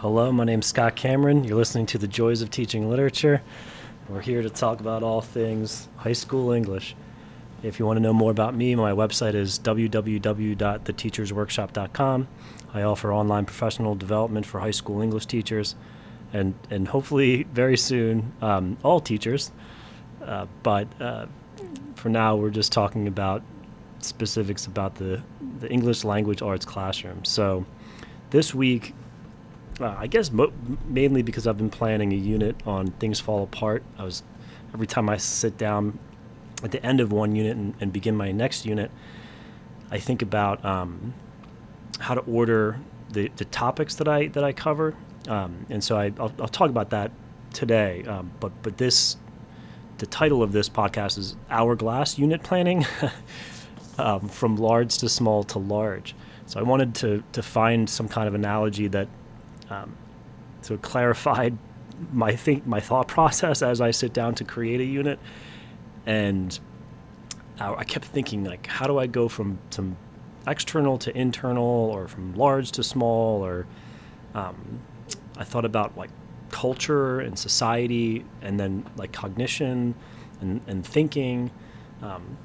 Hello, 0.00 0.30
my 0.30 0.44
name's 0.44 0.66
Scott 0.66 0.94
Cameron. 0.94 1.42
You're 1.42 1.56
listening 1.56 1.86
to 1.86 1.98
The 1.98 2.06
Joys 2.06 2.40
of 2.40 2.52
Teaching 2.52 2.88
Literature. 2.88 3.42
We're 4.08 4.20
here 4.20 4.42
to 4.42 4.48
talk 4.48 4.78
about 4.78 5.02
all 5.02 5.20
things 5.20 5.88
high 5.96 6.12
school 6.12 6.52
English. 6.52 6.94
If 7.64 7.80
you 7.80 7.86
want 7.86 7.96
to 7.96 8.00
know 8.00 8.12
more 8.12 8.30
about 8.30 8.54
me, 8.54 8.76
my 8.76 8.92
website 8.92 9.34
is 9.34 9.58
www.theteachersworkshop.com. 9.58 12.28
I 12.72 12.82
offer 12.82 13.12
online 13.12 13.44
professional 13.44 13.96
development 13.96 14.46
for 14.46 14.60
high 14.60 14.70
school 14.70 15.02
English 15.02 15.26
teachers 15.26 15.74
and, 16.32 16.54
and 16.70 16.86
hopefully 16.86 17.48
very 17.52 17.76
soon 17.76 18.34
um, 18.40 18.78
all 18.84 19.00
teachers. 19.00 19.50
Uh, 20.24 20.46
but 20.62 20.86
uh, 21.02 21.26
for 21.96 22.08
now, 22.08 22.36
we're 22.36 22.50
just 22.50 22.70
talking 22.70 23.08
about 23.08 23.42
specifics 23.98 24.64
about 24.64 24.94
the, 24.94 25.24
the 25.58 25.68
English 25.68 26.04
language 26.04 26.40
arts 26.40 26.64
classroom. 26.64 27.24
So 27.24 27.66
this 28.30 28.54
week, 28.54 28.94
uh, 29.80 29.94
I 29.98 30.06
guess 30.06 30.30
mo- 30.30 30.52
mainly 30.86 31.22
because 31.22 31.46
I've 31.46 31.58
been 31.58 31.70
planning 31.70 32.12
a 32.12 32.16
unit 32.16 32.56
on 32.66 32.88
things 32.92 33.20
fall 33.20 33.42
apart. 33.42 33.82
I 33.98 34.04
was 34.04 34.22
every 34.74 34.86
time 34.86 35.08
I 35.08 35.16
sit 35.16 35.56
down 35.56 35.98
at 36.62 36.72
the 36.72 36.84
end 36.84 37.00
of 37.00 37.12
one 37.12 37.34
unit 37.34 37.56
and, 37.56 37.74
and 37.80 37.92
begin 37.92 38.16
my 38.16 38.32
next 38.32 38.66
unit, 38.66 38.90
I 39.90 39.98
think 39.98 40.22
about 40.22 40.64
um, 40.64 41.14
how 42.00 42.14
to 42.14 42.20
order 42.22 42.80
the, 43.10 43.30
the 43.36 43.44
topics 43.44 43.94
that 43.96 44.08
I 44.08 44.26
that 44.28 44.44
I 44.44 44.52
cover, 44.52 44.94
um, 45.28 45.66
and 45.70 45.82
so 45.82 45.96
I, 45.96 46.10
will 46.10 46.32
I'll 46.40 46.48
talk 46.48 46.70
about 46.70 46.90
that 46.90 47.10
today. 47.52 48.04
Um, 48.04 48.32
but 48.40 48.52
but 48.62 48.78
this 48.78 49.16
the 49.98 50.06
title 50.06 50.42
of 50.42 50.52
this 50.52 50.68
podcast 50.68 51.18
is 51.18 51.36
Hourglass 51.50 52.18
Unit 52.18 52.42
Planning, 52.42 52.86
um, 53.98 54.28
from 54.28 54.56
large 54.56 54.98
to 54.98 55.08
small 55.08 55.42
to 55.44 55.58
large. 55.58 56.14
So 56.46 56.60
I 56.60 56.62
wanted 56.62 56.94
to 56.96 57.22
to 57.32 57.42
find 57.42 57.88
some 57.88 58.08
kind 58.08 58.28
of 58.28 58.34
analogy 58.34 58.88
that 58.88 59.08
um, 59.70 59.96
sort 60.60 60.78
of 60.78 60.82
clarified 60.82 61.56
my 62.12 62.34
think 62.34 62.66
my 62.66 62.80
thought 62.80 63.08
process 63.16 63.62
as 63.62 63.80
I 63.80 63.90
sit 63.90 64.12
down 64.12 64.34
to 64.36 64.44
create 64.44 64.80
a 64.80 64.84
unit, 64.84 65.18
and 66.06 66.58
I 67.60 67.84
kept 67.84 68.04
thinking 68.04 68.44
like, 68.44 68.66
how 68.66 68.86
do 68.86 68.98
I 68.98 69.06
go 69.06 69.28
from 69.28 69.58
some 69.70 69.96
external 70.46 70.96
to 70.98 71.16
internal, 71.16 71.64
or 71.64 72.08
from 72.08 72.34
large 72.34 72.70
to 72.72 72.82
small, 72.82 73.44
or 73.44 73.66
um, 74.34 74.80
I 75.36 75.44
thought 75.44 75.64
about 75.64 75.96
like 75.96 76.10
culture 76.50 77.20
and 77.20 77.38
society, 77.38 78.24
and 78.42 78.58
then 78.58 78.86
like 78.96 79.12
cognition 79.12 79.94
and, 80.40 80.60
and 80.66 80.86
thinking. 80.86 81.50
Um, 82.00 82.38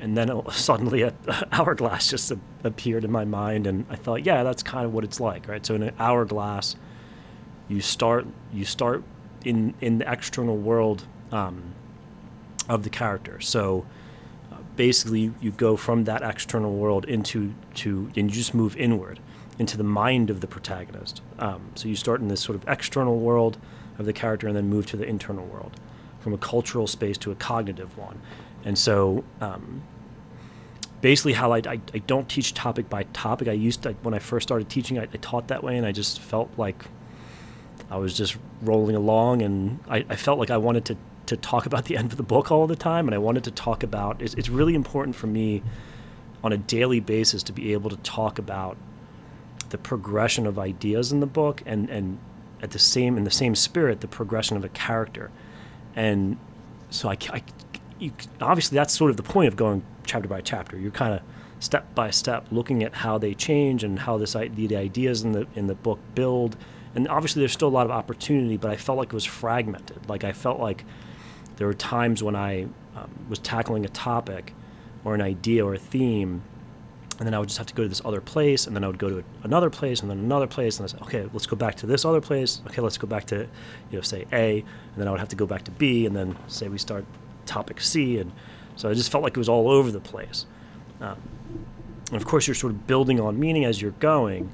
and 0.00 0.16
then 0.16 0.30
suddenly 0.50 1.02
an 1.02 1.14
hourglass 1.52 2.08
just 2.10 2.32
appeared 2.64 3.04
in 3.04 3.10
my 3.10 3.24
mind 3.24 3.66
and 3.66 3.84
i 3.90 3.96
thought 3.96 4.24
yeah 4.24 4.42
that's 4.42 4.62
kind 4.62 4.84
of 4.86 4.92
what 4.92 5.04
it's 5.04 5.20
like 5.20 5.46
right? 5.48 5.64
So 5.64 5.74
in 5.74 5.82
an 5.82 5.94
hourglass 5.98 6.76
you 7.68 7.80
start 7.80 8.26
you 8.52 8.64
start 8.64 9.02
in 9.44 9.74
in 9.80 9.98
the 9.98 10.12
external 10.12 10.56
world 10.56 11.06
um, 11.32 11.74
of 12.68 12.82
the 12.82 12.90
character. 12.90 13.40
So 13.40 13.86
uh, 14.52 14.56
basically 14.76 15.32
you 15.40 15.50
go 15.52 15.76
from 15.76 16.04
that 16.04 16.22
external 16.22 16.74
world 16.74 17.04
into 17.04 17.54
to 17.76 18.10
and 18.16 18.30
you 18.30 18.36
just 18.36 18.54
move 18.54 18.76
inward 18.76 19.20
into 19.58 19.76
the 19.76 19.84
mind 19.84 20.30
of 20.30 20.40
the 20.40 20.46
protagonist. 20.46 21.20
Um, 21.38 21.70
so 21.74 21.88
you 21.88 21.96
start 21.96 22.20
in 22.20 22.28
this 22.28 22.40
sort 22.40 22.56
of 22.56 22.68
external 22.68 23.18
world 23.18 23.58
of 23.98 24.06
the 24.06 24.12
character 24.12 24.48
and 24.48 24.56
then 24.56 24.68
move 24.68 24.86
to 24.86 24.96
the 24.96 25.04
internal 25.04 25.46
world 25.46 25.78
from 26.20 26.32
a 26.32 26.38
cultural 26.38 26.86
space 26.86 27.16
to 27.18 27.30
a 27.30 27.34
cognitive 27.34 27.96
one 27.96 28.20
and 28.64 28.78
so, 28.78 29.24
um, 29.40 29.82
basically, 31.00 31.32
how 31.32 31.52
I, 31.52 31.58
I, 31.58 31.80
I, 31.94 31.98
don't 31.98 32.28
teach 32.28 32.54
topic 32.54 32.88
by 32.90 33.04
topic. 33.04 33.48
I 33.48 33.52
used 33.52 33.82
to, 33.84 33.92
when 34.02 34.14
I 34.14 34.18
first 34.18 34.48
started 34.48 34.68
teaching, 34.68 34.98
I, 34.98 35.02
I, 35.02 35.16
taught 35.20 35.48
that 35.48 35.64
way, 35.64 35.76
and 35.76 35.86
I 35.86 35.92
just 35.92 36.20
felt 36.20 36.50
like 36.56 36.84
I 37.90 37.96
was 37.96 38.16
just 38.16 38.36
rolling 38.62 38.96
along, 38.96 39.42
and 39.42 39.80
I, 39.88 40.04
I, 40.08 40.16
felt 40.16 40.38
like 40.38 40.50
I 40.50 40.58
wanted 40.58 40.84
to, 40.86 40.96
to 41.26 41.36
talk 41.36 41.66
about 41.66 41.86
the 41.86 41.96
end 41.98 42.12
of 42.12 42.16
the 42.16 42.22
book 42.22 42.50
all 42.50 42.66
the 42.66 42.76
time, 42.76 43.08
and 43.08 43.14
I 43.14 43.18
wanted 43.18 43.44
to 43.44 43.50
talk 43.50 43.82
about. 43.82 44.20
It's, 44.20 44.34
it's 44.34 44.48
really 44.48 44.74
important 44.74 45.16
for 45.16 45.26
me 45.26 45.62
on 46.42 46.52
a 46.52 46.58
daily 46.58 47.00
basis 47.00 47.42
to 47.44 47.52
be 47.52 47.72
able 47.72 47.90
to 47.90 47.96
talk 47.98 48.38
about 48.38 48.76
the 49.70 49.78
progression 49.78 50.46
of 50.46 50.58
ideas 50.58 51.12
in 51.12 51.20
the 51.20 51.26
book, 51.26 51.62
and 51.64 51.88
and 51.88 52.18
at 52.62 52.72
the 52.72 52.78
same 52.78 53.16
in 53.16 53.24
the 53.24 53.30
same 53.30 53.54
spirit, 53.54 54.00
the 54.00 54.08
progression 54.08 54.56
of 54.56 54.64
a 54.64 54.68
character, 54.68 55.30
and 55.94 56.36
so 56.90 57.08
I, 57.08 57.16
I 57.32 57.42
you 58.00 58.12
obviously 58.40 58.76
that's 58.76 58.94
sort 58.94 59.10
of 59.10 59.16
the 59.16 59.22
point 59.22 59.48
of 59.48 59.56
going 59.56 59.82
chapter 60.04 60.28
by 60.28 60.40
chapter. 60.40 60.76
You're 60.78 60.90
kind 60.90 61.14
of 61.14 61.20
step 61.60 61.94
by 61.94 62.10
step 62.10 62.46
looking 62.50 62.82
at 62.82 62.94
how 62.94 63.18
they 63.18 63.34
change 63.34 63.84
and 63.84 64.00
how 64.00 64.16
this 64.16 64.32
the 64.32 64.76
ideas 64.76 65.22
in 65.22 65.32
the 65.32 65.46
in 65.54 65.66
the 65.66 65.74
book 65.74 66.00
build. 66.14 66.56
And 66.94 67.06
obviously, 67.06 67.40
there's 67.40 67.52
still 67.52 67.68
a 67.68 67.70
lot 67.70 67.86
of 67.86 67.92
opportunity, 67.92 68.56
but 68.56 68.70
I 68.70 68.76
felt 68.76 68.98
like 68.98 69.08
it 69.08 69.14
was 69.14 69.24
fragmented. 69.24 70.08
Like 70.08 70.24
I 70.24 70.32
felt 70.32 70.58
like 70.58 70.84
there 71.56 71.66
were 71.66 71.74
times 71.74 72.22
when 72.22 72.34
I 72.34 72.62
um, 72.96 73.10
was 73.28 73.38
tackling 73.38 73.84
a 73.84 73.88
topic 73.88 74.54
or 75.04 75.14
an 75.14 75.22
idea 75.22 75.64
or 75.64 75.74
a 75.74 75.78
theme, 75.78 76.42
and 77.18 77.26
then 77.26 77.34
I 77.34 77.38
would 77.38 77.48
just 77.48 77.58
have 77.58 77.66
to 77.68 77.74
go 77.74 77.82
to 77.84 77.88
this 77.88 78.02
other 78.04 78.20
place, 78.20 78.66
and 78.66 78.74
then 78.74 78.82
I 78.82 78.88
would 78.88 78.98
go 78.98 79.10
to 79.10 79.24
another 79.44 79.70
place, 79.70 80.00
and 80.00 80.10
then 80.10 80.18
another 80.18 80.46
place, 80.46 80.78
and 80.78 80.84
I 80.84 80.88
said, 80.88 81.02
okay, 81.02 81.28
let's 81.32 81.46
go 81.46 81.54
back 81.54 81.76
to 81.76 81.86
this 81.86 82.04
other 82.04 82.20
place. 82.20 82.60
Okay, 82.66 82.80
let's 82.80 82.98
go 82.98 83.06
back 83.06 83.26
to, 83.26 83.46
you 83.90 83.98
know, 83.98 84.00
say 84.00 84.26
A, 84.32 84.60
and 84.60 84.96
then 84.96 85.06
I 85.06 85.10
would 85.10 85.20
have 85.20 85.28
to 85.28 85.36
go 85.36 85.46
back 85.46 85.62
to 85.64 85.70
B, 85.70 86.06
and 86.06 86.16
then 86.16 86.36
say 86.48 86.68
we 86.68 86.78
start 86.78 87.04
topic 87.46 87.80
C, 87.80 88.18
and 88.18 88.32
so 88.76 88.88
I 88.88 88.94
just 88.94 89.10
felt 89.10 89.24
like 89.24 89.36
it 89.36 89.38
was 89.38 89.48
all 89.48 89.68
over 89.70 89.90
the 89.90 90.00
place. 90.00 90.46
Um, 91.00 91.18
and 92.08 92.16
of 92.16 92.26
course, 92.26 92.46
you're 92.46 92.54
sort 92.54 92.72
of 92.72 92.86
building 92.86 93.20
on 93.20 93.38
meaning 93.38 93.64
as 93.64 93.80
you're 93.80 93.92
going, 93.92 94.52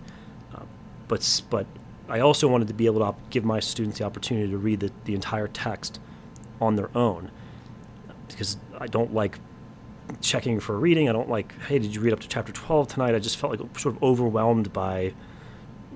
uh, 0.54 0.62
but 1.08 1.42
but 1.50 1.66
I 2.08 2.20
also 2.20 2.48
wanted 2.48 2.68
to 2.68 2.74
be 2.74 2.86
able 2.86 3.00
to 3.00 3.14
give 3.30 3.44
my 3.44 3.60
students 3.60 3.98
the 3.98 4.04
opportunity 4.04 4.50
to 4.50 4.58
read 4.58 4.80
the, 4.80 4.92
the 5.04 5.14
entire 5.14 5.48
text 5.48 6.00
on 6.60 6.76
their 6.76 6.90
own, 6.96 7.30
because 8.28 8.56
I 8.78 8.86
don't 8.86 9.12
like 9.12 9.38
checking 10.20 10.60
for 10.60 10.78
reading. 10.78 11.08
I 11.08 11.12
don't 11.12 11.28
like, 11.28 11.58
hey, 11.62 11.78
did 11.78 11.94
you 11.94 12.00
read 12.00 12.12
up 12.12 12.20
to 12.20 12.28
chapter 12.28 12.52
12 12.52 12.88
tonight? 12.88 13.14
I 13.14 13.18
just 13.18 13.36
felt 13.36 13.58
like 13.58 13.78
sort 13.78 13.96
of 13.96 14.02
overwhelmed 14.02 14.72
by, 14.72 15.14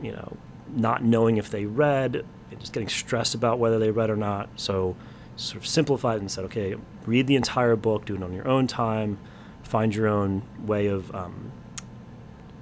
you 0.03 0.12
know, 0.12 0.37
not 0.69 1.05
knowing 1.05 1.37
if 1.37 1.51
they 1.51 1.65
read, 1.65 2.25
and 2.51 2.61
just 2.61 2.72
getting 2.72 2.89
stressed 2.89 3.34
about 3.34 3.59
whether 3.59 3.78
they 3.78 3.91
read 3.91 4.11
or 4.11 4.17
not. 4.17 4.49
So 4.57 4.97
sort 5.41 5.62
of 5.62 5.67
simplified 5.67 6.21
and 6.21 6.31
said, 6.31 6.45
okay, 6.45 6.77
read 7.06 7.27
the 7.27 7.37
entire 7.37 7.77
book, 7.77 8.05
do 8.05 8.15
it 8.15 8.23
on 8.23 8.33
your 8.33 8.47
own 8.47 8.67
time, 8.67 9.19
find 9.62 9.95
your 9.95 10.06
own 10.06 10.43
way 10.65 10.87
of, 10.87 11.15
um, 11.15 11.53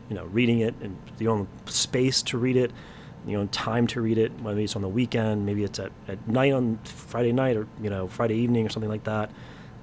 you 0.09 0.15
know, 0.15 0.25
reading 0.27 0.61
it 0.61 0.75
and 0.81 0.97
your 1.19 1.33
own 1.33 1.49
space 1.67 2.23
to 2.23 2.39
read 2.39 2.57
it, 2.57 2.71
your 3.27 3.41
own 3.41 3.49
time 3.49 3.87
to 3.89 4.01
read 4.01 4.17
it. 4.17 4.41
Maybe 4.41 4.65
it's 4.65 4.77
on 4.77 4.83
the 4.83 4.89
weekend, 4.89 5.45
maybe 5.45 5.65
it's 5.65 5.79
at, 5.79 5.93
at 6.07 6.27
night 6.29 6.53
on 6.53 6.79
Friday 6.85 7.33
night 7.33 7.57
or 7.57 7.67
you 7.83 7.91
know 7.91 8.07
Friday 8.07 8.37
evening 8.37 8.65
or 8.65 8.71
something 8.71 8.91
like 8.91 9.05
that. 9.05 9.31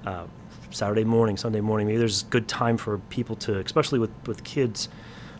Uh, 0.04 0.26
Saturday 0.70 1.04
morning, 1.04 1.36
Sunday 1.36 1.60
morning. 1.60 1.86
Maybe 1.86 1.98
there's 1.98 2.24
good 2.24 2.48
time 2.48 2.76
for 2.76 2.98
people 2.98 3.36
to, 3.36 3.58
especially 3.58 3.98
with 3.98 4.10
with 4.26 4.42
kids. 4.42 4.88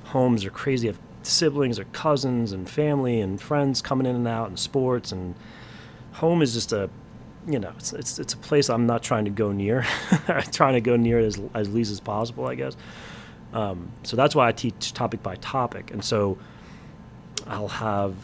Homes 0.05 0.45
are 0.45 0.51
crazy. 0.51 0.87
Have 0.87 1.01
siblings 1.23 1.79
or 1.79 1.85
cousins 1.87 2.53
and 2.53 2.71
family 2.71 3.21
and 3.21 3.41
friends 3.41 3.83
coming 3.83 4.07
in 4.07 4.15
and 4.15 4.29
out 4.29 4.47
and 4.47 4.59
sports 4.59 5.11
and 5.11 5.35
home 6.13 6.41
is 6.41 6.55
just 6.55 6.73
a 6.73 6.89
you 7.47 7.59
know, 7.59 7.73
it's, 7.77 7.93
it's, 7.93 8.19
it's 8.19 8.35
a 8.35 8.37
place 8.37 8.69
I'm 8.69 8.87
not 8.87 9.03
trying 9.03 9.25
to 9.25 9.31
go 9.31 9.53
near. 9.53 9.87
I'm 10.29 10.43
trying 10.43 10.75
to 10.75 10.81
go 10.81 10.97
near 10.97 11.21
it 11.21 11.27
as, 11.27 11.41
as 11.55 11.73
least 11.73 11.91
as 11.93 12.01
possible, 12.01 12.47
I 12.47 12.57
guess. 12.57 12.77
Um, 13.53 13.91
so 14.03 14.17
that's 14.17 14.35
why 14.35 14.49
I 14.49 14.53
teach 14.53 14.93
topic 14.93 15.23
by 15.23 15.37
topic. 15.37 15.91
And 15.91 16.05
so 16.05 16.39
I'll 17.47 17.69
have 17.69 18.15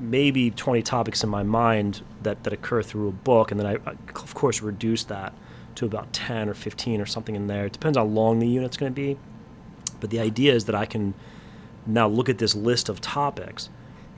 maybe 0.00 0.50
20 0.50 0.82
topics 0.82 1.22
in 1.22 1.30
my 1.30 1.44
mind 1.44 2.02
that, 2.22 2.42
that 2.42 2.52
occur 2.52 2.82
through 2.82 3.08
a 3.08 3.12
book. 3.12 3.52
And 3.52 3.60
then 3.60 3.66
I, 3.66 3.74
I 3.88 3.94
of 4.16 4.34
course, 4.34 4.60
reduce 4.60 5.04
that 5.04 5.32
to 5.76 5.86
about 5.86 6.12
10 6.12 6.48
or 6.48 6.54
15 6.54 7.00
or 7.00 7.06
something 7.06 7.36
in 7.36 7.46
there. 7.46 7.66
It 7.66 7.72
depends 7.72 7.96
how 7.96 8.04
long 8.04 8.40
the 8.40 8.48
unit's 8.48 8.76
going 8.76 8.92
to 8.92 8.94
be. 8.94 9.16
But 10.00 10.10
the 10.10 10.18
idea 10.18 10.52
is 10.52 10.64
that 10.64 10.74
I 10.74 10.86
can 10.86 11.14
now 11.86 12.08
look 12.08 12.28
at 12.28 12.38
this 12.38 12.56
list 12.56 12.88
of 12.88 13.00
topics, 13.00 13.68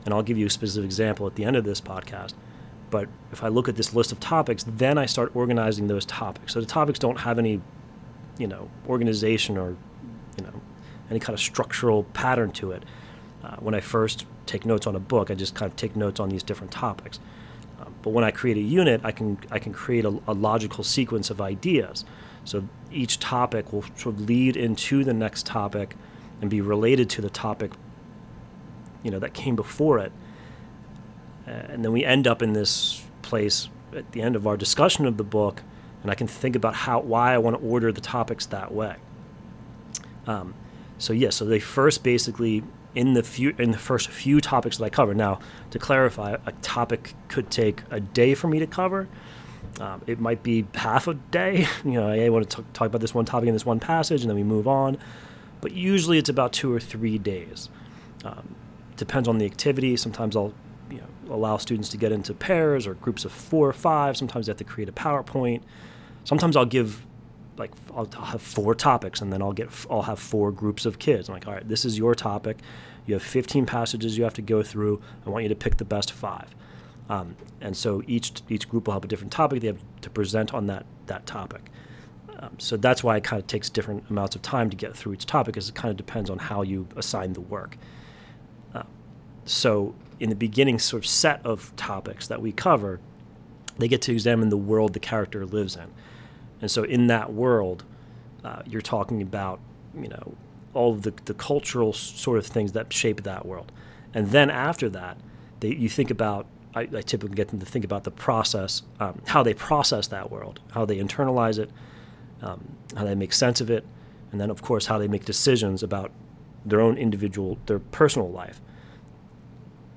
and 0.05 0.15
I'll 0.15 0.23
give 0.23 0.39
you 0.39 0.47
a 0.47 0.51
specific 0.51 0.87
example 0.87 1.27
at 1.27 1.35
the 1.35 1.45
end 1.45 1.57
of 1.57 1.65
this 1.65 1.81
podcast 1.81 2.33
but 2.95 3.09
if 3.33 3.43
I 3.43 3.49
look 3.49 3.69
at 3.69 3.75
this 3.75 3.93
list 3.93 4.13
of 4.13 4.21
topics, 4.21 4.65
then 4.69 4.99
I 4.99 5.07
start 5.07 5.35
organizing 5.35 5.89
those 5.89 6.07
topics. 6.07 6.53
So 6.53 6.61
the 6.61 6.67
topics 6.67 6.97
don't 7.01 7.19
have 7.19 7.41
any, 7.41 7.61
you 8.39 8.47
know, 8.47 8.71
organization 8.89 9.59
or, 9.59 9.71
you 10.39 10.45
know, 10.45 10.61
any 11.11 11.19
kind 11.19 11.35
of 11.35 11.41
structural 11.41 12.05
pattern 12.05 12.53
to 12.53 12.71
it. 12.71 12.85
Uh, 13.43 13.57
when 13.57 13.75
I 13.75 13.81
first 13.81 14.27
take 14.47 14.65
notes 14.65 14.87
on 14.87 14.95
a 14.95 15.01
book, 15.01 15.29
I 15.29 15.35
just 15.35 15.57
kind 15.57 15.69
of 15.69 15.75
take 15.75 15.97
notes 15.97 16.21
on 16.21 16.29
these 16.29 16.45
different 16.45 16.71
topics. 16.71 17.19
Um, 17.81 17.93
but 18.03 18.11
when 18.11 18.23
I 18.23 18.31
create 18.31 18.59
a 18.59 18.63
unit, 18.81 19.01
I 19.03 19.11
can 19.11 19.39
I 19.51 19.59
can 19.59 19.73
create 19.73 20.05
a, 20.05 20.17
a, 20.29 20.33
logical 20.33 20.85
sequence 20.85 21.31
of 21.31 21.41
ideas. 21.41 22.05
So 22.45 22.69
each 22.93 23.19
topic 23.19 23.73
will 23.73 23.83
sort 23.97 24.15
of 24.15 24.21
lead 24.21 24.57
into 24.57 25.03
the 25.03 25.15
next 25.15 25.47
topic, 25.47 25.97
and 26.41 26.49
be 26.49 26.61
related 26.61 27.11
to 27.11 27.21
the 27.21 27.31
topic, 27.31 27.73
you 29.03 29.11
know, 29.11 29.19
that 29.19 29.35
came 29.35 29.57
before 29.57 29.99
it 29.99 30.13
uh, 31.47 31.51
and 31.51 31.85
then 31.85 31.93
we 31.93 32.05
end 32.05 32.27
up 32.27 32.43
in 32.43 32.53
this 32.53 33.05
place 33.23 33.69
at 33.95 34.11
the 34.13 34.23
end 34.23 34.37
of 34.37 34.47
our 34.47 34.57
discussion 34.57 35.07
of 35.07 35.17
the 35.17 35.25
book, 35.25 35.63
and 36.03 36.11
I 36.11 36.15
can 36.15 36.27
think 36.27 36.57
about 36.57 36.75
how 36.75 37.01
why 37.01 37.35
I 37.35 37.39
want 37.39 37.61
to 37.61 37.67
order 37.67 37.93
the 37.93 38.01
topics 38.01 38.47
that 38.47 38.73
way. 38.73 38.97
Um, 40.27 40.55
so 40.99 41.13
yeah, 41.13 41.31
so 41.31 41.45
they 41.45 41.61
first 41.61 42.03
basically 42.03 42.63
in 42.95 43.15
the 43.15 43.23
few 43.23 43.55
in 43.59 43.73
the 43.73 43.79
first 43.79 44.09
few 44.09 44.41
topics 44.41 44.79
that 44.79 44.85
I 44.85 44.91
cover. 44.91 45.15
Now, 45.15 45.41
to 45.71 45.79
clarify, 45.79 46.37
a 46.47 46.53
topic 46.63 47.15
could 47.29 47.51
take 47.51 47.83
a 47.91 48.01
day 48.01 48.35
for 48.35 48.49
me 48.49 48.59
to 48.59 48.67
cover. 48.67 49.09
Um, 49.81 50.03
it 50.07 50.21
might 50.21 50.43
be 50.43 50.67
half 50.75 51.09
a 51.09 51.15
day. 51.15 51.67
You 51.85 51.93
know, 51.93 52.09
I 52.09 52.29
want 52.29 52.49
to 52.51 52.65
talk 52.73 52.87
about 52.87 53.01
this 53.01 53.15
one 53.15 53.25
topic 53.25 53.49
in 53.49 53.55
this 53.55 53.67
one 53.67 53.81
passage, 53.81 54.23
and 54.23 54.31
then 54.31 54.37
we 54.37 54.45
move 54.45 54.69
on. 54.69 54.99
But 55.61 55.73
usually, 55.73 56.19
it's 56.19 56.29
about 56.29 56.53
two 56.53 56.73
or 56.73 56.81
three 56.81 57.19
days. 57.19 57.69
Um, 58.25 58.55
depends 58.97 59.29
on 59.29 59.39
the 59.39 59.45
activity. 59.45 59.97
Sometimes 59.97 60.37
I'll 60.37 60.55
you 60.91 60.99
know, 60.99 61.35
allow 61.35 61.57
students 61.57 61.89
to 61.91 61.97
get 61.97 62.13
into 62.13 62.35
pairs 62.35 62.87
or 62.87 62.95
groups 62.95 63.25
of 63.25 63.33
four 63.33 63.69
or 63.69 63.73
five. 63.73 64.17
Sometimes 64.17 64.47
they 64.47 64.51
have 64.51 64.59
to 64.59 64.65
create 64.65 64.89
a 64.89 64.93
PowerPoint. 64.93 65.63
Sometimes 66.25 66.57
I'll 66.57 66.65
give 66.65 67.05
like 67.57 67.71
I'll, 67.95 68.07
have 68.07 68.43
four 68.43 68.75
topics 68.75 69.21
and 69.21 69.33
then 69.33 69.41
I'll 69.41 69.53
get 69.53 69.69
I'll 69.91 70.03
have 70.03 70.19
four 70.19 70.51
groups 70.51 70.87
of 70.87 70.99
kids. 70.99 71.29
I'm 71.29 71.35
like, 71.35 71.47
all 71.47 71.55
right, 71.55 71.69
this 71.69 71.85
is 71.85 71.99
your 71.99 72.15
topic. 72.15 72.59
You 73.07 73.15
have 73.15 73.23
15 73.23 73.67
passages 73.67 74.17
you 74.17 74.25
have 74.25 74.35
to 74.35 74.43
go 74.43 74.63
through. 74.63 75.01
I 75.27 75.31
want 75.31 75.43
you 75.45 75.49
to 75.51 75.55
pick 75.55 75.77
the 75.77 75.85
best 75.85 76.13
five. 76.13 76.55
Um, 77.09 77.37
and 77.61 77.77
so 77.77 78.03
each 78.07 78.33
each 78.49 78.69
group 78.69 78.87
will 78.87 78.95
have 78.95 79.05
a 79.05 79.09
different 79.09 79.33
topic 79.33 79.61
they 79.61 79.67
have 79.67 79.83
to 80.01 80.11
present 80.11 80.55
on 80.55 80.67
that 80.69 80.87
that 81.07 81.27
topic. 81.27 81.71
Um, 82.39 82.57
so 82.59 82.77
that's 82.77 83.05
why 83.05 83.17
it 83.17 83.25
kind 83.25 83.41
of 83.41 83.47
takes 83.47 83.71
different 83.71 84.09
amounts 84.11 84.35
of 84.35 84.43
time 84.43 84.71
to 84.71 84.77
get 84.77 84.97
through 84.97 85.13
each 85.15 85.27
topic, 85.27 85.55
because 85.55 85.69
it 85.69 85.75
kind 85.75 85.91
of 85.91 85.97
depends 85.97 86.31
on 86.31 86.39
how 86.39 86.63
you 86.63 86.89
assign 86.97 87.35
the 87.35 87.41
work. 87.41 87.77
Uh, 88.75 88.83
so 89.45 89.95
in 90.21 90.31
the 90.31 90.37
beginning 90.37 90.79
sort 90.79 91.05
of 91.05 91.09
set 91.09 91.45
of 91.45 91.75
topics 91.77 92.29
that 92.29 92.41
we 92.41 92.53
cover, 92.53 93.01
they 93.79 93.89
get 93.89 94.03
to 94.03 94.13
examine 94.13 94.49
the 94.49 94.57
world 94.57 94.93
the 94.93 95.01
character 95.01 95.45
lives 95.45 95.77
in. 95.77 95.91
And 96.61 96.71
so 96.71 96.85
in 96.85 97.09
that 97.09 97.33
world, 97.33 97.85
uh, 98.45 98.63
you're 98.67 98.81
talking 98.81 99.21
about, 99.23 99.61
you 99.99 100.09
know, 100.09 100.35
all 100.73 100.93
of 100.93 101.03
the, 101.03 101.13
the 101.25 101.35
cultural 101.35 101.93
sort 101.93 102.39
of 102.39 102.47
things 102.47 102.73
that 102.73 102.93
shape 102.93 103.23
that 103.23 103.47
world. 103.47 103.73
And 104.13 104.31
then 104.31 104.51
after 104.51 104.89
that, 104.91 105.17
they, 105.61 105.75
you 105.75 105.89
think 105.89 106.11
about, 106.11 106.47
I, 106.75 106.83
I 106.83 107.03
typically 107.03 107.37
get 107.37 107.49
them 107.49 107.61
to 107.61 107.67
think 107.67 107.85
about 107.85 108.05
the 108.05 108.11
process, 108.11 108.83
um, 109.01 109.23
how 109.27 109.43
they 109.43 109.55
process 109.55 110.09
that 110.09 110.31
world, 110.31 110.61
how 110.73 110.85
they 110.85 110.99
internalize 110.99 111.59
it, 111.59 111.71
um, 112.43 112.77
how 112.97 113.05
they 113.05 113.15
make 113.15 113.33
sense 113.33 113.61
of 113.61 113.71
it, 113.71 113.85
and 114.31 114.41
then, 114.41 114.51
of 114.51 114.63
course, 114.63 114.87
how 114.87 114.99
they 114.99 115.09
make 115.09 115.25
decisions 115.25 115.83
about 115.83 116.11
their 116.65 116.81
own 116.81 116.97
individual, 116.97 117.59
their 117.67 117.79
personal 117.79 118.31
life. 118.31 118.61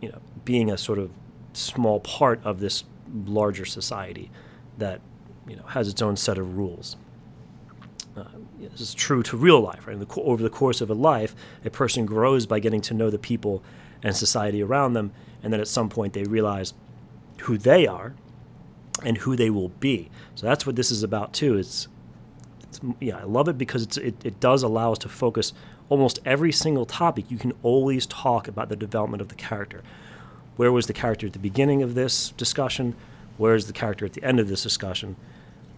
You 0.01 0.09
know, 0.09 0.21
being 0.45 0.69
a 0.69 0.77
sort 0.77 0.99
of 0.99 1.11
small 1.53 1.99
part 1.99 2.39
of 2.43 2.59
this 2.59 2.83
larger 3.25 3.65
society 3.65 4.29
that 4.77 5.01
you 5.47 5.55
know 5.55 5.63
has 5.63 5.87
its 5.87 6.01
own 6.01 6.15
set 6.15 6.37
of 6.37 6.57
rules. 6.57 6.97
Uh, 8.15 8.23
this 8.59 8.81
is 8.81 8.93
true 8.93 9.21
to 9.23 9.37
real 9.37 9.61
life. 9.61 9.87
Right? 9.87 9.99
The, 9.99 10.21
over 10.21 10.41
the 10.41 10.49
course 10.49 10.81
of 10.81 10.89
a 10.89 10.93
life, 10.93 11.35
a 11.63 11.69
person 11.69 12.05
grows 12.05 12.45
by 12.45 12.59
getting 12.59 12.81
to 12.81 12.93
know 12.93 13.09
the 13.09 13.19
people 13.19 13.63
and 14.03 14.15
society 14.15 14.61
around 14.61 14.93
them, 14.93 15.11
and 15.43 15.51
then 15.51 15.59
at 15.59 15.67
some 15.67 15.89
point 15.89 16.13
they 16.13 16.23
realize 16.23 16.73
who 17.41 17.57
they 17.57 17.87
are 17.87 18.13
and 19.03 19.17
who 19.19 19.35
they 19.35 19.49
will 19.49 19.69
be. 19.69 20.09
So 20.35 20.45
that's 20.45 20.65
what 20.65 20.75
this 20.75 20.91
is 20.91 21.03
about 21.03 21.33
too. 21.33 21.57
It's, 21.57 21.87
it's 22.63 22.79
yeah, 22.99 23.17
I 23.17 23.23
love 23.23 23.47
it 23.47 23.57
because 23.57 23.97
it, 23.97 24.25
it 24.25 24.39
does 24.39 24.63
allow 24.63 24.91
us 24.91 24.97
to 24.99 25.09
focus 25.09 25.53
almost 25.89 26.19
every 26.25 26.51
single 26.51 26.85
topic. 26.85 27.29
You 27.29 27.37
can 27.37 27.53
always 27.63 28.05
talk 28.05 28.47
about 28.47 28.69
the 28.69 28.75
development 28.75 29.21
of 29.21 29.29
the 29.29 29.35
character. 29.35 29.83
Where 30.55 30.71
was 30.71 30.87
the 30.87 30.93
character 30.93 31.27
at 31.27 31.33
the 31.33 31.39
beginning 31.39 31.83
of 31.83 31.95
this 31.95 32.31
discussion? 32.31 32.95
Where 33.37 33.55
is 33.55 33.67
the 33.67 33.73
character 33.73 34.05
at 34.05 34.13
the 34.13 34.23
end 34.23 34.39
of 34.39 34.47
this 34.47 34.63
discussion? 34.63 35.15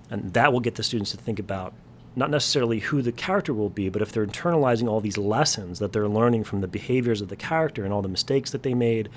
And 0.10 0.34
that 0.34 0.52
will 0.52 0.62
get 0.62 0.76
the 0.76 0.84
students 0.84 1.12
to 1.12 1.18
think 1.18 1.40
about 1.40 1.74
not 2.16 2.30
necessarily 2.30 2.80
who 2.80 3.02
the 3.02 3.12
character 3.12 3.54
will 3.54 3.70
be, 3.70 3.90
but 3.90 4.02
if 4.02 4.12
they're 4.12 4.26
internalizing 4.26 4.90
all 4.90 5.00
these 5.00 5.18
lessons 5.18 5.80
that 5.80 5.94
they're 5.94 6.08
learning 6.08 6.44
from 6.44 6.62
the 6.62 6.68
behaviors 6.68 7.22
of 7.22 7.30
the 7.30 7.36
character 7.36 7.84
and 7.84 7.94
all 7.94 8.02
the 8.02 8.10
mistakes 8.10 8.52
that 8.52 8.64
they 8.64 8.74
made, 8.74 9.10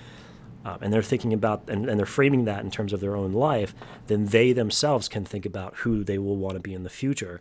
um, 0.65 0.79
and 0.81 0.93
they're 0.93 1.03
thinking 1.03 1.33
about 1.33 1.63
and, 1.69 1.89
and, 1.89 1.99
they're 1.99 2.07
framing 2.07 2.45
that 2.45 2.63
in 2.63 2.71
terms 2.71 2.93
of 2.93 3.01
their 3.01 3.17
own 3.17 3.33
life, 3.33 3.75
then 4.07 4.27
they 4.27 4.53
themselves 4.53 5.09
can 5.09 5.25
think 5.25 5.45
about 5.45 5.75
who 5.79 6.05
they 6.05 6.19
will 6.19 6.37
want 6.37 6.55
to 6.55 6.61
be 6.61 6.73
in 6.75 6.85
the 6.85 6.91
future. 6.91 7.41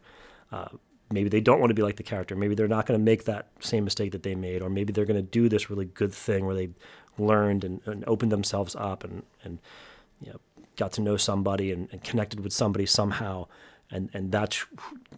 Uh, 0.51 0.69
maybe 1.12 1.30
they 1.30 1.42
don't 1.42 1.60
want 1.60 1.69
to 1.69 1.75
be 1.75 1.81
like 1.81 1.98
the 1.98 2.04
character. 2.04 2.36
Maybe 2.36 2.56
they're 2.56 2.68
not 2.68 2.86
going 2.86 3.00
to 3.00 3.04
make 3.04 3.25
that 3.25 3.48
same 3.60 3.84
mistake 3.84 4.12
that 4.12 4.24
they 4.24 4.36
made, 4.36 4.62
or 4.62 4.69
maybe 4.69 4.94
they're 4.94 5.06
going 5.06 5.16
to 5.16 5.22
do 5.22 5.50
this 5.50 5.69
really 5.69 5.86
good 5.86 6.13
thing 6.13 6.46
where 6.46 6.56
they 6.56 6.69
learned 7.18 7.63
and, 7.63 7.81
and 7.86 8.04
opened 8.08 8.31
themselves 8.31 8.75
up 8.75 9.04
and, 9.04 9.24
and 9.44 9.60
you 10.22 10.31
know, 10.31 10.40
got 10.78 10.94
to 10.94 11.02
know 11.02 11.18
somebody 11.18 11.72
and, 11.72 11.90
and 11.92 12.04
connected 12.04 12.40
with 12.40 12.54
somebody 12.54 12.86
somehow. 12.86 13.48
And 13.94 14.10
and 14.13 14.31
that's 14.31 14.66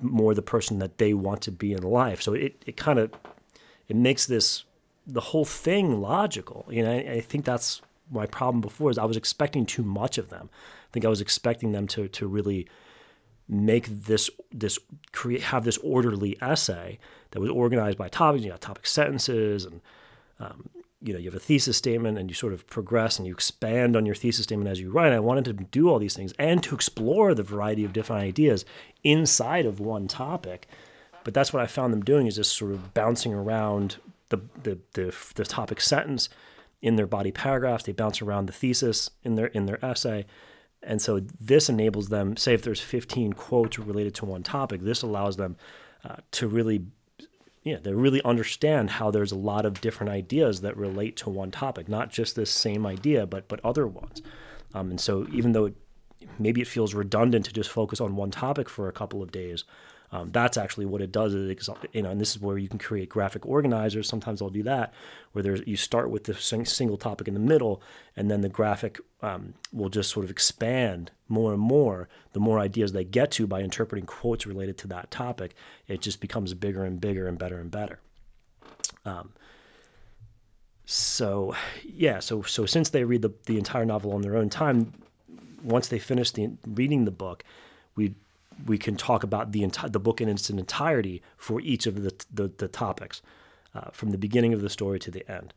more 0.02 0.34
the 0.34 0.42
person 0.42 0.80
that 0.80 0.98
they 0.98 1.14
want 1.14 1.42
to 1.44 1.52
be 1.52 1.74
in 1.74 1.84
life. 1.84 2.22
So 2.22 2.34
it, 2.34 2.62
it 2.66 2.76
kind 2.76 2.98
of 2.98 3.12
it 3.88 3.96
makes 3.96 4.26
this 4.26 4.64
the 5.06 5.22
whole 5.22 5.46
thing 5.46 6.02
logical. 6.02 6.66
You 6.70 6.84
know 6.84 6.92
I, 6.92 7.12
I, 7.12 7.22
think 7.22 7.46
that's 7.46 7.82
my 8.10 8.26
problem 8.26 8.62
before 8.62 8.90
is 8.90 8.98
i 8.98 9.06
was 9.06 9.18
expecting 9.18 9.66
too 9.66 9.84
much 9.84 10.18
of 10.18 10.30
them. 10.30 10.50
I 10.90 10.90
think 10.92 11.06
i 11.06 11.10
was 11.10 11.22
expecting 11.22 11.72
them 11.72 11.88
to 11.90 12.08
to 12.08 12.28
really 12.28 12.68
make 13.48 13.88
this 13.88 14.30
this 14.52 14.80
create 15.12 15.42
have 15.42 15.64
this 15.66 15.78
orderly 15.80 16.38
essay 16.42 16.98
that 17.32 17.40
was 17.40 17.50
organized 17.50 17.98
by 17.98 18.08
topics 18.08 18.44
you 18.44 18.52
got 18.52 18.62
topic 18.62 18.88
sentences 18.88 19.66
and 19.66 19.82
um, 20.40 20.70
you 21.04 21.12
know 21.14 21.20
you 21.20 21.26
have 21.26 21.36
a 21.36 21.40
thesis 21.40 21.78
statement 21.78 22.18
and 22.18 22.30
you 22.30 22.34
sort 22.34 22.54
of 22.54 22.66
progress 22.68 23.18
and 23.18 23.28
you 23.28 23.34
expand 23.34 23.96
on 23.96 24.06
your 24.06 24.16
thesis 24.16 24.46
statement 24.46 24.70
as 24.70 24.80
you 24.80 24.90
write. 24.90 25.12
I 25.12 25.20
wanted 25.20 25.46
to 25.46 25.54
do 25.54 25.90
all 25.90 26.00
these 26.00 26.16
things 26.16 26.34
and 26.40 26.64
to 26.64 26.74
explore 26.74 27.34
the 27.34 27.44
variety 27.44 27.84
of 27.84 27.94
different 27.94 28.22
ideas 28.22 28.64
inside 29.04 29.66
of 29.66 29.80
one 29.80 30.08
topic. 30.08 30.68
But 31.24 31.34
that's 31.34 31.54
what 31.54 31.62
I 31.62 31.68
found 31.68 31.94
them 31.94 32.04
doing 32.04 32.28
is 32.28 32.38
just 32.38 32.58
sort 32.58 32.72
of 32.72 32.94
bouncing 32.94 33.34
around 33.34 33.98
the 34.30 34.38
the 34.64 34.80
the, 34.94 35.16
the 35.36 35.46
topic 35.46 35.82
sentence 35.82 36.30
in 36.82 36.96
their 36.96 37.08
body 37.08 37.32
paragraphs. 37.32 37.84
They 37.84 37.92
bounce 37.92 38.22
around 38.22 38.46
the 38.46 38.54
thesis 38.54 39.10
in 39.24 39.36
their 39.36 39.48
in 39.48 39.66
their 39.66 39.84
essay. 39.84 40.26
And 40.86 41.02
so 41.02 41.22
this 41.40 41.70
enables 41.70 42.10
them, 42.10 42.36
say 42.36 42.54
if 42.54 42.62
there's 42.62 42.82
15 42.82 43.34
quotes 43.34 43.80
related 43.80 44.14
to 44.16 44.26
one 44.26 44.44
topic, 44.44 44.82
this 44.82 45.02
allows 45.02 45.38
them 45.38 45.56
uh, 46.04 46.18
to 46.32 46.48
really 46.48 46.86
yeah, 47.64 47.78
they 47.82 47.94
really 47.94 48.22
understand 48.24 48.90
how 48.90 49.10
there's 49.10 49.32
a 49.32 49.38
lot 49.38 49.66
of 49.66 49.80
different 49.80 50.12
ideas 50.12 50.62
that 50.62 50.76
relate 50.76 51.16
to 51.18 51.30
one 51.30 51.50
topic, 51.50 51.88
not 51.88 52.12
just 52.12 52.36
this 52.36 52.52
same 52.52 52.86
idea, 52.86 53.26
but 53.26 53.48
but 53.48 53.62
other 53.64 53.88
ones. 53.88 54.22
Um, 54.74 54.90
and 54.90 55.00
so 55.00 55.26
even 55.32 55.54
though 55.54 55.66
it, 55.66 55.76
maybe 56.38 56.62
it 56.62 56.68
feels 56.68 56.94
redundant 56.94 57.46
to 57.46 57.54
just 57.54 57.70
focus 57.70 58.02
on 58.02 58.18
one 58.18 58.32
topic 58.32 58.68
for 58.68 58.90
a 58.90 58.92
couple 58.92 59.24
of 59.24 59.32
days, 59.32 59.64
um, 60.14 60.30
that's 60.32 60.58
actually 60.58 60.86
what 60.86 61.02
it 61.02 61.12
does. 61.12 61.34
Is 61.34 61.70
you 61.92 62.04
know, 62.04 62.12
and 62.12 62.22
this 62.22 62.36
is 62.36 62.42
where 62.42 62.60
you 62.60 62.70
can 62.70 62.78
create 62.78 63.10
graphic 63.10 63.48
organizers. 63.48 64.08
Sometimes 64.08 64.44
I'll 64.44 64.50
do 64.52 64.62
that, 64.62 64.94
where 65.32 65.42
there's 65.42 65.62
you 65.66 65.76
start 65.76 66.12
with 66.12 66.26
the 66.26 66.36
single 66.36 66.98
topic 66.98 67.28
in 67.28 67.34
the 67.34 67.40
middle, 67.40 67.82
and 68.16 68.30
then 68.30 68.42
the 68.42 68.50
graphic 68.50 69.00
um, 69.24 69.56
will 69.72 69.90
just 69.90 70.12
sort 70.12 70.24
of 70.24 70.30
expand 70.30 71.10
more 71.28 71.52
and 71.52 71.62
more. 71.62 72.10
The 72.34 72.40
more 72.40 72.60
ideas 72.60 72.92
they 72.92 73.04
get 73.04 73.32
to 73.32 73.48
by 73.48 73.62
interpreting 73.62 74.06
quotes 74.06 74.46
related 74.46 74.78
to 74.80 74.88
that 74.90 75.10
topic, 75.10 75.56
it 75.88 76.00
just 76.00 76.22
becomes 76.22 76.54
bigger 76.54 76.86
and 76.86 77.02
bigger 77.02 77.28
and 77.28 77.40
better 77.40 77.60
and 77.60 77.72
better. 77.72 78.00
Um, 79.06 79.34
so 80.86 81.56
yeah, 81.84 82.20
so 82.20 82.44
so 82.44 82.68
since 82.68 82.92
they 82.92 83.04
read 83.04 83.24
the 83.24 83.34
the 83.48 83.58
entire 83.58 83.84
novel 83.84 84.12
on 84.14 84.22
their 84.22 84.38
own 84.38 84.52
time, 84.52 84.94
once 85.64 85.88
they 85.88 85.98
finish 85.98 86.30
the 86.30 86.52
reading 86.68 87.06
the 87.06 87.12
book, 87.12 87.44
we 87.96 88.14
we 88.66 88.78
can 88.78 88.96
talk 88.96 89.24
about 89.24 89.52
the 89.52 89.64
entire 89.64 89.90
the 89.90 90.00
book 90.00 90.22
in 90.22 90.30
its 90.30 90.50
entirety 90.50 91.22
for 91.38 91.60
each 91.62 91.86
of 91.86 92.04
the 92.04 92.14
the, 92.32 92.52
the 92.58 92.68
topics, 92.68 93.22
uh, 93.76 93.90
from 93.92 94.12
the 94.12 94.18
beginning 94.18 94.54
of 94.54 94.62
the 94.62 94.70
story 94.70 95.00
to 95.00 95.12
the 95.12 95.30
end. 95.32 95.54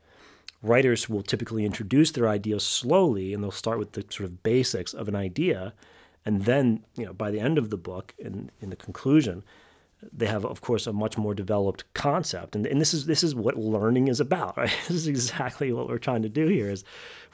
Writers 0.63 1.07
will 1.07 1.21
typically 1.21 1.65
introduce 1.65 2.11
their 2.11 2.27
ideas 2.27 2.65
slowly, 2.65 3.33
and 3.33 3.43
they'll 3.43 3.51
start 3.51 3.77
with 3.79 3.93
the 3.93 4.03
sort 4.09 4.27
of 4.27 4.41
basics 4.43 4.93
of 4.93 5.07
an 5.07 5.15
idea, 5.15 5.73
and 6.25 6.45
then 6.45 6.83
you 6.95 7.05
know 7.05 7.13
by 7.13 7.31
the 7.31 7.39
end 7.39 7.57
of 7.57 7.69
the 7.69 7.77
book, 7.77 8.13
in 8.17 8.51
in 8.59 8.69
the 8.69 8.75
conclusion, 8.75 9.43
they 10.11 10.25
have 10.25 10.45
of 10.45 10.61
course 10.61 10.87
a 10.87 10.93
much 10.93 11.17
more 11.17 11.33
developed 11.33 11.83
concept, 11.93 12.55
and 12.55 12.65
and 12.65 12.81
this 12.81 12.93
is 12.93 13.05
this 13.05 13.23
is 13.23 13.35
what 13.35 13.57
learning 13.57 14.07
is 14.07 14.19
about. 14.19 14.57
Right? 14.57 14.75
This 14.87 14.97
is 14.97 15.07
exactly 15.07 15.71
what 15.71 15.87
we're 15.87 15.97
trying 15.97 16.23
to 16.23 16.29
do 16.29 16.47
here. 16.47 16.69
Is 16.69 16.83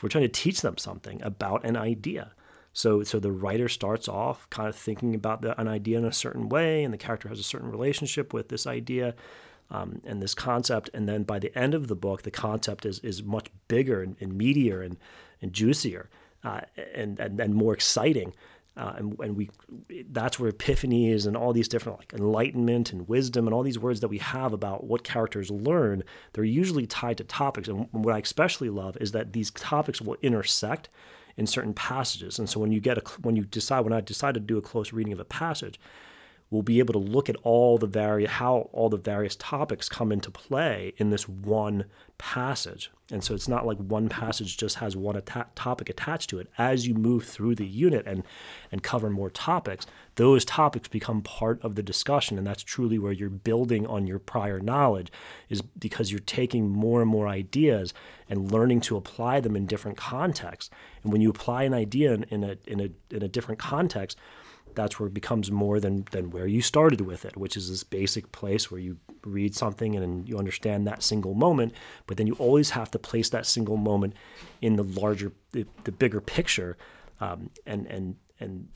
we're 0.01 0.09
trying 0.09 0.25
to 0.25 0.27
teach 0.27 0.61
them 0.61 0.77
something 0.77 1.21
about 1.21 1.63
an 1.65 1.77
idea 1.77 2.33
so, 2.73 3.03
so 3.03 3.19
the 3.19 3.31
writer 3.31 3.69
starts 3.69 4.07
off 4.07 4.49
kind 4.49 4.67
of 4.67 4.75
thinking 4.75 5.13
about 5.13 5.43
the, 5.43 5.59
an 5.61 5.67
idea 5.67 5.99
in 5.99 6.05
a 6.05 6.11
certain 6.11 6.49
way, 6.49 6.83
and 6.83 6.91
the 6.91 6.97
character 6.97 7.29
has 7.29 7.39
a 7.39 7.43
certain 7.43 7.69
relationship 7.69 8.33
with 8.33 8.49
this 8.49 8.65
idea 8.65 9.13
um, 9.69 10.01
and 10.03 10.21
this 10.21 10.33
concept. 10.33 10.89
And 10.93 11.07
then 11.07 11.23
by 11.23 11.37
the 11.37 11.55
end 11.57 11.75
of 11.75 11.87
the 11.87 11.95
book, 11.95 12.23
the 12.23 12.31
concept 12.31 12.85
is 12.85 12.99
is 12.99 13.23
much 13.23 13.47
bigger 13.67 14.01
and, 14.01 14.15
and 14.19 14.33
meatier 14.33 14.83
and 14.83 14.97
and 15.39 15.53
juicier 15.53 16.09
uh, 16.43 16.61
and, 16.95 17.19
and 17.19 17.39
and 17.39 17.53
more 17.53 17.73
exciting. 17.73 18.33
Uh, 18.75 18.93
and, 18.97 19.19
and 19.19 19.37
we 19.37 19.51
that's 20.09 20.39
where 20.39 20.51
epiphanies 20.51 21.27
and 21.27 21.37
all 21.37 21.53
these 21.53 21.67
different 21.67 21.99
like 21.99 22.11
enlightenment 22.11 22.91
and 22.91 23.07
wisdom 23.07 23.45
and 23.45 23.53
all 23.53 23.61
these 23.61 23.77
words 23.77 23.99
that 23.99 24.07
we 24.07 24.17
have 24.17 24.51
about 24.51 24.83
what 24.83 25.03
characters 25.03 25.51
learn 25.51 26.01
they're 26.31 26.43
usually 26.43 26.87
tied 26.87 27.15
to 27.15 27.23
topics 27.23 27.67
and 27.67 27.87
what 27.91 28.15
i 28.15 28.17
especially 28.17 28.71
love 28.71 28.97
is 28.99 29.11
that 29.11 29.31
these 29.31 29.51
topics 29.51 30.01
will 30.01 30.17
intersect 30.23 30.89
in 31.37 31.47
certain 31.47 31.73
passages. 31.73 32.39
And 32.39 32.49
so 32.49 32.59
when 32.59 32.71
you 32.71 32.79
get 32.79 32.97
a 32.97 33.01
when 33.21 33.35
you 33.35 33.45
decide 33.45 33.81
when 33.81 33.93
I 33.93 34.01
decide 34.01 34.33
to 34.35 34.39
do 34.39 34.57
a 34.57 34.61
close 34.61 34.93
reading 34.93 35.13
of 35.13 35.19
a 35.19 35.25
passage, 35.25 35.79
we'll 36.53 36.61
be 36.61 36.77
able 36.77 36.93
to 36.93 36.99
look 36.99 37.29
at 37.29 37.35
all 37.41 37.79
the 37.79 37.87
vari- 37.87 38.27
how 38.27 38.69
all 38.73 38.87
the 38.87 38.95
various 38.95 39.35
topics 39.35 39.89
come 39.89 40.11
into 40.11 40.29
play 40.29 40.93
in 40.97 41.09
this 41.09 41.27
one 41.27 41.85
passage. 42.19 42.91
And 43.11 43.23
so 43.23 43.33
it's 43.33 43.47
not 43.47 43.65
like 43.65 43.79
one 43.79 44.07
passage 44.07 44.55
just 44.55 44.75
has 44.75 44.95
one 44.95 45.19
topic 45.55 45.89
attached 45.89 46.29
to 46.29 46.37
it. 46.39 46.47
As 46.55 46.87
you 46.87 46.93
move 46.93 47.25
through 47.25 47.55
the 47.55 47.65
unit 47.65 48.05
and 48.05 48.23
and 48.71 48.83
cover 48.83 49.09
more 49.09 49.31
topics, 49.31 49.87
those 50.15 50.45
topics 50.45 50.87
become 50.87 51.23
part 51.23 51.59
of 51.63 51.73
the 51.73 51.81
discussion 51.81 52.37
and 52.37 52.45
that's 52.45 52.61
truly 52.61 52.99
where 52.99 53.11
you're 53.11 53.31
building 53.31 53.87
on 53.87 54.05
your 54.05 54.19
prior 54.19 54.59
knowledge 54.59 55.11
is 55.49 55.63
because 55.63 56.11
you're 56.11 56.19
taking 56.19 56.69
more 56.69 57.01
and 57.01 57.09
more 57.09 57.27
ideas 57.27 57.95
and 58.29 58.51
learning 58.51 58.81
to 58.81 58.95
apply 58.95 59.39
them 59.39 59.55
in 59.55 59.65
different 59.65 59.97
contexts. 59.97 60.69
And 61.01 61.11
when 61.11 61.21
you 61.21 61.31
apply 61.31 61.63
an 61.63 61.73
idea 61.73 62.13
in, 62.13 62.23
in 62.25 62.43
a 62.43 62.57
in 62.67 62.79
a 62.79 63.15
in 63.15 63.23
a 63.23 63.27
different 63.27 63.59
context, 63.59 64.19
that's 64.75 64.99
where 64.99 65.07
it 65.07 65.13
becomes 65.13 65.51
more 65.51 65.79
than 65.79 66.05
than 66.11 66.31
where 66.31 66.47
you 66.47 66.61
started 66.61 67.01
with 67.01 67.25
it, 67.25 67.37
which 67.37 67.57
is 67.57 67.69
this 67.69 67.83
basic 67.83 68.31
place 68.31 68.69
where 68.71 68.79
you 68.79 68.97
read 69.25 69.55
something 69.55 69.95
and 69.95 70.27
you 70.27 70.37
understand 70.37 70.85
that 70.87 71.03
single 71.03 71.33
moment, 71.33 71.73
but 72.07 72.17
then 72.17 72.27
you 72.27 72.35
always 72.35 72.71
have 72.71 72.91
to 72.91 72.99
place 72.99 73.29
that 73.29 73.45
single 73.45 73.77
moment 73.77 74.13
in 74.61 74.75
the 74.75 74.83
larger, 74.83 75.31
the, 75.51 75.65
the 75.83 75.91
bigger 75.91 76.21
picture, 76.21 76.77
um, 77.19 77.49
and 77.65 77.87
and 77.87 78.15
and 78.39 78.67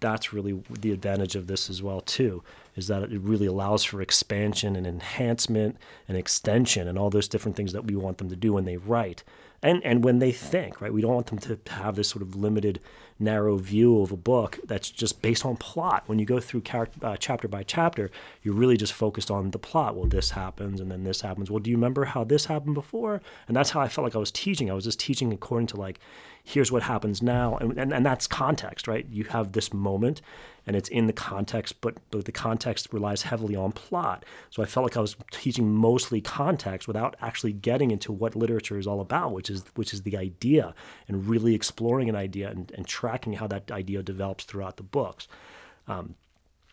that's 0.00 0.32
really 0.32 0.62
the 0.80 0.92
advantage 0.92 1.36
of 1.36 1.46
this 1.46 1.70
as 1.70 1.82
well 1.82 2.00
too 2.00 2.42
is 2.74 2.86
that 2.88 3.02
it 3.04 3.20
really 3.20 3.46
allows 3.46 3.82
for 3.82 4.02
expansion 4.02 4.76
and 4.76 4.86
enhancement 4.86 5.76
and 6.06 6.18
extension 6.18 6.86
and 6.86 6.98
all 6.98 7.08
those 7.08 7.28
different 7.28 7.56
things 7.56 7.72
that 7.72 7.86
we 7.86 7.96
want 7.96 8.18
them 8.18 8.28
to 8.28 8.36
do 8.36 8.52
when 8.52 8.66
they 8.66 8.76
write 8.76 9.24
and 9.62 9.82
and 9.84 10.04
when 10.04 10.18
they 10.18 10.32
think 10.32 10.80
right 10.80 10.92
we 10.92 11.00
don't 11.00 11.14
want 11.14 11.26
them 11.26 11.38
to 11.38 11.58
have 11.68 11.96
this 11.96 12.08
sort 12.08 12.22
of 12.22 12.34
limited 12.34 12.80
narrow 13.18 13.56
view 13.56 14.00
of 14.02 14.12
a 14.12 14.16
book 14.16 14.58
that's 14.64 14.90
just 14.90 15.22
based 15.22 15.44
on 15.44 15.56
plot. 15.56 16.02
When 16.06 16.18
you 16.18 16.26
go 16.26 16.38
through 16.38 16.62
uh, 17.02 17.16
chapter 17.18 17.48
by 17.48 17.62
chapter 17.62 18.10
you're 18.42 18.54
really 18.54 18.76
just 18.76 18.92
focused 18.92 19.30
on 19.30 19.50
the 19.50 19.58
plot. 19.58 19.96
Well 19.96 20.06
this 20.06 20.30
happens 20.30 20.80
and 20.80 20.90
then 20.90 21.04
this 21.04 21.22
happens. 21.22 21.50
Well 21.50 21.60
do 21.60 21.70
you 21.70 21.76
remember 21.76 22.04
how 22.04 22.24
this 22.24 22.46
happened 22.46 22.74
before? 22.74 23.22
And 23.48 23.56
that's 23.56 23.70
how 23.70 23.80
i 23.80 23.88
felt 23.88 24.04
like 24.04 24.16
i 24.16 24.18
was 24.18 24.30
teaching. 24.30 24.70
I 24.70 24.74
was 24.74 24.84
just 24.84 25.00
teaching 25.00 25.32
according 25.32 25.68
to 25.68 25.76
like 25.76 25.98
here's 26.44 26.70
what 26.70 26.84
happens 26.84 27.22
now. 27.22 27.56
And, 27.56 27.76
and, 27.78 27.92
and 27.92 28.04
that's 28.04 28.26
context 28.26 28.86
right? 28.86 29.06
You 29.10 29.24
have 29.24 29.52
this 29.52 29.72
moment 29.72 30.20
and 30.66 30.74
it's 30.74 30.88
in 30.88 31.06
the 31.06 31.12
context, 31.12 31.80
but, 31.80 31.96
but 32.10 32.24
the 32.24 32.32
context 32.32 32.92
relies 32.92 33.22
heavily 33.22 33.54
on 33.54 33.72
plot. 33.72 34.24
So 34.50 34.62
I 34.62 34.66
felt 34.66 34.84
like 34.84 34.96
I 34.96 35.00
was 35.00 35.16
teaching 35.30 35.72
mostly 35.72 36.20
context 36.20 36.88
without 36.88 37.16
actually 37.22 37.52
getting 37.52 37.92
into 37.92 38.10
what 38.12 38.34
literature 38.34 38.78
is 38.78 38.86
all 38.86 39.00
about, 39.00 39.32
which 39.32 39.48
is 39.48 39.64
which 39.76 39.94
is 39.94 40.02
the 40.02 40.16
idea 40.16 40.74
and 41.06 41.28
really 41.28 41.54
exploring 41.54 42.08
an 42.08 42.16
idea 42.16 42.50
and, 42.50 42.72
and 42.72 42.86
tracking 42.86 43.34
how 43.34 43.46
that 43.46 43.70
idea 43.70 44.02
develops 44.02 44.44
throughout 44.44 44.76
the 44.76 44.82
books. 44.82 45.28
Um, 45.86 46.16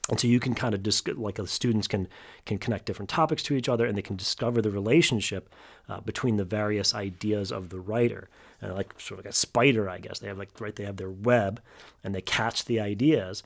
and 0.10 0.20
so 0.20 0.28
you 0.28 0.40
can 0.40 0.54
kind 0.54 0.76
of 0.76 0.84
just 0.84 1.08
like 1.08 1.36
the 1.36 1.48
students 1.48 1.88
can 1.88 2.08
can 2.46 2.58
connect 2.58 2.86
different 2.86 3.10
topics 3.10 3.44
to 3.44 3.54
each 3.54 3.70
other 3.70 3.86
and 3.86 3.98
they 3.98 4.02
can 4.02 4.18
discover 4.18 4.62
the 4.62 4.72
relationship 4.72 5.54
uh, 5.88 6.02
between 6.02 6.36
the 6.36 6.44
various 6.44 6.94
ideas 6.94 7.52
of 7.52 7.70
the 7.70 7.80
writer 7.80 8.28
and 8.62 8.74
like 8.74 9.00
sort 9.00 9.20
of 9.20 9.26
like 9.26 9.32
a 9.32 9.36
spider 9.36 9.90
i 9.90 10.00
guess 10.00 10.20
they 10.20 10.28
have 10.28 10.38
like 10.38 10.50
right 10.60 10.76
they 10.76 10.84
have 10.84 10.98
their 10.98 11.10
web 11.10 11.62
and 12.04 12.14
they 12.14 12.22
catch 12.22 12.66
the 12.66 12.82
ideas 12.82 13.44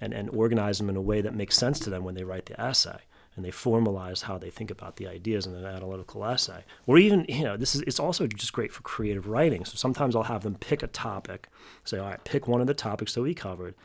and, 0.00 0.12
and 0.12 0.30
organize 0.30 0.78
them 0.78 0.88
in 0.88 0.96
a 0.96 1.02
way 1.02 1.20
that 1.20 1.34
makes 1.34 1.56
sense 1.56 1.78
to 1.80 1.90
them 1.90 2.04
when 2.04 2.14
they 2.14 2.24
write 2.24 2.46
the 2.46 2.60
essay 2.60 3.00
and 3.38 3.44
they 3.44 3.52
formalize 3.52 4.24
how 4.24 4.36
they 4.36 4.50
think 4.50 4.68
about 4.68 4.96
the 4.96 5.06
ideas 5.06 5.46
in 5.46 5.54
an 5.54 5.64
analytical 5.64 6.24
essay. 6.24 6.64
Or 6.88 6.98
even 6.98 7.24
you 7.28 7.44
know 7.44 7.56
this 7.56 7.76
is 7.76 7.82
it's 7.82 8.00
also 8.00 8.26
just 8.26 8.52
great 8.52 8.72
for 8.72 8.82
creative 8.82 9.28
writing. 9.28 9.64
So 9.64 9.76
sometimes 9.76 10.16
i'll 10.16 10.24
have 10.24 10.42
them 10.42 10.56
pick 10.56 10.82
a 10.82 10.88
topic 10.88 11.48
say 11.84 11.98
all 11.98 12.08
right 12.08 12.22
pick 12.24 12.48
one 12.48 12.60
of 12.60 12.66
the 12.66 12.74
topics 12.74 13.14
that 13.14 13.22
we 13.22 13.34
covered. 13.34 13.76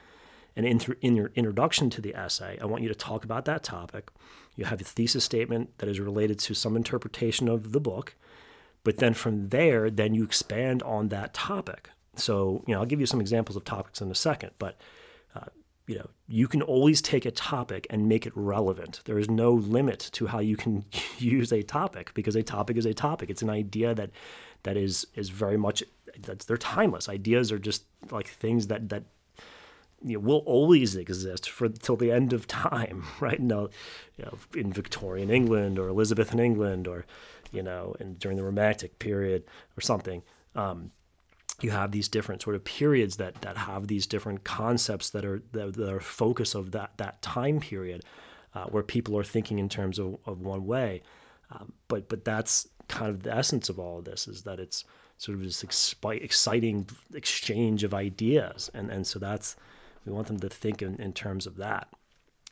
And 0.55 0.67
in, 0.67 0.77
th- 0.77 0.97
in 1.01 1.15
your 1.15 1.31
introduction 1.35 1.89
to 1.91 2.01
the 2.01 2.15
essay 2.15 2.57
i 2.61 2.65
want 2.65 2.81
you 2.81 2.89
to 2.89 2.95
talk 2.95 3.23
about 3.23 3.45
that 3.45 3.63
topic. 3.63 4.09
You 4.55 4.65
have 4.65 4.81
a 4.81 4.83
thesis 4.83 5.23
statement 5.23 5.77
that 5.77 5.87
is 5.87 5.99
related 5.99 6.39
to 6.39 6.55
some 6.55 6.75
interpretation 6.75 7.47
of 7.47 7.73
the 7.73 7.79
book 7.79 8.15
but 8.83 8.97
then 8.97 9.13
from 9.13 9.49
there 9.49 9.91
then 9.91 10.15
you 10.15 10.23
expand 10.23 10.81
on 10.81 11.09
that 11.09 11.35
topic. 11.35 11.91
So 12.15 12.63
you 12.65 12.73
know 12.73 12.79
i'll 12.79 12.87
give 12.87 12.99
you 12.99 13.05
some 13.05 13.21
examples 13.21 13.55
of 13.55 13.65
topics 13.65 14.01
in 14.01 14.09
a 14.09 14.15
second 14.15 14.49
but 14.57 14.79
uh, 15.35 15.41
you 15.87 15.95
know, 15.95 16.09
you 16.27 16.47
can 16.47 16.61
always 16.61 17.01
take 17.01 17.25
a 17.25 17.31
topic 17.31 17.85
and 17.89 18.07
make 18.07 18.25
it 18.25 18.33
relevant. 18.35 19.01
There 19.05 19.19
is 19.19 19.29
no 19.29 19.51
limit 19.53 19.99
to 20.13 20.27
how 20.27 20.39
you 20.39 20.55
can 20.55 20.85
use 21.17 21.51
a 21.51 21.61
topic 21.61 22.13
because 22.13 22.35
a 22.35 22.43
topic 22.43 22.77
is 22.77 22.85
a 22.85 22.93
topic. 22.93 23.29
It's 23.29 23.41
an 23.41 23.49
idea 23.49 23.93
that 23.93 24.11
that 24.63 24.77
is 24.77 25.05
is 25.15 25.29
very 25.29 25.57
much 25.57 25.83
that's 26.19 26.45
they're 26.45 26.57
timeless. 26.57 27.09
Ideas 27.09 27.51
are 27.51 27.59
just 27.59 27.83
like 28.11 28.27
things 28.27 28.67
that 28.67 28.89
that 28.89 29.03
you 30.05 30.13
know, 30.13 30.19
will 30.19 30.43
always 30.45 30.95
exist 30.95 31.49
for 31.49 31.69
till 31.69 31.95
the 31.95 32.11
end 32.11 32.33
of 32.33 32.47
time, 32.47 33.03
right? 33.19 33.39
No, 33.39 33.69
you 34.17 34.25
know, 34.25 34.37
in 34.55 34.71
Victorian 34.71 35.29
England 35.29 35.79
or 35.79 35.89
Elizabethan 35.89 36.39
England 36.39 36.87
or 36.87 37.05
you 37.51 37.61
know, 37.61 37.95
and 37.99 38.17
during 38.19 38.37
the 38.37 38.43
Romantic 38.43 38.99
period 38.99 39.43
or 39.77 39.81
something. 39.81 40.23
Um, 40.55 40.91
you 41.61 41.71
have 41.71 41.91
these 41.91 42.07
different 42.07 42.41
sort 42.41 42.55
of 42.55 42.63
periods 42.63 43.17
that 43.17 43.41
that 43.41 43.57
have 43.57 43.87
these 43.87 44.07
different 44.07 44.43
concepts 44.43 45.09
that 45.11 45.23
are 45.25 45.41
that, 45.51 45.73
that 45.75 45.93
are 45.93 45.99
focus 45.99 46.55
of 46.55 46.71
that 46.71 46.91
that 46.97 47.21
time 47.21 47.59
period 47.59 48.03
uh, 48.55 48.65
where 48.65 48.83
people 48.83 49.17
are 49.17 49.23
thinking 49.23 49.59
in 49.59 49.69
terms 49.69 49.99
of, 49.99 50.17
of 50.25 50.41
one 50.41 50.65
way. 50.65 51.01
Um, 51.51 51.73
but 51.87 52.09
but 52.09 52.25
that's 52.25 52.67
kind 52.87 53.09
of 53.09 53.23
the 53.23 53.35
essence 53.35 53.69
of 53.69 53.79
all 53.79 53.99
of 53.99 54.05
this 54.05 54.27
is 54.27 54.43
that 54.43 54.59
it's 54.59 54.83
sort 55.17 55.37
of 55.37 55.43
this 55.43 55.63
expi- 55.63 56.23
exciting 56.23 56.87
exchange 57.13 57.83
of 57.83 57.93
ideas. 57.93 58.69
And 58.73 58.89
and 58.89 59.05
so 59.05 59.19
that's 59.19 59.55
we 60.05 60.11
want 60.11 60.27
them 60.27 60.39
to 60.39 60.49
think 60.49 60.81
in, 60.81 60.95
in 60.95 61.13
terms 61.13 61.45
of 61.47 61.57
that. 61.57 61.87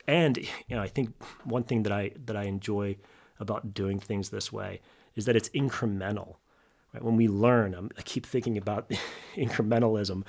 And 0.06 0.38
you 0.38 0.76
know 0.76 0.82
I 0.82 0.88
think 0.88 1.14
one 1.44 1.64
thing 1.64 1.82
that 1.84 1.92
I 1.92 2.12
that 2.24 2.36
I 2.36 2.44
enjoy 2.44 2.96
about 3.40 3.74
doing 3.74 3.98
things 3.98 4.30
this 4.30 4.52
way 4.52 4.80
is 5.14 5.24
that 5.26 5.36
it's 5.36 5.48
incremental 5.50 6.36
Right? 6.92 7.02
When 7.02 7.16
we 7.16 7.28
learn, 7.28 7.74
I'm, 7.74 7.90
i 7.96 8.02
keep 8.02 8.26
thinking 8.26 8.58
about 8.58 8.90
incrementalism 9.34 10.24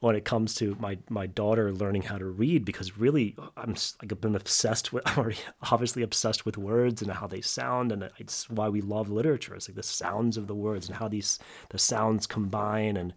when 0.00 0.14
it 0.14 0.24
comes 0.24 0.54
to 0.56 0.76
my 0.78 0.98
my 1.08 1.26
daughter 1.26 1.72
learning 1.72 2.02
how 2.02 2.18
to 2.18 2.26
read 2.26 2.64
because 2.64 2.98
really 2.98 3.36
I'm 3.56 3.74
like 4.00 4.12
I've 4.12 4.20
been 4.20 4.36
obsessed 4.36 4.92
with 4.92 5.02
I'm 5.08 5.18
already 5.18 5.38
obviously 5.70 6.02
obsessed 6.02 6.46
with 6.46 6.56
words 6.56 7.02
and 7.02 7.10
how 7.10 7.26
they 7.26 7.40
sound 7.40 7.90
and 7.90 8.10
it's 8.18 8.48
why 8.48 8.68
we 8.68 8.80
love 8.80 9.10
literature. 9.10 9.54
It's 9.54 9.68
like 9.68 9.76
the 9.76 9.82
sounds 9.82 10.36
of 10.36 10.46
the 10.46 10.54
words 10.54 10.88
and 10.88 10.96
how 10.96 11.08
these 11.08 11.38
the 11.70 11.78
sounds 11.78 12.26
combine 12.26 12.96
and 12.96 13.14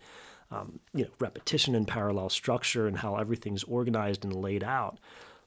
um, 0.50 0.80
you 0.94 1.04
know 1.04 1.12
repetition 1.20 1.76
and 1.76 1.88
parallel 1.88 2.30
structure 2.30 2.88
and 2.88 2.98
how 2.98 3.16
everything's 3.18 3.64
organized 3.64 4.24
and 4.24 4.34
laid 4.34 4.64
out. 4.64 4.98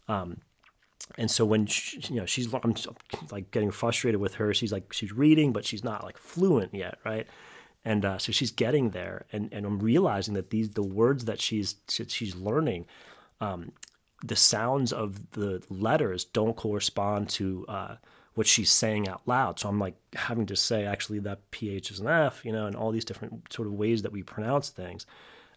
Um, 0.08 0.38
and 1.18 1.30
so 1.30 1.44
when 1.44 1.66
she, 1.66 2.00
you 2.08 2.20
know 2.20 2.26
she's 2.26 2.52
I'm 2.52 2.74
like 3.30 3.50
getting 3.50 3.70
frustrated 3.70 4.20
with 4.20 4.34
her 4.34 4.52
she's 4.54 4.72
like 4.72 4.92
she's 4.92 5.12
reading 5.12 5.52
but 5.52 5.64
she's 5.64 5.84
not 5.84 6.04
like 6.04 6.18
fluent 6.18 6.74
yet 6.74 6.98
right? 7.04 7.26
And 7.82 8.04
uh, 8.04 8.18
so 8.18 8.30
she's 8.30 8.50
getting 8.50 8.90
there 8.90 9.24
and, 9.32 9.48
and 9.52 9.64
i'm 9.64 9.78
realizing 9.78 10.34
that 10.34 10.50
these 10.50 10.70
the 10.70 10.82
words 10.82 11.24
that 11.24 11.40
she's 11.40 11.76
she's 11.88 12.36
learning 12.36 12.86
um, 13.40 13.72
the 14.22 14.36
sounds 14.36 14.92
of 14.92 15.30
the 15.32 15.62
letters 15.70 16.24
don't 16.24 16.56
correspond 16.56 17.30
to 17.30 17.64
uh, 17.68 17.96
what 18.34 18.46
she's 18.46 18.70
saying 18.70 19.08
out 19.08 19.22
loud. 19.26 19.58
So 19.58 19.68
i'm 19.68 19.78
like 19.78 19.96
having 20.14 20.46
to 20.46 20.56
say 20.56 20.84
actually 20.84 21.18
that 21.20 21.50
ph 21.50 21.90
is 21.90 22.00
an 22.00 22.08
f 22.08 22.44
you 22.44 22.52
know 22.52 22.66
and 22.66 22.76
all 22.76 22.90
these 22.90 23.04
different 23.04 23.52
sort 23.52 23.66
of 23.66 23.74
ways 23.74 24.02
that 24.02 24.12
we 24.12 24.22
pronounce 24.22 24.68
things 24.68 25.06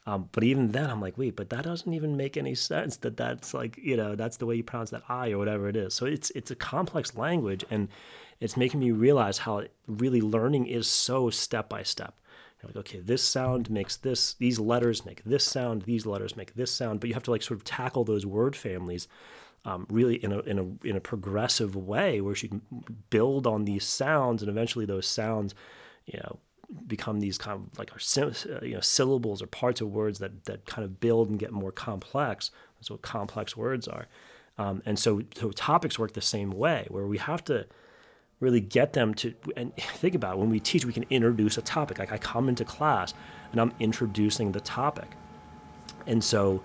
um, 0.06 0.28
but 0.34 0.44
even 0.44 0.72
then, 0.72 0.90
I'm 0.90 1.00
like, 1.00 1.18
wait, 1.18 1.36
but 1.36 1.50
that 1.52 1.64
doesn't 1.64 1.94
even 1.94 2.18
make 2.18 2.36
any 2.36 2.56
sense. 2.56 2.98
That 2.98 3.16
that's 3.16 3.54
like, 3.54 3.78
you 3.78 3.96
know, 3.96 4.16
that's 4.16 4.38
the 4.38 4.46
way 4.46 4.56
you 4.56 4.64
pronounce 4.64 4.90
that 4.90 5.04
I 5.08 5.32
or 5.32 5.38
whatever 5.38 5.70
it 5.70 5.78
is. 5.78 5.94
So 5.94 6.06
it's 6.06 6.30
it's 6.32 6.52
a 6.52 6.56
complex 6.56 7.16
language, 7.16 7.64
and 7.70 7.88
it's 8.42 8.58
making 8.58 8.82
me 8.82 8.92
realize 8.92 9.40
how 9.40 9.64
really 9.88 10.20
learning 10.20 10.68
is 10.68 10.88
so 10.88 11.30
step 11.30 11.70
by 11.70 11.84
step. 11.84 12.16
You're 12.62 12.70
like, 12.70 12.78
okay, 12.78 13.00
this 13.00 13.24
sound 13.24 13.70
makes 13.70 13.96
this. 13.96 14.34
These 14.34 14.60
letters 14.60 15.06
make 15.06 15.24
this 15.24 15.46
sound. 15.46 15.84
These 15.84 16.06
letters 16.06 16.36
make 16.36 16.54
this 16.56 16.72
sound. 16.72 17.00
But 17.00 17.08
you 17.08 17.14
have 17.14 17.24
to 17.24 17.32
like 17.32 17.44
sort 17.44 17.60
of 17.60 17.64
tackle 17.64 18.04
those 18.04 18.26
word 18.26 18.56
families. 18.58 19.08
Um, 19.66 19.88
really 19.90 20.16
in 20.16 20.34
a, 20.34 20.40
in 20.40 20.60
a 20.60 20.86
in 20.86 20.98
a 20.98 21.00
progressive 21.00 21.74
way 21.74 22.20
where 22.20 22.36
she 22.36 22.50
can 22.50 22.62
build 23.10 23.48
on 23.48 23.64
these 23.64 23.86
sounds 23.86 24.42
and 24.42 24.50
eventually 24.50 24.86
those 24.86 25.08
sounds 25.08 25.56
you 26.06 26.20
know 26.20 26.38
become 26.88 27.20
these 27.20 27.38
kind 27.38 27.60
of 27.60 27.80
like 27.80 27.92
our 27.92 28.24
uh, 28.24 28.60
you 28.62 28.74
know 28.74 28.80
syllables 28.82 29.42
or 29.42 29.48
parts 29.48 29.82
of 29.82 29.92
words 29.92 30.20
that 30.20 30.46
that 30.46 30.66
kind 30.66 30.84
of 30.84 31.00
build 31.00 31.30
and 31.30 31.40
get 31.40 31.52
more 31.52 31.72
complex. 31.72 32.52
That's 32.78 32.92
what 32.92 33.02
complex 33.02 33.56
words 33.56 33.88
are. 33.88 34.08
Um, 34.58 34.84
and 34.86 35.00
so, 35.00 35.24
so 35.36 35.52
topics 35.52 35.98
work 35.98 36.14
the 36.14 36.22
same 36.22 36.52
way, 36.52 36.86
where 36.90 37.08
we 37.08 37.18
have 37.18 37.44
to 37.46 37.66
really 38.40 38.60
get 38.60 38.94
them 38.94 39.14
to 39.16 39.34
and 39.56 39.76
think 39.78 40.16
about 40.16 40.36
it, 40.36 40.40
when 40.40 40.50
we 40.50 40.60
teach, 40.60 40.86
we 40.86 40.94
can 40.94 41.06
introduce 41.10 41.58
a 41.58 41.62
topic. 41.62 42.00
Like 42.00 42.12
I 42.12 42.18
come 42.18 42.50
into 42.50 42.66
class 42.66 43.14
and 43.52 43.62
I'm 43.62 43.74
introducing 43.80 44.52
the 44.52 44.62
topic, 44.62 45.12
and 46.06 46.24
so 46.24 46.64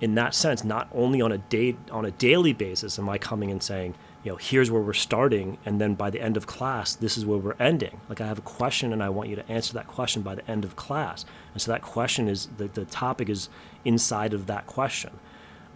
in 0.00 0.14
that 0.16 0.34
sense, 0.34 0.64
not 0.64 0.88
only 0.92 1.20
on 1.22 1.32
a 1.32 1.38
day 1.38 1.76
on 1.90 2.04
a 2.04 2.10
daily 2.10 2.52
basis 2.52 2.98
am 2.98 3.08
I 3.08 3.18
coming 3.18 3.50
and 3.50 3.62
saying, 3.62 3.94
you 4.24 4.32
know, 4.32 4.36
here's 4.36 4.70
where 4.70 4.80
we're 4.80 4.94
starting, 4.94 5.58
and 5.66 5.80
then 5.80 5.94
by 5.94 6.08
the 6.08 6.20
end 6.20 6.38
of 6.38 6.46
class, 6.46 6.94
this 6.94 7.18
is 7.18 7.26
where 7.26 7.38
we're 7.38 7.56
ending. 7.60 8.00
Like 8.08 8.22
I 8.22 8.26
have 8.26 8.38
a 8.38 8.42
question, 8.42 8.92
and 8.92 9.02
I 9.02 9.10
want 9.10 9.28
you 9.28 9.36
to 9.36 9.48
answer 9.52 9.74
that 9.74 9.86
question 9.86 10.22
by 10.22 10.34
the 10.34 10.50
end 10.50 10.64
of 10.64 10.76
class. 10.76 11.26
And 11.52 11.60
so 11.60 11.70
that 11.70 11.82
question 11.82 12.26
is 12.26 12.48
the, 12.56 12.68
the 12.68 12.86
topic 12.86 13.28
is 13.28 13.50
inside 13.84 14.32
of 14.32 14.46
that 14.46 14.66
question. 14.66 15.10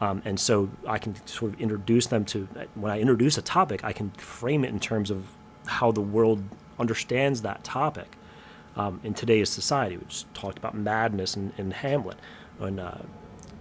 Um, 0.00 0.22
and 0.24 0.40
so 0.40 0.70
I 0.86 0.96
can 0.98 1.14
sort 1.26 1.52
of 1.52 1.60
introduce 1.60 2.06
them 2.06 2.24
to, 2.26 2.48
when 2.74 2.90
I 2.90 3.00
introduce 3.00 3.36
a 3.36 3.42
topic, 3.42 3.84
I 3.84 3.92
can 3.92 4.10
frame 4.12 4.64
it 4.64 4.70
in 4.70 4.80
terms 4.80 5.10
of 5.10 5.26
how 5.66 5.92
the 5.92 6.00
world 6.00 6.42
understands 6.78 7.42
that 7.42 7.64
topic 7.64 8.16
um, 8.76 9.00
in 9.04 9.12
today's 9.12 9.50
society. 9.50 9.98
We 9.98 10.04
just 10.06 10.32
talked 10.32 10.56
about 10.56 10.74
madness 10.74 11.36
in, 11.36 11.52
in 11.58 11.72
Hamlet 11.72 12.16
and, 12.60 12.80
uh, 12.80 12.98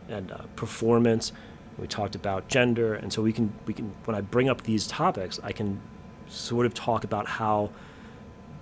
and 0.08 0.32
uh, 0.32 0.44
performance. 0.56 1.34
We 1.78 1.88
talked 1.88 2.16
about 2.16 2.48
gender. 2.48 2.96
And 2.96 3.12
so 3.12 3.22
we 3.22 3.34
can, 3.34 3.54
we 3.66 3.74
can, 3.74 3.94
when 4.06 4.16
I 4.16 4.22
bring 4.22 4.50
up 4.50 4.64
these 4.64 4.88
topics, 4.88 5.40
I 5.44 5.52
can 5.52 5.80
sort 6.28 6.66
of 6.66 6.74
talk 6.74 7.04
about 7.04 7.28
how 7.28 7.70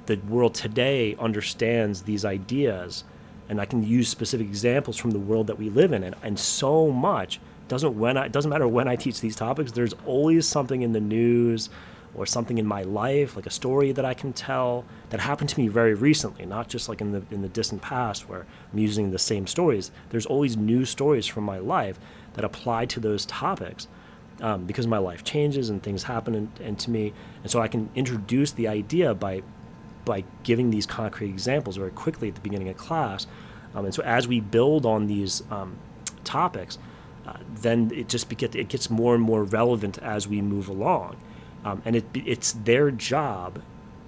the 0.06 0.18
world 0.30 0.54
today 0.54 1.16
understands 1.18 2.04
these 2.04 2.26
ideas 2.26 3.04
and 3.50 3.62
I 3.62 3.66
can 3.66 3.84
use 3.84 4.10
specific 4.10 4.48
examples 4.48 4.98
from 4.98 5.12
the 5.12 5.20
world 5.20 5.48
that 5.48 5.58
we 5.58 5.70
live 5.70 5.94
in 5.94 6.04
and, 6.04 6.16
and 6.24 6.38
so 6.38 6.92
much 6.92 7.40
doesn't 7.68 7.98
when 7.98 8.18
I, 8.18 8.28
doesn't 8.28 8.50
matter 8.50 8.68
when 8.68 8.88
I 8.88 8.96
teach 8.96 9.22
these 9.22 9.36
topics 9.36 9.72
there's 9.72 9.94
always 10.06 10.48
something 10.48 10.82
in 10.82 10.94
the 10.94 11.00
news 11.00 11.70
or 12.14 12.26
something 12.26 12.58
in 12.58 12.66
my 12.66 12.84
life 12.84 13.36
like 13.36 13.46
a 13.46 13.52
story 13.52 13.92
that 13.92 14.06
I 14.06 14.14
can 14.14 14.34
tell 14.34 14.86
that 15.10 15.20
happened 15.20 15.50
to 15.50 15.60
me 15.60 15.68
very 15.68 15.94
recently 15.94 16.46
not 16.46 16.70
just 16.70 16.88
like 16.88 17.02
in 17.02 17.12
the 17.12 17.24
in 17.32 17.42
the 17.42 17.50
distant 17.50 17.82
past 17.82 18.30
where 18.30 18.46
I'm 18.72 18.80
using 18.80 19.12
the 19.12 19.20
same 19.20 19.48
stories 19.48 19.92
there's 20.10 20.26
always 20.26 20.56
new 20.56 20.86
stories 20.86 21.26
from 21.26 21.44
my 21.44 21.58
life 21.58 22.00
that 22.36 22.46
apply 22.46 22.86
to 22.86 23.00
those 23.00 23.25
topics 23.25 23.88
um, 24.42 24.65
because 24.65 24.88
my 24.88 24.98
life 24.98 25.24
changes 25.24 25.70
and 25.70 25.82
things 25.82 26.04
happen 26.04 26.36
and, 26.36 26.60
and 26.62 26.80
to 26.80 26.89
me 26.89 27.13
and 27.42 27.51
so 27.51 27.62
I 27.62 27.68
can 27.68 27.89
introduce 27.96 28.51
the 28.51 28.68
idea 28.68 29.13
by 29.13 29.42
by 30.06 30.24
giving 30.44 30.70
these 30.70 30.86
concrete 30.86 31.30
examples 31.30 31.75
very 31.77 31.92
quickly 31.92 32.30
at 32.30 32.36
the 32.36 32.42
beginning 32.42 32.70
of 32.70 32.77
class. 32.77 33.27
Um, 33.74 33.86
and 33.86 33.94
so 33.94 34.04
as 34.04 34.27
we 34.27 34.39
build 34.39 34.86
on 34.86 35.08
these 35.08 35.44
um, 35.51 35.77
topics, 36.24 36.77
uh, 37.27 37.38
then 37.50 37.92
it 37.94 38.08
just 38.08 38.30
gets 38.38 38.56
it 38.56 38.70
gets 38.70 38.89
more 38.89 39.15
and 39.15 39.24
more 39.24 39.44
relevant 39.44 39.98
as 39.98 40.27
we 40.27 40.42
move 40.42 40.70
along, 40.70 41.18
um, 41.65 41.82
and 41.84 41.96
it 41.96 42.06
it's 42.13 42.54
their 42.54 42.92
job 42.92 43.62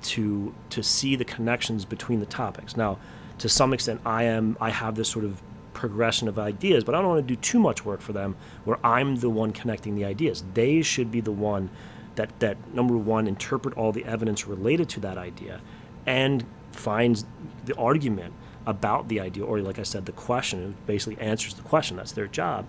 to 0.04 0.54
to 0.70 0.84
see 0.84 1.16
the 1.16 1.26
connections 1.26 1.84
between 1.84 2.20
the 2.20 2.28
topics. 2.28 2.78
Now, 2.78 3.00
to 3.40 3.50
some 3.50 3.74
extent, 3.74 4.02
I 4.06 4.24
am 4.24 4.56
I 4.62 4.70
have 4.70 4.96
this 4.96 5.10
sort 5.10 5.26
of 5.26 5.42
progression 5.78 6.28
of 6.28 6.40
ideas, 6.40 6.84
but 6.84 6.96
I 6.96 7.02
don't 7.02 7.10
want 7.10 7.26
to 7.28 7.36
do 7.36 7.40
too 7.40 7.60
much 7.60 7.86
work 7.86 8.02
for 8.02 8.12
them 8.12 8.36
where 8.66 8.80
I'm 8.86 9.18
the 9.18 9.30
one 9.30 9.54
connecting 9.54 9.96
the 9.96 10.04
ideas. 10.04 10.44
They 10.56 10.82
should 10.82 11.12
be 11.12 11.22
the 11.22 11.32
one 11.32 11.70
that 12.16 12.40
that 12.40 12.58
number 12.74 12.98
one 12.98 13.28
interpret 13.28 13.78
all 13.78 13.92
the 13.92 14.04
evidence 14.04 14.48
related 14.48 14.90
to 14.90 15.00
that 15.02 15.18
idea 15.20 15.62
and 16.08 16.44
finds 16.72 17.26
the 17.66 17.76
argument 17.76 18.34
about 18.66 19.08
the 19.08 19.20
idea, 19.20 19.46
or 19.46 19.62
like 19.62 19.78
I 19.80 19.84
said, 19.84 20.08
the 20.08 20.12
question, 20.12 20.62
it 20.64 20.88
basically 20.88 21.24
answers 21.24 21.54
the 21.54 21.62
question. 21.62 21.96
That's 21.96 22.12
their 22.12 22.28
job. 22.28 22.66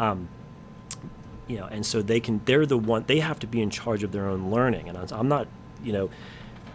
Um, 0.00 0.28
you 1.46 1.58
know, 1.58 1.66
and 1.66 1.86
so 1.86 2.02
they 2.02 2.20
can, 2.20 2.42
they're 2.44 2.66
the 2.66 2.76
one, 2.76 3.04
they 3.06 3.20
have 3.20 3.38
to 3.38 3.46
be 3.46 3.62
in 3.62 3.70
charge 3.70 4.02
of 4.02 4.10
their 4.12 4.28
own 4.28 4.50
learning. 4.50 4.88
And 4.88 4.98
I'm 5.12 5.28
not, 5.28 5.46
you 5.82 5.92
know, 5.92 6.10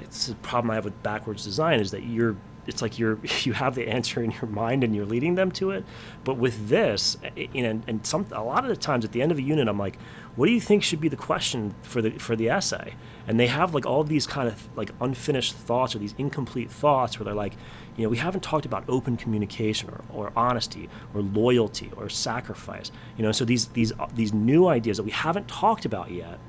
it's 0.01 0.29
a 0.29 0.35
problem 0.35 0.71
I 0.71 0.75
have 0.75 0.85
with 0.85 1.03
backwards 1.03 1.43
design 1.43 1.79
is 1.81 1.91
that 1.91 2.03
you're 2.03 2.35
it's 2.67 2.82
like 2.82 3.00
you're 3.00 3.20
you 3.43 3.53
have 3.53 3.75
the 3.75 3.88
answer 3.88 4.22
in 4.24 4.32
your 4.32 4.48
mind 4.48 4.84
and 4.84 4.96
you're 4.96 5.05
leading 5.05 5.36
them 5.36 5.51
to 5.53 5.72
it. 5.72 5.84
But 6.24 6.38
with 6.38 6.70
this 6.70 7.17
eh, 7.24 7.29
eh, 7.38 7.48
you 7.53 7.63
know 7.63 7.82
and 7.88 8.05
some 8.05 8.25
a 8.32 8.43
lot 8.43 8.63
of 8.63 8.70
the 8.70 8.77
times 8.77 9.05
at 9.05 9.12
the 9.12 9.22
end 9.22 9.32
of 9.32 9.38
a 9.38 9.41
unit 9.41 9.67
i'm 9.67 9.79
like 9.79 9.98
what 10.36 10.48
do 10.48 10.51
you 10.51 10.62
think 10.62 10.82
should 10.84 11.00
be 11.00 11.10
the 11.10 11.15
question 11.15 11.75
for 11.84 12.01
the 12.01 12.12
for 12.12 12.36
the 12.36 12.50
essay? 12.50 12.96
And 13.27 13.39
they 13.39 13.48
have 13.48 13.74
like 13.74 13.86
all 13.86 14.03
these 14.03 14.25
kind 14.25 14.48
of 14.48 14.67
like 14.75 14.91
unfinished 15.00 15.53
thoughts 15.53 15.96
or 15.96 16.00
these 16.00 16.15
incomplete 16.17 16.72
thoughts 16.72 17.20
where 17.20 17.25
they're 17.25 17.36
like 17.36 17.53
you 17.96 18.03
know 18.03 18.10
we 18.10 18.17
haven't 18.17 18.41
talked 18.41 18.65
about 18.65 18.84
open 18.88 19.15
communication 19.15 19.89
or, 19.89 20.01
or 20.12 20.34
honesty 20.36 20.89
or 21.13 21.22
loyalty 21.22 21.91
or 21.96 22.10
sacrifice 22.10 22.91
you 23.15 23.24
know? 23.24 23.32
So 23.32 23.46
these 23.46 23.67
these 23.67 23.93
these 24.15 24.34
new 24.34 24.67
ideas 24.67 24.98
that 24.98 25.03
we 25.03 25.12
haven't 25.12 25.48
talked 25.48 25.86
about 25.86 26.10
yet 26.12 26.39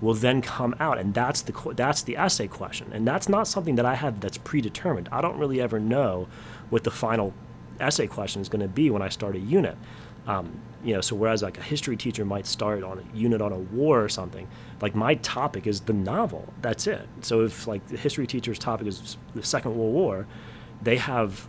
will 0.00 0.14
then 0.14 0.40
come 0.42 0.74
out. 0.80 0.98
And 0.98 1.14
that's 1.14 1.42
the 1.42 1.72
that's 1.74 2.02
the 2.02 2.16
essay 2.16 2.48
question. 2.48 2.90
And 2.92 3.06
that's 3.06 3.28
not 3.28 3.46
something 3.46 3.76
that 3.76 3.84
I 3.84 3.94
have 3.94 4.20
that's 4.20 4.38
predetermined. 4.38 5.08
I 5.12 5.20
don't 5.20 5.38
really 5.38 5.60
ever 5.60 5.78
know 5.78 6.28
what 6.70 6.84
the 6.84 6.90
final 6.90 7.34
essay 7.78 8.06
question 8.06 8.42
is 8.42 8.48
going 8.48 8.62
to 8.62 8.68
be 8.68 8.90
when 8.90 9.02
I 9.02 9.08
start 9.08 9.36
a 9.36 9.38
unit. 9.38 9.76
Um, 10.26 10.60
you 10.82 10.94
know 10.94 11.02
so 11.02 11.14
whereas 11.14 11.42
like 11.42 11.58
a 11.58 11.62
history 11.62 11.96
teacher 11.96 12.24
might 12.24 12.46
start 12.46 12.82
on 12.82 12.98
a 12.98 13.16
unit 13.16 13.42
on 13.42 13.52
a 13.52 13.58
war 13.58 14.02
or 14.02 14.08
something 14.08 14.48
like 14.80 14.94
my 14.94 15.14
topic 15.16 15.66
is 15.66 15.82
the 15.82 15.92
novel. 15.92 16.52
That's 16.62 16.86
it. 16.86 17.06
So 17.20 17.42
if 17.42 17.66
like 17.66 17.86
the 17.88 17.98
history 17.98 18.26
teacher's 18.26 18.58
topic 18.58 18.86
is 18.86 19.18
the 19.34 19.42
second 19.42 19.76
world 19.76 19.92
war 19.92 20.26
they 20.82 20.96
have 20.96 21.46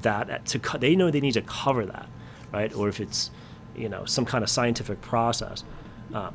that 0.00 0.46
to 0.46 0.78
they 0.78 0.96
know 0.96 1.10
they 1.10 1.20
need 1.20 1.34
to 1.34 1.42
cover 1.42 1.84
that 1.84 2.08
right? 2.52 2.72
Or 2.74 2.88
if 2.88 3.00
it's 3.00 3.30
you 3.74 3.88
know 3.88 4.04
some 4.04 4.24
kind 4.24 4.44
of 4.44 4.50
scientific 4.50 5.00
process. 5.00 5.64
Um, 6.14 6.34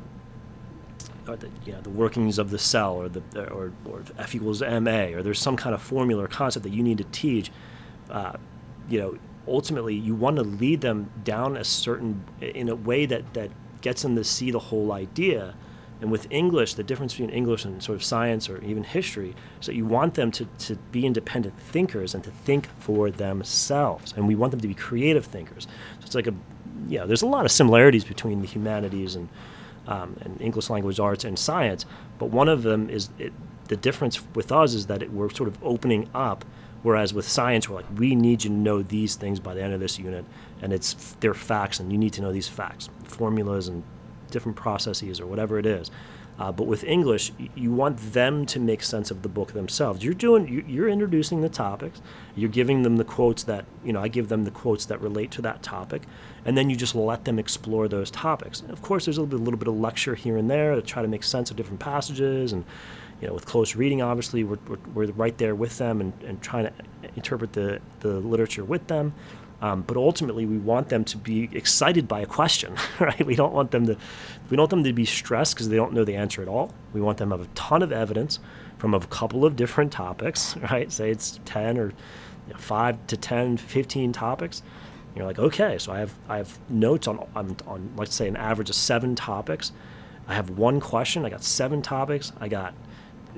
or 1.28 1.36
the 1.36 1.48
you 1.64 1.72
know 1.72 1.80
the 1.80 1.90
workings 1.90 2.38
of 2.38 2.50
the 2.50 2.58
cell 2.58 2.94
or 2.94 3.08
the 3.08 3.22
or, 3.50 3.72
or 3.84 4.02
F 4.18 4.34
equals 4.34 4.62
ma 4.62 5.04
or 5.14 5.22
there's 5.22 5.40
some 5.40 5.56
kind 5.56 5.74
of 5.74 5.82
formula 5.82 6.24
or 6.24 6.28
concept 6.28 6.64
that 6.64 6.72
you 6.72 6.82
need 6.82 6.98
to 6.98 7.04
teach. 7.04 7.50
Uh, 8.10 8.32
you 8.88 8.98
know, 8.98 9.18
ultimately 9.46 9.94
you 9.94 10.14
want 10.14 10.36
to 10.36 10.42
lead 10.42 10.80
them 10.80 11.10
down 11.24 11.56
a 11.56 11.64
certain 11.64 12.24
in 12.40 12.68
a 12.68 12.74
way 12.74 13.06
that 13.06 13.34
that 13.34 13.50
gets 13.80 14.02
them 14.02 14.16
to 14.16 14.24
see 14.24 14.50
the 14.50 14.58
whole 14.58 14.92
idea. 14.92 15.54
And 16.00 16.12
with 16.12 16.28
English, 16.30 16.74
the 16.74 16.84
difference 16.84 17.14
between 17.14 17.30
English 17.30 17.64
and 17.64 17.82
sort 17.82 17.96
of 17.96 18.04
science 18.04 18.48
or 18.48 18.62
even 18.62 18.84
history 18.84 19.34
is 19.60 19.66
that 19.66 19.74
you 19.74 19.84
want 19.84 20.14
them 20.14 20.30
to, 20.30 20.44
to 20.44 20.76
be 20.92 21.04
independent 21.04 21.58
thinkers 21.58 22.14
and 22.14 22.22
to 22.22 22.30
think 22.30 22.68
for 22.78 23.10
themselves. 23.10 24.14
And 24.16 24.28
we 24.28 24.36
want 24.36 24.52
them 24.52 24.60
to 24.60 24.68
be 24.68 24.74
creative 24.74 25.24
thinkers. 25.24 25.66
So 25.98 26.06
it's 26.06 26.14
like 26.14 26.28
a, 26.28 26.34
you 26.88 27.00
know, 27.00 27.06
there's 27.08 27.22
a 27.22 27.26
lot 27.26 27.44
of 27.44 27.50
similarities 27.50 28.04
between 28.04 28.42
the 28.42 28.46
humanities 28.46 29.16
and, 29.16 29.28
um, 29.88 30.16
and 30.20 30.40
English 30.40 30.70
language 30.70 31.00
arts 31.00 31.24
and 31.24 31.36
science. 31.38 31.84
But 32.18 32.26
one 32.26 32.48
of 32.48 32.62
them 32.62 32.88
is 32.88 33.08
it, 33.18 33.32
the 33.66 33.76
difference 33.76 34.22
with 34.34 34.52
us 34.52 34.74
is 34.74 34.86
that 34.86 35.02
it, 35.02 35.12
we're 35.12 35.30
sort 35.30 35.48
of 35.48 35.58
opening 35.64 36.08
up, 36.14 36.44
whereas 36.82 37.12
with 37.12 37.26
science 37.26 37.68
we're 37.68 37.76
like 37.76 37.86
we 37.96 38.14
need 38.14 38.44
you 38.44 38.50
to 38.50 38.56
know 38.56 38.82
these 38.82 39.16
things 39.16 39.40
by 39.40 39.54
the 39.54 39.62
end 39.62 39.72
of 39.72 39.80
this 39.80 39.98
unit, 39.98 40.24
and 40.62 40.72
it's 40.72 41.16
they're 41.20 41.34
facts, 41.34 41.80
and 41.80 41.90
you 41.90 41.98
need 41.98 42.12
to 42.12 42.20
know 42.20 42.32
these 42.32 42.48
facts, 42.48 42.88
formulas, 43.04 43.66
and 43.66 43.82
different 44.30 44.56
processes 44.56 45.20
or 45.20 45.26
whatever 45.26 45.58
it 45.58 45.66
is. 45.66 45.90
Uh, 46.38 46.52
but 46.52 46.68
with 46.68 46.84
English, 46.84 47.32
you 47.56 47.72
want 47.72 47.98
them 48.12 48.46
to 48.46 48.60
make 48.60 48.82
sense 48.82 49.10
of 49.10 49.22
the 49.22 49.28
book 49.28 49.52
themselves. 49.52 50.04
You're 50.04 50.14
doing, 50.14 50.64
you're 50.68 50.88
introducing 50.88 51.40
the 51.40 51.48
topics. 51.48 52.00
You're 52.36 52.48
giving 52.48 52.82
them 52.82 52.96
the 52.96 53.04
quotes 53.04 53.42
that, 53.44 53.64
you 53.84 53.92
know, 53.92 54.00
I 54.00 54.06
give 54.06 54.28
them 54.28 54.44
the 54.44 54.52
quotes 54.52 54.84
that 54.86 55.00
relate 55.00 55.32
to 55.32 55.42
that 55.42 55.62
topic, 55.62 56.02
and 56.44 56.56
then 56.56 56.70
you 56.70 56.76
just 56.76 56.94
let 56.94 57.24
them 57.24 57.38
explore 57.38 57.88
those 57.88 58.10
topics. 58.10 58.60
And 58.60 58.70
of 58.70 58.82
course, 58.82 59.06
there's 59.06 59.18
a 59.18 59.22
little 59.22 59.38
bit, 59.38 59.44
little 59.44 59.58
bit 59.58 59.68
of 59.68 59.78
lecture 59.78 60.14
here 60.14 60.36
and 60.36 60.48
there 60.48 60.76
to 60.76 60.82
try 60.82 61.02
to 61.02 61.08
make 61.08 61.24
sense 61.24 61.50
of 61.50 61.56
different 61.56 61.80
passages, 61.80 62.52
and 62.52 62.64
you 63.20 63.26
know, 63.26 63.34
with 63.34 63.46
close 63.46 63.74
reading, 63.74 64.00
obviously, 64.00 64.44
we're, 64.44 64.58
we're, 64.68 64.78
we're 64.94 65.12
right 65.12 65.36
there 65.38 65.56
with 65.56 65.78
them 65.78 66.00
and, 66.00 66.12
and 66.22 66.40
trying 66.40 66.66
to 66.66 66.72
interpret 67.16 67.52
the, 67.52 67.80
the 67.98 68.20
literature 68.20 68.64
with 68.64 68.86
them. 68.86 69.12
Um, 69.60 69.82
but 69.82 69.96
ultimately, 69.96 70.46
we 70.46 70.56
want 70.56 70.88
them 70.88 71.04
to 71.06 71.16
be 71.16 71.48
excited 71.52 72.06
by 72.06 72.20
a 72.20 72.26
question, 72.26 72.76
right? 73.00 73.24
We 73.26 73.34
don't 73.34 73.52
want 73.52 73.72
them 73.72 73.86
to, 73.86 73.96
we 74.50 74.56
don't 74.56 74.62
want 74.62 74.70
them 74.70 74.84
to 74.84 74.92
be 74.92 75.04
stressed 75.04 75.54
because 75.54 75.68
they 75.68 75.76
don't 75.76 75.92
know 75.92 76.04
the 76.04 76.14
answer 76.14 76.42
at 76.42 76.48
all. 76.48 76.72
We 76.92 77.00
want 77.00 77.18
them 77.18 77.30
to 77.30 77.38
have 77.38 77.46
a 77.46 77.50
ton 77.54 77.82
of 77.82 77.90
evidence 77.90 78.38
from 78.78 78.94
a 78.94 79.00
couple 79.00 79.44
of 79.44 79.56
different 79.56 79.92
topics, 79.92 80.56
right? 80.70 80.90
Say 80.92 81.10
it's 81.10 81.40
10 81.44 81.78
or 81.78 81.88
you 82.46 82.52
know, 82.52 82.58
5 82.58 83.06
to 83.08 83.16
10, 83.16 83.56
15 83.56 84.12
topics. 84.12 84.62
You're 85.16 85.26
like, 85.26 85.38
okay, 85.40 85.78
so 85.78 85.90
I 85.92 85.98
have 85.98 86.14
I 86.28 86.36
have 86.36 86.58
notes 86.70 87.08
on, 87.08 87.26
on, 87.34 87.56
on 87.66 87.92
let's 87.96 88.14
say 88.14 88.28
an 88.28 88.36
average 88.36 88.70
of 88.70 88.76
seven 88.76 89.16
topics. 89.16 89.72
I 90.28 90.34
have 90.34 90.50
one 90.50 90.78
question. 90.78 91.24
I 91.24 91.30
got 91.30 91.42
seven 91.42 91.82
topics. 91.82 92.32
I 92.38 92.46
got 92.46 92.74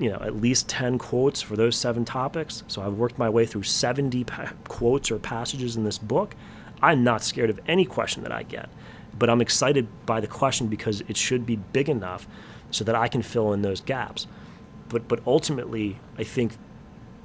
you 0.01 0.09
know 0.09 0.19
at 0.21 0.35
least 0.35 0.67
10 0.67 0.97
quotes 0.97 1.41
for 1.41 1.55
those 1.55 1.77
seven 1.77 2.03
topics. 2.03 2.63
So 2.67 2.81
i've 2.81 2.95
worked 2.95 3.17
my 3.17 3.29
way 3.29 3.45
through 3.45 3.63
70 3.63 4.23
pa- 4.25 4.53
quotes 4.67 5.11
or 5.11 5.19
passages 5.19 5.77
in 5.77 5.83
this 5.83 5.97
book. 5.97 6.35
I'm 6.81 7.03
not 7.03 7.23
scared 7.23 7.51
of 7.51 7.59
any 7.67 7.85
question 7.85 8.23
that 8.23 8.31
i 8.31 8.43
get 8.43 8.69
but 9.17 9.29
i'm 9.29 9.41
excited 9.41 9.87
by 10.05 10.19
the 10.19 10.27
question 10.27 10.67
because 10.67 11.01
it 11.01 11.15
should 11.15 11.45
be 11.45 11.55
big 11.55 11.87
enough 11.87 12.27
so 12.71 12.83
that 12.83 12.95
i 12.95 13.07
can 13.07 13.21
fill 13.21 13.53
in 13.53 13.61
those 13.61 13.79
gaps. 13.79 14.27
But 14.89 15.07
but 15.07 15.21
ultimately 15.25 15.99
i 16.17 16.23
think 16.23 16.57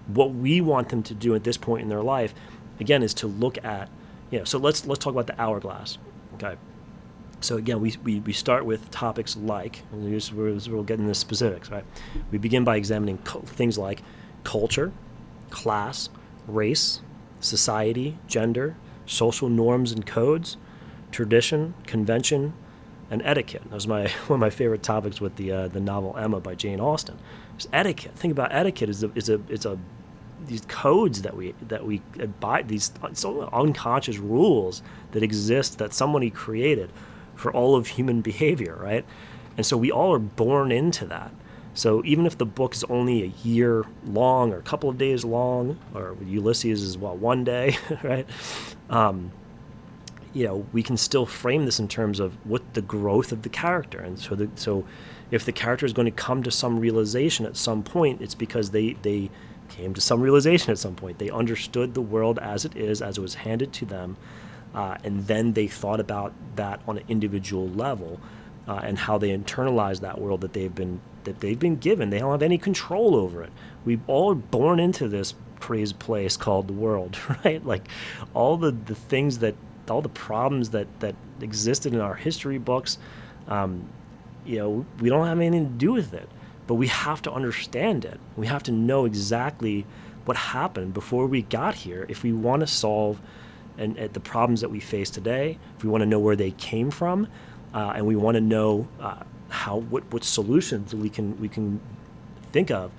what 0.06 0.32
we 0.34 0.60
want 0.60 0.90
them 0.90 1.02
to 1.02 1.14
do 1.14 1.34
at 1.34 1.44
this 1.44 1.56
point 1.56 1.82
in 1.82 1.88
their 1.88 2.02
life 2.02 2.34
again 2.78 3.02
is 3.02 3.14
to 3.14 3.26
look 3.26 3.62
at 3.64 3.88
you 4.30 4.38
know 4.38 4.44
so 4.44 4.58
let's 4.58 4.86
let's 4.86 5.02
talk 5.02 5.12
about 5.12 5.26
the 5.26 5.40
hourglass 5.40 5.98
okay 6.34 6.56
so 7.40 7.56
again, 7.56 7.80
we, 7.80 7.96
we, 8.02 8.20
we 8.20 8.32
start 8.32 8.64
with 8.64 8.90
topics 8.90 9.36
like, 9.36 9.82
and 9.92 10.04
we'll 10.34 10.82
get 10.82 10.98
into 10.98 11.14
specifics, 11.14 11.70
right? 11.70 11.84
We 12.30 12.38
begin 12.38 12.64
by 12.64 12.76
examining 12.76 13.18
co- 13.18 13.40
things 13.40 13.76
like 13.78 14.02
culture, 14.42 14.92
class, 15.50 16.08
race, 16.46 17.00
society, 17.40 18.18
gender, 18.26 18.76
social 19.04 19.48
norms 19.48 19.92
and 19.92 20.06
codes, 20.06 20.56
tradition, 21.12 21.74
convention, 21.86 22.54
and 23.10 23.22
etiquette. 23.22 23.62
That 23.64 23.74
was 23.74 23.86
my 23.86 24.08
one 24.26 24.36
of 24.36 24.40
my 24.40 24.50
favorite 24.50 24.82
topics 24.82 25.20
with 25.20 25.36
the 25.36 25.52
uh, 25.52 25.68
the 25.68 25.80
novel 25.80 26.16
Emma 26.16 26.40
by 26.40 26.54
Jane 26.54 26.80
Austen. 26.80 27.18
It's 27.54 27.68
etiquette. 27.72 28.16
Think 28.16 28.32
about 28.32 28.52
etiquette 28.52 28.88
is 28.88 29.02
a 29.02 29.10
is 29.14 29.28
a 29.28 29.40
it's 29.48 29.64
a 29.64 29.78
these 30.46 30.62
codes 30.68 31.22
that 31.22 31.36
we 31.36 31.54
that 31.68 31.84
we 31.86 32.02
abide 32.18 32.68
these 32.68 32.92
unconscious 33.52 34.18
rules 34.18 34.82
that 35.12 35.22
exist 35.22 35.78
that 35.78 35.92
somebody 35.92 36.30
created 36.30 36.90
for 37.36 37.52
all 37.52 37.76
of 37.76 37.88
human 37.88 38.20
behavior, 38.20 38.76
right? 38.80 39.04
And 39.56 39.64
so 39.64 39.76
we 39.76 39.90
all 39.90 40.12
are 40.12 40.18
born 40.18 40.72
into 40.72 41.06
that. 41.06 41.32
So 41.74 42.02
even 42.06 42.26
if 42.26 42.38
the 42.38 42.46
book 42.46 42.74
is 42.74 42.84
only 42.84 43.22
a 43.22 43.32
year 43.46 43.84
long 44.04 44.52
or 44.52 44.58
a 44.58 44.62
couple 44.62 44.88
of 44.88 44.96
days 44.96 45.24
long, 45.24 45.78
or 45.94 46.16
Ulysses 46.24 46.82
is 46.82 46.96
well 46.96 47.16
one 47.16 47.44
day, 47.44 47.76
right? 48.02 48.26
Um, 48.88 49.30
you 50.32 50.46
know, 50.46 50.66
we 50.72 50.82
can 50.82 50.96
still 50.96 51.26
frame 51.26 51.66
this 51.66 51.78
in 51.78 51.88
terms 51.88 52.18
of 52.18 52.34
what 52.46 52.74
the 52.74 52.82
growth 52.82 53.30
of 53.30 53.42
the 53.42 53.48
character, 53.48 53.98
and 53.98 54.18
so 54.18 54.34
the, 54.34 54.50
so 54.54 54.84
if 55.30 55.44
the 55.44 55.52
character 55.52 55.86
is 55.86 55.92
going 55.92 56.06
to 56.06 56.10
come 56.10 56.42
to 56.42 56.50
some 56.50 56.78
realization 56.78 57.46
at 57.46 57.56
some 57.56 57.82
point, 57.82 58.20
it's 58.20 58.34
because 58.34 58.70
they 58.70 58.94
they 59.02 59.30
came 59.68 59.94
to 59.94 60.00
some 60.00 60.20
realization 60.20 60.70
at 60.70 60.78
some 60.78 60.94
point. 60.94 61.18
They 61.18 61.30
understood 61.30 61.94
the 61.94 62.02
world 62.02 62.38
as 62.38 62.64
it 62.64 62.76
is, 62.76 63.02
as 63.02 63.18
it 63.18 63.20
was 63.20 63.36
handed 63.36 63.72
to 63.74 63.84
them, 63.84 64.16
uh, 64.76 64.98
and 65.02 65.26
then 65.26 65.54
they 65.54 65.66
thought 65.66 65.98
about 65.98 66.34
that 66.56 66.80
on 66.86 66.98
an 66.98 67.04
individual 67.08 67.66
level 67.66 68.20
uh, 68.68 68.80
and 68.84 68.98
how 68.98 69.16
they 69.16 69.30
internalize 69.30 70.00
that 70.00 70.20
world 70.20 70.42
that 70.42 70.52
they've 70.52 70.74
been 70.74 71.00
that 71.24 71.40
they've 71.40 71.58
been 71.58 71.76
given. 71.76 72.10
They 72.10 72.20
don't 72.20 72.30
have 72.30 72.42
any 72.42 72.58
control 72.58 73.16
over 73.16 73.42
it. 73.42 73.50
We 73.84 73.98
all 74.06 74.30
are 74.30 74.36
born 74.36 74.78
into 74.78 75.08
this 75.08 75.34
crazy 75.58 75.94
place 75.94 76.36
called 76.36 76.68
the 76.68 76.74
world, 76.74 77.18
right? 77.44 77.64
Like 77.64 77.88
all 78.34 78.56
the, 78.58 78.70
the 78.70 78.94
things 78.94 79.38
that 79.38 79.56
all 79.88 80.02
the 80.02 80.08
problems 80.08 80.70
that 80.70 81.00
that 81.00 81.16
existed 81.40 81.94
in 81.94 82.00
our 82.00 82.14
history 82.14 82.58
books, 82.58 82.98
um, 83.48 83.88
you 84.44 84.58
know, 84.58 84.86
we 85.00 85.08
don't 85.08 85.26
have 85.26 85.40
anything 85.40 85.68
to 85.68 85.74
do 85.74 85.92
with 85.92 86.12
it. 86.12 86.28
But 86.66 86.74
we 86.74 86.88
have 86.88 87.22
to 87.22 87.32
understand 87.32 88.04
it. 88.04 88.20
We 88.36 88.48
have 88.48 88.64
to 88.64 88.72
know 88.72 89.04
exactly 89.04 89.86
what 90.24 90.36
happened 90.36 90.92
before 90.92 91.26
we 91.26 91.42
got 91.42 91.76
here 91.76 92.04
if 92.08 92.24
we 92.24 92.32
want 92.32 92.60
to 92.60 92.66
solve 92.66 93.20
and, 93.78 93.98
at 93.98 94.14
the 94.14 94.20
problems 94.20 94.60
that 94.60 94.70
we 94.70 94.80
face 94.80 95.10
today. 95.10 95.58
If 95.76 95.84
we 95.84 95.90
want 95.90 96.02
to 96.02 96.06
know 96.06 96.18
where 96.18 96.36
they 96.36 96.52
came 96.52 96.90
from, 96.90 97.28
uh, 97.74 97.92
and 97.96 98.06
we 98.06 98.16
want 98.16 98.36
to 98.36 98.40
know 98.40 98.88
uh, 99.00 99.22
how 99.48 99.78
what, 99.78 100.10
what 100.12 100.24
solutions 100.24 100.94
we 100.94 101.08
can 101.08 101.38
we 101.40 101.48
can 101.48 101.80
think 102.52 102.70
of. 102.70 102.90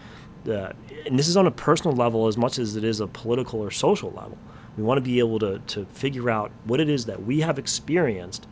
Uh, 0.48 0.72
and 1.06 1.18
this 1.18 1.28
is 1.28 1.36
on 1.36 1.48
a 1.48 1.52
personal 1.52 1.96
level 1.96 2.28
as 2.28 2.38
much 2.38 2.58
as 2.60 2.76
it 2.76 2.84
is 2.84 3.00
a 3.00 3.08
political 3.08 3.60
or 3.60 3.72
social 3.72 4.12
level. 4.12 4.38
We 4.78 4.84
want 4.84 4.98
to 4.98 5.02
be 5.02 5.20
able 5.20 5.40
to, 5.40 5.60
to 5.60 5.86
figure 5.86 6.30
out 6.30 6.52
what 6.63 6.80
it 6.80 6.90
is 6.90 7.06
that 7.06 7.24
we 7.24 7.42
have 7.42 7.58
experienced. 7.58 8.48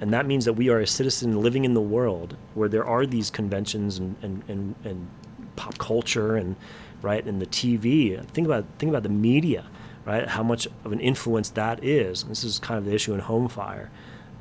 And 0.00 0.12
that 0.12 0.26
means 0.26 0.44
that 0.46 0.54
we 0.54 0.70
are 0.70 0.80
a 0.80 0.86
citizen 0.86 1.40
living 1.40 1.64
in 1.64 1.74
the 1.74 1.80
world 1.80 2.36
where 2.54 2.68
there 2.68 2.84
are 2.84 3.06
these 3.06 3.30
conventions 3.30 3.98
and, 3.98 4.16
and, 4.22 4.42
and, 4.48 4.74
and 4.84 5.08
pop 5.56 5.78
culture 5.78 6.36
and 6.36 6.56
right 7.02 7.24
and 7.24 7.40
the 7.40 7.46
TV. 7.46 8.24
Think 8.30 8.46
about 8.46 8.64
think 8.78 8.90
about 8.90 9.02
the 9.02 9.08
media, 9.08 9.66
right? 10.04 10.28
How 10.28 10.42
much 10.42 10.66
of 10.84 10.92
an 10.92 11.00
influence 11.00 11.50
that 11.50 11.82
is. 11.82 12.24
This 12.24 12.44
is 12.44 12.58
kind 12.58 12.78
of 12.78 12.84
the 12.84 12.94
issue 12.94 13.14
in 13.14 13.20
Home 13.20 13.48
Fire. 13.48 13.90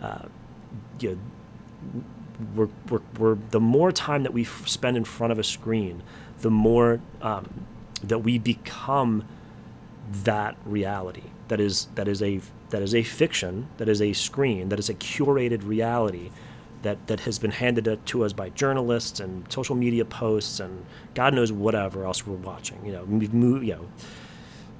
Uh, 0.02 0.26
you 0.99 1.12
know, 1.12 2.04
we're, 2.56 2.69
we're, 2.89 3.02
we're, 3.17 3.38
the 3.52 3.60
more 3.60 3.91
time 3.91 4.23
that 4.23 4.34
we 4.34 4.43
f- 4.43 4.67
spend 4.67 4.97
in 4.97 5.04
front 5.04 5.32
of 5.32 5.39
a 5.39 5.43
screen, 5.43 6.04
the 6.41 6.52
more 6.52 6.99
um, 7.21 7.65
that 8.04 8.19
we 8.19 8.38
become 8.38 9.26
that 10.12 10.56
reality. 10.65 11.23
That 11.47 11.60
is 11.60 11.88
that 11.95 12.08
is 12.08 12.21
a 12.21 12.41
that 12.69 12.82
is 12.82 12.95
a 12.95 13.04
fiction. 13.04 13.67
That 13.78 13.88
is 13.88 14.02
a 14.02 14.13
screen. 14.13 14.69
That 14.69 14.80
is 14.80 14.89
a 14.89 14.93
curated 14.93 15.65
reality. 15.65 16.32
That, 16.82 17.08
that 17.08 17.21
has 17.21 17.39
been 17.39 17.52
handed 17.52 18.06
to 18.08 18.26
us 18.26 18.34
by 18.34 18.49
journalists 18.49 19.21
and 19.21 19.49
social 19.49 19.73
media 19.73 20.04
posts 20.04 20.60
and 20.60 20.86
God 21.13 21.34
knows 21.34 21.49
whatever 21.49 22.04
else 22.04 22.28
we're 22.28 22.36
watching. 22.36 22.86
You 22.86 22.91
know, 22.91 23.06
you 23.62 23.73
know, 23.73 23.88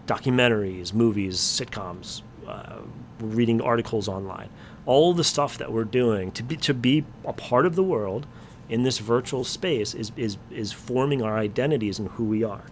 documentaries, 0.08 0.94
movies, 0.94 1.38
sitcoms, 1.38 2.22
uh, 2.48 2.80
reading 3.20 3.62
articles 3.62 4.08
online 4.08 4.50
all 4.86 5.14
the 5.14 5.24
stuff 5.24 5.58
that 5.58 5.72
we're 5.72 5.84
doing 5.84 6.32
to 6.32 6.44
be 6.44 6.58
to 6.58 6.74
be 6.74 7.06
a 7.26 7.34
part 7.34 7.66
of 7.66 7.76
the 7.76 7.84
world 7.84 8.28
in 8.70 8.84
this 8.84 9.00
virtual 9.00 9.44
space 9.44 9.94
is 9.94 10.12
is 10.18 10.38
is 10.52 10.72
forming 10.72 11.22
our 11.22 11.38
identities 11.38 12.00
and 12.00 12.10
who 12.10 12.26
we 12.26 12.44
are. 12.44 12.64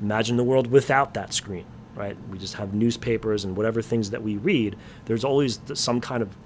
Imagine 0.00 0.36
the 0.36 0.44
world 0.44 0.66
without 0.66 1.14
that 1.14 1.32
screen, 1.32 1.64
right? 1.94 2.16
We 2.30 2.38
just 2.38 2.54
have 2.54 2.74
newspapers 2.74 3.44
and 3.44 3.56
whatever 3.56 3.80
things 3.80 4.10
that 4.10 4.22
we 4.22 4.36
read. 4.36 4.76
There's 5.06 5.24
always 5.24 5.60
some 5.74 6.00
kind 6.00 6.22
of 6.22 6.36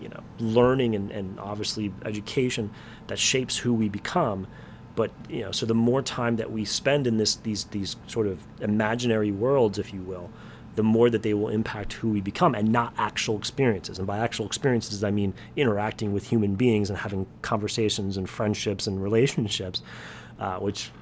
you 0.00 0.08
know 0.08 0.20
learning 0.38 0.94
and, 0.94 1.10
and 1.10 1.38
obviously 1.38 1.92
education 2.04 2.70
that 3.06 3.18
shapes 3.18 3.58
who 3.58 3.72
we 3.74 3.88
become 3.88 4.46
but 4.98 5.12
you 5.28 5.42
know 5.42 5.52
so 5.52 5.64
the 5.64 5.74
more 5.74 6.02
time 6.02 6.34
that 6.34 6.50
we 6.50 6.64
spend 6.64 7.06
in 7.06 7.18
this 7.18 7.36
these 7.36 7.64
these 7.66 7.94
sort 8.08 8.26
of 8.26 8.42
imaginary 8.60 9.30
worlds 9.30 9.78
if 9.78 9.94
you 9.94 10.02
will 10.02 10.28
the 10.74 10.82
more 10.82 11.08
that 11.08 11.22
they 11.22 11.34
will 11.34 11.48
impact 11.48 11.92
who 11.94 12.08
we 12.08 12.20
become 12.20 12.54
and 12.54 12.70
not 12.70 12.94
actual 12.96 13.36
experiences. 13.36 13.98
And 13.98 14.06
by 14.06 14.18
actual 14.18 14.46
experiences, 14.46 15.02
I 15.02 15.10
mean 15.10 15.34
interacting 15.56 16.12
with 16.12 16.28
human 16.28 16.54
beings 16.54 16.88
and 16.88 16.96
having 17.00 17.26
conversations 17.42 18.16
and 18.16 18.30
friendships 18.30 18.86
and 18.86 19.02
relationships, 19.02 19.82
uh, 20.38 20.58
which 20.58 20.92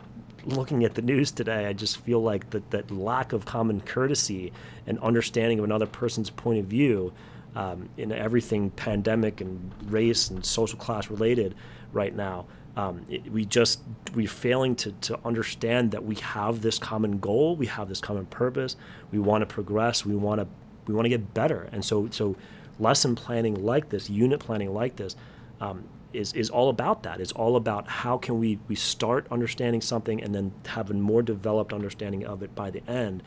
looking 0.46 0.82
at 0.82 0.94
the 0.94 1.02
news 1.02 1.30
today, 1.30 1.66
I 1.66 1.74
just 1.74 1.98
feel 1.98 2.22
like 2.22 2.48
that, 2.50 2.70
that 2.70 2.90
lack 2.90 3.34
of 3.34 3.44
common 3.44 3.82
courtesy 3.82 4.50
and 4.86 4.98
understanding 5.00 5.58
of 5.58 5.66
another 5.66 5.84
person's 5.84 6.30
point 6.30 6.58
of 6.58 6.64
view 6.64 7.12
um, 7.54 7.90
in 7.98 8.12
everything 8.12 8.70
pandemic 8.70 9.42
and 9.42 9.70
race 9.92 10.30
and 10.30 10.42
social 10.42 10.78
class 10.78 11.10
related 11.10 11.54
right 11.92 12.16
now 12.16 12.46
um, 12.76 13.06
it, 13.08 13.30
we 13.32 13.44
just 13.44 13.80
we're 14.14 14.28
failing 14.28 14.76
to, 14.76 14.92
to 14.92 15.18
understand 15.24 15.90
that 15.92 16.04
we 16.04 16.16
have 16.16 16.60
this 16.60 16.78
common 16.78 17.18
goal 17.18 17.56
we 17.56 17.66
have 17.66 17.88
this 17.88 18.00
common 18.00 18.26
purpose 18.26 18.76
we 19.10 19.18
want 19.18 19.42
to 19.42 19.46
progress 19.46 20.04
we 20.04 20.14
want 20.14 20.40
to 20.40 20.46
we 20.86 20.94
want 20.94 21.04
to 21.04 21.08
get 21.08 21.34
better. 21.34 21.68
And 21.72 21.84
so 21.84 22.08
so 22.10 22.36
lesson 22.78 23.14
planning 23.14 23.64
like 23.64 23.88
this 23.90 24.08
unit 24.10 24.40
planning 24.40 24.72
like 24.72 24.96
this 24.96 25.16
um, 25.60 25.84
is, 26.12 26.32
is 26.34 26.50
all 26.50 26.68
about 26.68 27.02
that. 27.04 27.20
It's 27.20 27.32
all 27.32 27.56
about 27.56 27.88
how 27.88 28.18
can 28.18 28.38
we 28.38 28.58
we 28.68 28.74
start 28.74 29.26
understanding 29.30 29.80
something 29.80 30.22
and 30.22 30.34
then 30.34 30.52
have 30.66 30.90
a 30.90 30.94
more 30.94 31.22
developed 31.22 31.72
understanding 31.72 32.24
of 32.24 32.42
it 32.42 32.54
by 32.54 32.70
the 32.70 32.88
end. 32.88 33.22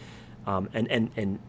Um, 0.48 0.70
and 0.74 0.88
and 0.90 1.12
and 1.16 1.40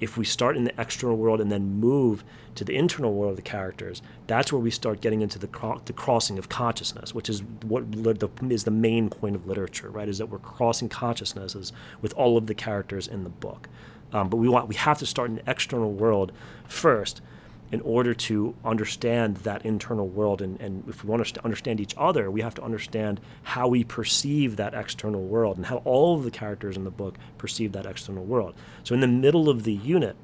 if 0.00 0.16
we 0.16 0.24
start 0.24 0.56
in 0.56 0.64
the 0.64 0.80
external 0.80 1.16
world 1.16 1.40
and 1.40 1.50
then 1.50 1.80
move 1.80 2.24
to 2.54 2.64
the 2.64 2.74
internal 2.74 3.14
world 3.14 3.30
of 3.30 3.36
the 3.36 3.42
characters, 3.42 4.02
that's 4.26 4.52
where 4.52 4.60
we 4.60 4.70
start 4.70 5.00
getting 5.00 5.20
into 5.20 5.38
the, 5.38 5.46
cro- 5.46 5.80
the 5.84 5.92
crossing 5.92 6.38
of 6.38 6.48
consciousness, 6.48 7.14
which 7.14 7.28
is 7.28 7.42
what 7.62 7.90
the, 7.90 8.30
is 8.50 8.64
the 8.64 8.70
main 8.70 9.08
point 9.08 9.34
of 9.34 9.46
literature, 9.46 9.90
right? 9.90 10.08
Is 10.08 10.18
that 10.18 10.26
we're 10.26 10.38
crossing 10.38 10.88
consciousnesses 10.88 11.72
with 12.00 12.12
all 12.14 12.36
of 12.36 12.46
the 12.46 12.54
characters 12.54 13.06
in 13.06 13.24
the 13.24 13.30
book. 13.30 13.68
Um, 14.12 14.28
but 14.28 14.36
we 14.36 14.48
want 14.48 14.68
we 14.68 14.76
have 14.76 14.98
to 14.98 15.06
start 15.06 15.30
in 15.30 15.36
the 15.36 15.50
external 15.50 15.92
world 15.92 16.30
first 16.68 17.20
in 17.74 17.80
order 17.80 18.14
to 18.14 18.54
understand 18.64 19.38
that 19.38 19.66
internal 19.66 20.06
world. 20.06 20.40
And, 20.40 20.60
and 20.60 20.88
if 20.88 21.02
we 21.02 21.10
want 21.10 21.26
to 21.26 21.44
understand 21.44 21.80
each 21.80 21.92
other, 21.98 22.30
we 22.30 22.40
have 22.40 22.54
to 22.54 22.62
understand 22.62 23.20
how 23.42 23.66
we 23.66 23.82
perceive 23.82 24.54
that 24.54 24.74
external 24.74 25.20
world 25.20 25.56
and 25.56 25.66
how 25.66 25.78
all 25.78 26.16
of 26.16 26.22
the 26.22 26.30
characters 26.30 26.76
in 26.76 26.84
the 26.84 26.92
book 26.92 27.16
perceive 27.36 27.72
that 27.72 27.84
external 27.84 28.24
world. 28.24 28.54
So 28.84 28.94
in 28.94 29.00
the 29.00 29.08
middle 29.08 29.48
of 29.48 29.64
the 29.64 29.72
unit, 29.72 30.14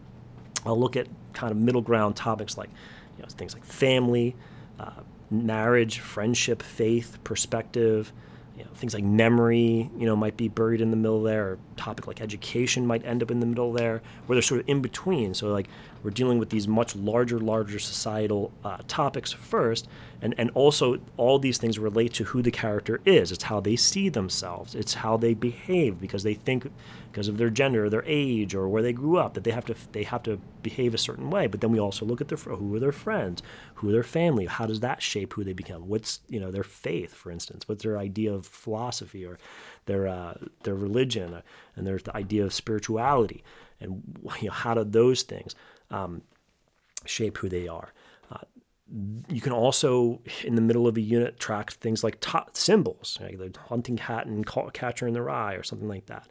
I'll 0.65 0.79
look 0.79 0.95
at 0.95 1.09
kind 1.33 1.51
of 1.51 1.57
middle 1.57 1.81
ground 1.83 2.15
topics 2.15 2.57
like 2.57 2.71
you 3.17 3.25
know, 3.25 3.29
things 3.29 3.53
like 3.53 3.65
family, 3.65 4.37
uh, 4.79 5.01
marriage, 5.29 5.99
friendship, 5.99 6.63
faith, 6.63 7.19
perspective. 7.25 8.13
You 8.61 8.67
know, 8.67 8.73
things 8.75 8.93
like 8.93 9.03
memory, 9.03 9.89
you 9.97 10.05
know, 10.05 10.15
might 10.15 10.37
be 10.37 10.49
buried 10.49 10.83
in 10.83 10.91
the 10.91 10.97
middle 10.99 11.23
there. 11.23 11.53
Or 11.53 11.59
topic 11.77 12.07
like 12.07 12.21
education 12.21 12.87
might 12.87 13.03
end 13.07 13.23
up 13.23 13.31
in 13.31 13.41
the 13.41 13.47
middle 13.47 13.73
there, 13.73 14.03
where 14.27 14.35
they're 14.35 14.43
sort 14.43 14.61
of 14.61 14.69
in 14.69 14.83
between. 14.83 15.33
So 15.33 15.51
like 15.51 15.67
we're 16.03 16.11
dealing 16.11 16.39
with 16.39 16.51
these 16.51 16.69
much 16.69 16.95
larger, 16.95 17.39
larger 17.39 17.79
societal 17.79 18.53
uh, 18.63 18.79
topics 18.87 19.33
first, 19.33 19.89
and 20.21 20.35
and 20.37 20.51
also 20.51 21.01
all 21.17 21.39
these 21.39 21.57
things 21.57 21.79
relate 21.79 22.13
to 22.15 22.25
who 22.25 22.43
the 22.43 22.51
character 22.51 23.01
is. 23.07 23.33
It's 23.33 23.45
how 23.45 23.61
they 23.61 23.77
see 23.77 24.11
themselves. 24.11 24.75
It's 24.75 24.95
how 24.95 25.17
they 25.17 25.33
behave 25.33 25.99
because 25.99 26.23
they 26.23 26.35
think 26.35 26.71
because 27.11 27.29
of 27.29 27.39
their 27.39 27.51
gender, 27.51 27.89
their 27.89 28.05
age, 28.07 28.55
or 28.55 28.69
where 28.69 28.83
they 28.83 28.93
grew 28.93 29.17
up 29.17 29.35
that 29.35 29.45
they 29.45 29.51
have 29.51 29.65
to 29.67 29.75
they 29.93 30.05
have 30.05 30.23
to 30.23 30.39
behave 30.63 30.95
a 30.95 30.99
certain 30.99 31.31
way. 31.31 31.47
But 31.47 31.61
then 31.61 31.73
we 31.73 31.81
also 31.81 32.07
look 32.07 32.21
at 32.21 32.29
their 32.29 32.39
who 32.39 32.75
are 32.75 32.81
their 32.81 32.93
friends, 32.93 33.43
who 33.75 33.89
are 33.89 33.93
their 33.93 34.03
family, 34.03 34.47
how 34.47 34.67
does 34.67 34.81
that 34.81 35.03
shape 35.03 35.35
who 35.35 35.45
they 35.45 35.53
become? 35.53 35.89
What's 35.89 36.21
you 36.29 36.41
know 36.41 36.51
their 36.51 36.65
faith, 36.65 37.13
for 37.13 37.31
instance? 37.31 37.69
What's 37.69 37.83
their 37.83 37.99
idea 37.99 38.33
of 38.33 38.47
philosophy 38.47 39.25
or 39.25 39.39
their 39.87 40.07
uh, 40.07 40.35
their 40.63 40.75
religion, 40.75 41.35
uh, 41.35 41.43
and 41.77 41.87
their 41.87 41.99
the 41.99 42.17
idea 42.17 42.45
of 42.45 42.55
spirituality, 42.55 43.43
and 43.81 44.03
you 44.41 44.49
know, 44.49 44.55
how 44.55 44.75
do 44.75 44.85
those 44.85 45.23
things 45.23 45.55
um, 45.91 46.23
shape 47.05 47.39
who 47.39 47.49
they 47.49 47.67
are? 47.67 47.93
Uh, 48.31 48.45
you 49.29 49.41
can 49.41 49.53
also, 49.53 50.21
in 50.45 50.55
the 50.55 50.63
middle 50.63 50.87
of 50.87 50.97
a 50.97 51.01
unit, 51.01 51.39
track 51.39 51.73
things 51.73 52.05
like 52.05 52.25
symbols, 52.53 53.19
like 53.21 53.39
the 53.39 53.53
hunting 53.69 53.99
hat 53.99 54.27
and 54.27 54.47
catcher 54.73 55.07
in 55.07 55.15
the 55.15 55.23
rye, 55.23 55.55
or 55.55 55.63
something 55.63 55.89
like 55.89 56.07
that. 56.07 56.29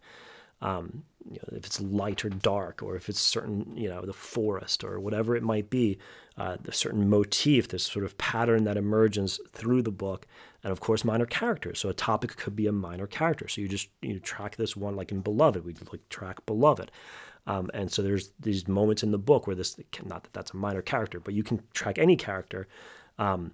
Um, 0.62 1.04
you 1.30 1.38
know, 1.38 1.58
if 1.58 1.66
it's 1.66 1.80
light 1.80 2.26
or 2.26 2.30
dark, 2.30 2.82
or 2.82 2.96
if 2.96 3.10
it's 3.10 3.20
certain, 3.20 3.74
you 3.76 3.90
know, 3.90 4.02
the 4.02 4.14
forest 4.14 4.84
or 4.84 5.00
whatever 5.00 5.36
it 5.36 5.44
might 5.44 5.70
be, 5.70 5.98
uh, 6.38 6.58
the 6.62 6.72
certain 6.72 7.10
motif, 7.10 7.68
this 7.68 7.84
sort 7.84 8.06
of 8.06 8.18
pattern 8.18 8.64
that 8.64 8.78
emerges 8.78 9.40
through 9.52 9.82
the 9.82 9.92
book, 9.92 10.26
and 10.64 10.72
of 10.72 10.80
course 10.80 11.06
minor 11.06 11.26
characters. 11.26 11.80
So 11.80 11.90
a 11.90 11.94
topic 11.94 12.36
could 12.38 12.56
be 12.56 12.68
a 12.68 12.72
minor 12.72 13.08
character. 13.08 13.48
So 13.48 13.62
you 13.62 13.68
just 13.68 13.90
you 14.02 14.20
track 14.20 14.56
this 14.56 14.76
one, 14.76 14.96
like 14.96 15.12
in 15.12 15.22
Beloved, 15.22 15.66
we 15.66 15.76
like 15.92 16.08
track 16.10 16.46
Beloved, 16.46 16.92
um, 17.48 17.70
and 17.74 17.92
so 17.92 18.02
there's 18.02 18.32
these 18.40 18.68
moments 18.68 19.04
in 19.04 19.12
the 19.12 19.18
book 19.18 19.48
where 19.48 19.56
this, 19.56 19.78
not 20.06 20.24
that 20.24 20.34
that's 20.34 20.52
a 20.52 20.58
minor 20.58 20.82
character, 20.82 21.20
but 21.20 21.34
you 21.34 21.44
can 21.44 21.62
track 21.74 21.98
any 21.98 22.16
character. 22.16 22.68
Um, 23.18 23.52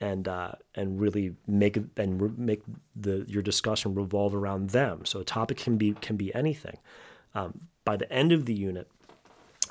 and 0.00 0.28
uh, 0.28 0.52
and 0.74 1.00
really 1.00 1.34
make 1.46 1.76
and 1.96 2.20
re- 2.20 2.30
make 2.36 2.62
the 2.94 3.24
your 3.28 3.42
discussion 3.42 3.94
revolve 3.94 4.34
around 4.34 4.70
them. 4.70 5.04
So 5.04 5.20
a 5.20 5.24
topic 5.24 5.58
can 5.58 5.76
be 5.76 5.92
can 5.94 6.16
be 6.16 6.34
anything. 6.34 6.78
Um, 7.34 7.68
by 7.84 7.96
the 7.96 8.10
end 8.12 8.32
of 8.32 8.46
the 8.46 8.54
unit, 8.54 8.88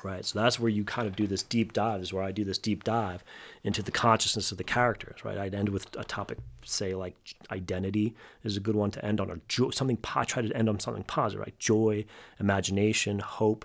right? 0.02 0.24
So 0.24 0.38
that's 0.38 0.58
where 0.58 0.68
you 0.68 0.84
kind 0.84 1.08
of 1.08 1.16
do 1.16 1.26
this 1.26 1.42
deep 1.42 1.72
dive. 1.72 2.00
Is 2.00 2.12
where 2.12 2.22
I 2.22 2.32
do 2.32 2.44
this 2.44 2.58
deep 2.58 2.84
dive 2.84 3.24
into 3.64 3.82
the 3.82 3.90
consciousness 3.90 4.52
of 4.52 4.58
the 4.58 4.64
characters, 4.64 5.24
right? 5.24 5.38
I'd 5.38 5.54
end 5.54 5.70
with 5.70 5.94
a 5.96 6.04
topic, 6.04 6.38
say 6.64 6.94
like 6.94 7.16
identity 7.50 8.14
is 8.44 8.56
a 8.56 8.60
good 8.60 8.76
one 8.76 8.90
to 8.92 9.04
end 9.04 9.20
on, 9.20 9.30
or 9.30 9.40
joy, 9.48 9.70
something. 9.70 9.98
I 10.14 10.24
try 10.24 10.42
to 10.42 10.56
end 10.56 10.68
on 10.68 10.80
something 10.80 11.04
positive, 11.04 11.40
right? 11.40 11.58
Joy, 11.58 12.04
imagination, 12.38 13.20
hope. 13.20 13.64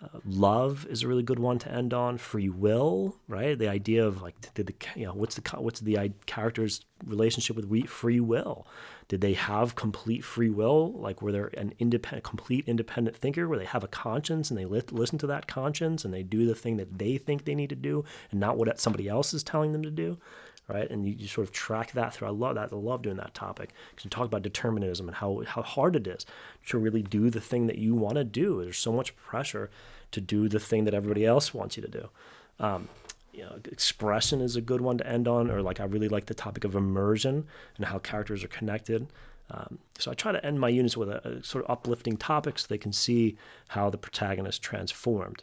Uh, 0.00 0.20
love 0.24 0.86
is 0.88 1.02
a 1.02 1.08
really 1.08 1.24
good 1.24 1.40
one 1.40 1.58
to 1.58 1.72
end 1.72 1.92
on. 1.92 2.18
Free 2.18 2.48
will, 2.48 3.16
right? 3.26 3.58
The 3.58 3.68
idea 3.68 4.06
of 4.06 4.22
like, 4.22 4.54
did 4.54 4.66
the 4.66 4.74
you 4.94 5.06
know 5.06 5.14
what's 5.14 5.34
the 5.34 5.60
what's 5.60 5.80
the 5.80 6.12
character's 6.26 6.84
relationship 7.04 7.56
with 7.56 7.88
free 7.88 8.20
will? 8.20 8.66
Did 9.08 9.22
they 9.22 9.32
have 9.32 9.74
complete 9.74 10.22
free 10.22 10.50
will? 10.50 10.92
Like, 10.92 11.22
were 11.22 11.32
they 11.32 11.58
an 11.58 11.72
independent, 11.78 12.24
complete 12.24 12.64
independent 12.68 13.16
thinker 13.16 13.48
where 13.48 13.58
they 13.58 13.64
have 13.64 13.82
a 13.82 13.88
conscience 13.88 14.50
and 14.50 14.58
they 14.58 14.66
li- 14.66 14.82
listen 14.90 15.18
to 15.18 15.26
that 15.28 15.46
conscience 15.48 16.04
and 16.04 16.12
they 16.12 16.22
do 16.22 16.46
the 16.46 16.54
thing 16.54 16.76
that 16.76 16.98
they 16.98 17.16
think 17.16 17.44
they 17.44 17.54
need 17.54 17.70
to 17.70 17.76
do 17.76 18.04
and 18.30 18.38
not 18.38 18.58
what 18.58 18.78
somebody 18.78 19.08
else 19.08 19.32
is 19.32 19.42
telling 19.42 19.72
them 19.72 19.82
to 19.82 19.90
do? 19.90 20.18
Right? 20.68 20.88
And 20.90 21.06
you, 21.06 21.14
you, 21.18 21.26
sort 21.26 21.46
of 21.46 21.52
track 21.52 21.92
that 21.92 22.14
through. 22.14 22.28
I 22.28 22.30
love 22.30 22.54
that. 22.56 22.72
I 22.72 22.76
love 22.76 23.02
doing 23.02 23.16
that 23.16 23.34
topic 23.34 23.70
because 23.90 24.04
you 24.04 24.10
talk 24.10 24.26
about 24.26 24.42
determinism 24.42 25.08
and 25.08 25.16
how, 25.16 25.42
how 25.46 25.62
hard 25.62 25.96
it 25.96 26.06
is 26.06 26.26
to 26.68 26.78
really 26.78 27.02
do 27.02 27.30
the 27.30 27.40
thing 27.40 27.66
that 27.66 27.78
you 27.78 27.94
want 27.94 28.16
to 28.16 28.24
do. 28.24 28.62
There's 28.62 28.78
so 28.78 28.92
much 28.92 29.16
pressure 29.16 29.70
to 30.12 30.20
do 30.20 30.48
the 30.48 30.60
thing 30.60 30.84
that 30.84 30.94
everybody 30.94 31.24
else 31.24 31.54
wants 31.54 31.76
you 31.76 31.82
to 31.82 31.88
do. 31.88 32.08
Um, 32.60 32.88
you 33.32 33.44
know, 33.44 33.58
expression 33.70 34.40
is 34.40 34.56
a 34.56 34.60
good 34.60 34.80
one 34.80 34.98
to 34.98 35.06
end 35.06 35.28
on, 35.28 35.50
or 35.50 35.62
like 35.62 35.80
I 35.80 35.84
really 35.84 36.08
like 36.08 36.26
the 36.26 36.34
topic 36.34 36.64
of 36.64 36.74
immersion 36.74 37.46
and 37.76 37.86
how 37.86 37.98
characters 37.98 38.42
are 38.44 38.48
connected. 38.48 39.06
Um, 39.50 39.78
so 39.98 40.10
I 40.10 40.14
try 40.14 40.32
to 40.32 40.44
end 40.44 40.60
my 40.60 40.68
units 40.68 40.96
with 40.96 41.08
a, 41.08 41.26
a, 41.26 41.42
sort 41.42 41.64
of 41.64 41.70
uplifting 41.70 42.16
topic 42.16 42.58
so 42.58 42.66
they 42.68 42.78
can 42.78 42.92
see 42.92 43.36
how 43.68 43.88
the 43.88 43.96
protagonist 43.96 44.60
transformed. 44.60 45.42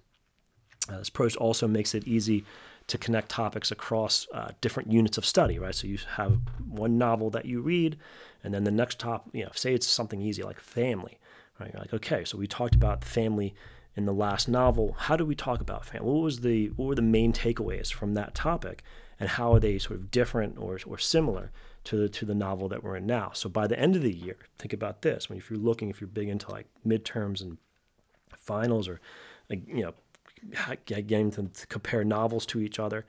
Uh, 0.90 1.00
this 1.00 1.10
approach 1.10 1.36
also 1.38 1.68
makes 1.68 1.96
it 1.96 2.08
easy 2.08 2.46
to 2.88 2.98
connect 2.98 3.30
topics 3.30 3.72
across 3.72 4.28
uh, 4.34 4.52
different 4.62 4.92
units 4.92 5.18
of 5.18 5.26
study, 5.26 5.58
right? 5.58 5.74
So 5.74 5.88
you 5.88 5.98
have 6.16 6.40
one 6.68 6.98
novel 6.98 7.30
that 7.32 7.46
you 7.46 7.62
read, 7.62 7.98
and 8.44 8.54
then 8.54 8.64
the 8.64 8.72
next 8.72 9.00
top, 9.00 9.28
you 9.34 9.44
know, 9.44 9.52
say 9.54 9.74
it's 9.74 9.88
something 9.88 10.22
easy 10.22 10.44
like 10.44 10.60
family, 10.60 11.18
right? 11.60 11.72
You're 11.74 11.82
like, 11.82 11.94
okay, 11.94 12.26
so 12.26 12.38
we 12.38 12.48
talked 12.48 12.76
about 12.76 13.04
family 13.04 13.56
in 13.96 14.06
the 14.06 14.14
last 14.14 14.48
novel. 14.48 14.96
How 15.00 15.16
do 15.16 15.26
we 15.26 15.36
talk 15.36 15.62
about 15.62 15.86
family? 15.86 16.08
What 16.08 16.22
was 16.22 16.42
the 16.42 16.68
what 16.76 16.86
were 16.86 16.96
the 16.96 17.02
main 17.02 17.34
takeaways 17.34 17.92
from 17.92 18.14
that 18.14 18.36
topic, 18.36 18.84
and 19.20 19.30
how 19.30 19.54
are 19.54 19.60
they 19.60 19.80
sort 19.80 20.00
of 20.00 20.12
different 20.12 20.58
or, 20.60 20.80
or 20.86 20.98
similar 21.00 21.52
to 21.86 21.98
the 21.98 22.10
to 22.10 22.26
the 22.26 22.36
novel 22.36 22.68
that 22.70 22.84
we're 22.84 22.98
in 22.98 23.08
now? 23.08 23.32
So 23.34 23.50
by 23.50 23.66
the 23.66 23.80
end 23.80 23.96
of 23.96 24.04
the 24.04 24.14
year, 24.14 24.38
think 24.60 24.74
about 24.74 25.02
this: 25.02 25.28
when 25.28 25.40
if 25.40 25.50
you're 25.50 25.58
looking, 25.58 25.90
if 25.90 26.02
you're 26.02 26.08
big 26.08 26.30
into 26.30 26.52
like 26.52 26.68
midterms 26.86 27.42
and 27.42 27.58
finals, 28.36 28.88
or 28.88 29.00
like 29.50 29.68
you 29.68 29.82
know 29.82 29.94
getting 30.86 31.32
to, 31.32 31.44
to 31.44 31.68
compare 31.68 32.04
novels 32.04 32.46
to 32.48 32.60
each 32.60 32.80
other, 32.80 33.06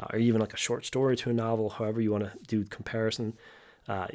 uh, 0.00 0.06
or 0.12 0.18
even 0.18 0.40
like 0.40 0.54
a 0.54 0.58
short 0.58 0.84
story 0.84 1.16
to 1.16 1.30
a 1.30 1.32
novel, 1.32 1.70
however 1.70 2.00
you 2.00 2.12
want 2.12 2.24
to 2.24 2.32
do 2.46 2.64
comparison. 2.64 3.34
Uh, 3.88 4.08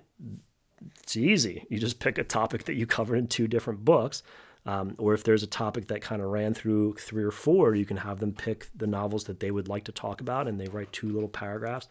it's 1.02 1.16
easy. 1.16 1.66
You 1.70 1.80
just 1.80 2.00
pick 2.00 2.18
a 2.18 2.24
topic 2.24 2.66
that 2.66 2.76
you 2.76 2.86
covered 2.86 3.18
in 3.18 3.28
two 3.28 3.48
different 3.48 3.86
books. 3.86 4.24
Um, 4.66 4.96
or 5.00 5.14
if 5.16 5.24
there's 5.24 5.42
a 5.42 5.48
topic 5.48 5.88
that 5.88 6.02
kind 6.02 6.22
of 6.22 6.30
ran 6.30 6.54
through 6.54 6.94
three 6.94 7.24
or 7.24 7.32
four, 7.32 7.74
you 7.74 7.86
can 7.86 7.98
have 7.98 8.20
them 8.20 8.32
pick 8.32 8.70
the 8.76 8.86
novels 8.86 9.24
that 9.24 9.40
they 9.40 9.50
would 9.50 9.68
like 9.68 9.86
to 9.86 9.92
talk 9.92 10.22
about, 10.22 10.48
and 10.48 10.60
they 10.60 10.68
write 10.68 10.92
two 10.92 11.12
little 11.12 11.30
paragraphs 11.30 11.88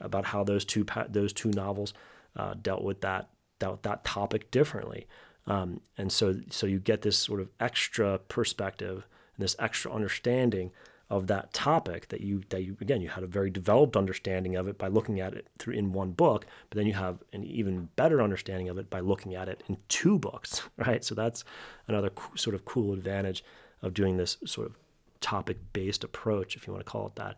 about 0.00 0.26
how 0.26 0.44
those 0.44 0.64
two 0.64 0.86
those 1.08 1.32
two 1.32 1.50
novels 1.50 1.94
uh, 2.36 2.54
dealt 2.60 2.84
with 2.84 3.00
that 3.00 3.30
dealt 3.58 3.82
that 3.82 4.04
topic 4.04 4.50
differently. 4.52 5.06
Um, 5.48 5.80
and 5.98 6.12
so 6.12 6.36
so 6.48 6.66
you 6.66 6.78
get 6.78 7.02
this 7.02 7.18
sort 7.18 7.40
of 7.40 7.48
extra 7.58 8.18
perspective 8.18 9.06
this 9.42 9.56
extra 9.58 9.92
understanding 9.92 10.72
of 11.12 11.26
that 11.26 11.52
topic 11.52 12.08
that 12.08 12.22
you 12.22 12.42
that 12.48 12.62
you 12.62 12.74
again 12.80 13.02
you 13.02 13.08
had 13.10 13.22
a 13.22 13.26
very 13.26 13.50
developed 13.50 13.98
understanding 13.98 14.56
of 14.56 14.66
it 14.66 14.78
by 14.78 14.88
looking 14.88 15.20
at 15.20 15.34
it 15.34 15.46
through 15.58 15.74
in 15.74 15.92
one 15.92 16.10
book 16.10 16.46
but 16.70 16.78
then 16.78 16.86
you 16.86 16.94
have 16.94 17.18
an 17.34 17.44
even 17.44 17.90
better 17.96 18.22
understanding 18.22 18.70
of 18.70 18.78
it 18.78 18.88
by 18.88 18.98
looking 18.98 19.34
at 19.34 19.46
it 19.46 19.62
in 19.68 19.76
two 19.88 20.18
books 20.18 20.62
right? 20.78 21.04
So 21.04 21.14
that's 21.14 21.44
another 21.86 22.08
co- 22.08 22.34
sort 22.34 22.54
of 22.54 22.64
cool 22.64 22.94
advantage 22.94 23.44
of 23.82 23.92
doing 23.92 24.16
this 24.16 24.38
sort 24.46 24.66
of 24.66 24.78
topic 25.20 25.58
based 25.74 26.02
approach 26.02 26.56
if 26.56 26.66
you 26.66 26.72
want 26.72 26.84
to 26.84 26.90
call 26.90 27.08
it 27.08 27.16
that 27.16 27.36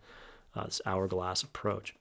uh, 0.55 0.67
this 0.67 0.81
hourglass 0.87 1.43
approach. 1.43 1.97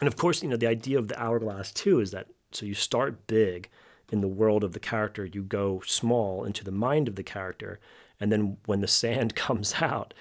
And 0.00 0.08
of 0.08 0.16
course 0.16 0.42
you 0.42 0.48
know 0.48 0.56
the 0.56 0.66
idea 0.66 0.98
of 0.98 1.06
the 1.06 1.22
hourglass 1.22 1.70
too 1.70 2.00
is 2.00 2.10
that 2.10 2.26
so 2.50 2.66
you 2.66 2.74
start 2.74 3.28
big 3.28 3.68
in 4.10 4.20
the 4.20 4.26
world 4.26 4.64
of 4.64 4.72
the 4.72 4.80
character 4.80 5.24
you 5.24 5.44
go 5.44 5.80
small 5.86 6.44
into 6.44 6.64
the 6.64 6.72
mind 6.72 7.06
of 7.06 7.14
the 7.14 7.22
character 7.22 7.78
and 8.20 8.32
then 8.32 8.56
when 8.66 8.80
the 8.80 8.88
sand 8.88 9.34
comes 9.36 9.74
out 9.80 10.14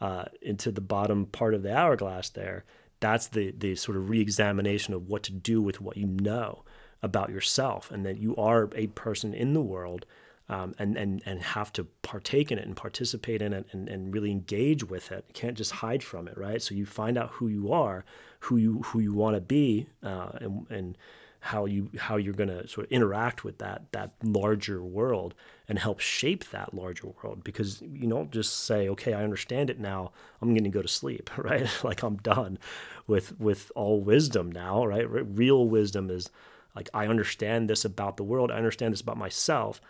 uh, 0.00 0.24
into 0.40 0.72
the 0.72 0.80
bottom 0.80 1.26
part 1.26 1.54
of 1.54 1.62
the 1.62 1.74
hourglass 1.74 2.28
there, 2.30 2.64
that's 3.00 3.28
the, 3.28 3.52
the 3.56 3.74
sort 3.74 3.96
of 3.96 4.08
re-examination 4.08 4.94
of 4.94 5.08
what 5.08 5.22
to 5.24 5.32
do 5.32 5.60
with 5.60 5.80
what 5.80 5.96
you 5.96 6.06
know 6.06 6.62
about 7.02 7.30
yourself 7.30 7.90
and 7.90 8.06
that 8.06 8.18
you 8.18 8.34
are 8.36 8.70
a 8.76 8.86
person 8.88 9.34
in 9.34 9.54
the 9.54 9.60
world 9.60 10.06
um, 10.48 10.74
and, 10.78 10.96
and, 10.96 11.22
and 11.26 11.42
have 11.42 11.72
to 11.72 11.84
partake 12.02 12.52
in 12.52 12.58
it 12.58 12.66
and 12.66 12.76
participate 12.76 13.42
in 13.42 13.52
it 13.52 13.66
and, 13.72 13.88
and 13.88 14.14
really 14.14 14.30
engage 14.30 14.84
with 14.84 15.10
it. 15.10 15.24
You 15.28 15.34
can't 15.34 15.56
just 15.56 15.72
hide 15.72 16.04
from 16.04 16.28
it, 16.28 16.36
right? 16.36 16.60
So 16.60 16.74
you 16.74 16.86
find 16.86 17.16
out 17.16 17.30
who 17.30 17.48
you 17.48 17.72
are, 17.72 18.04
who 18.40 18.56
you, 18.56 18.82
who 18.82 19.00
you 19.00 19.12
want 19.12 19.36
to 19.36 19.40
be, 19.40 19.88
uh, 20.02 20.32
and, 20.40 20.66
and 20.70 20.98
how 21.44 21.64
you 21.64 21.90
how 21.98 22.16
you're 22.16 22.32
going 22.32 22.48
to 22.48 22.68
sort 22.68 22.86
of 22.86 22.92
interact 22.92 23.42
with 23.42 23.58
that 23.58 23.90
that 23.90 24.12
larger 24.22 24.80
world 24.80 25.34
and 25.68 25.76
help 25.76 25.98
shape 25.98 26.48
that 26.50 26.72
larger 26.72 27.08
world. 27.08 27.42
Because 27.42 27.82
you 27.82 28.08
don't 28.08 28.30
just 28.30 28.64
say 28.64 28.88
okay 28.90 29.12
I 29.12 29.24
understand 29.24 29.68
it 29.68 29.80
now. 29.80 30.12
I'm 30.40 30.54
going 30.54 30.62
to 30.62 30.70
go 30.70 30.82
to 30.82 30.88
sleep 30.88 31.30
right? 31.36 31.68
Like 31.84 32.04
I'm 32.04 32.16
done 32.16 32.60
with 33.08 33.38
with 33.40 33.72
all 33.74 34.00
wisdom 34.00 34.52
now 34.52 34.86
right? 34.86 35.04
Real 35.10 35.66
wisdom 35.68 36.10
is 36.10 36.30
like 36.76 36.88
I 36.94 37.08
understand 37.08 37.68
this 37.68 37.84
about 37.84 38.16
the 38.16 38.24
world. 38.24 38.52
I 38.52 38.56
understand 38.56 38.92
this 38.92 39.00
about 39.00 39.18
myself. 39.18 39.80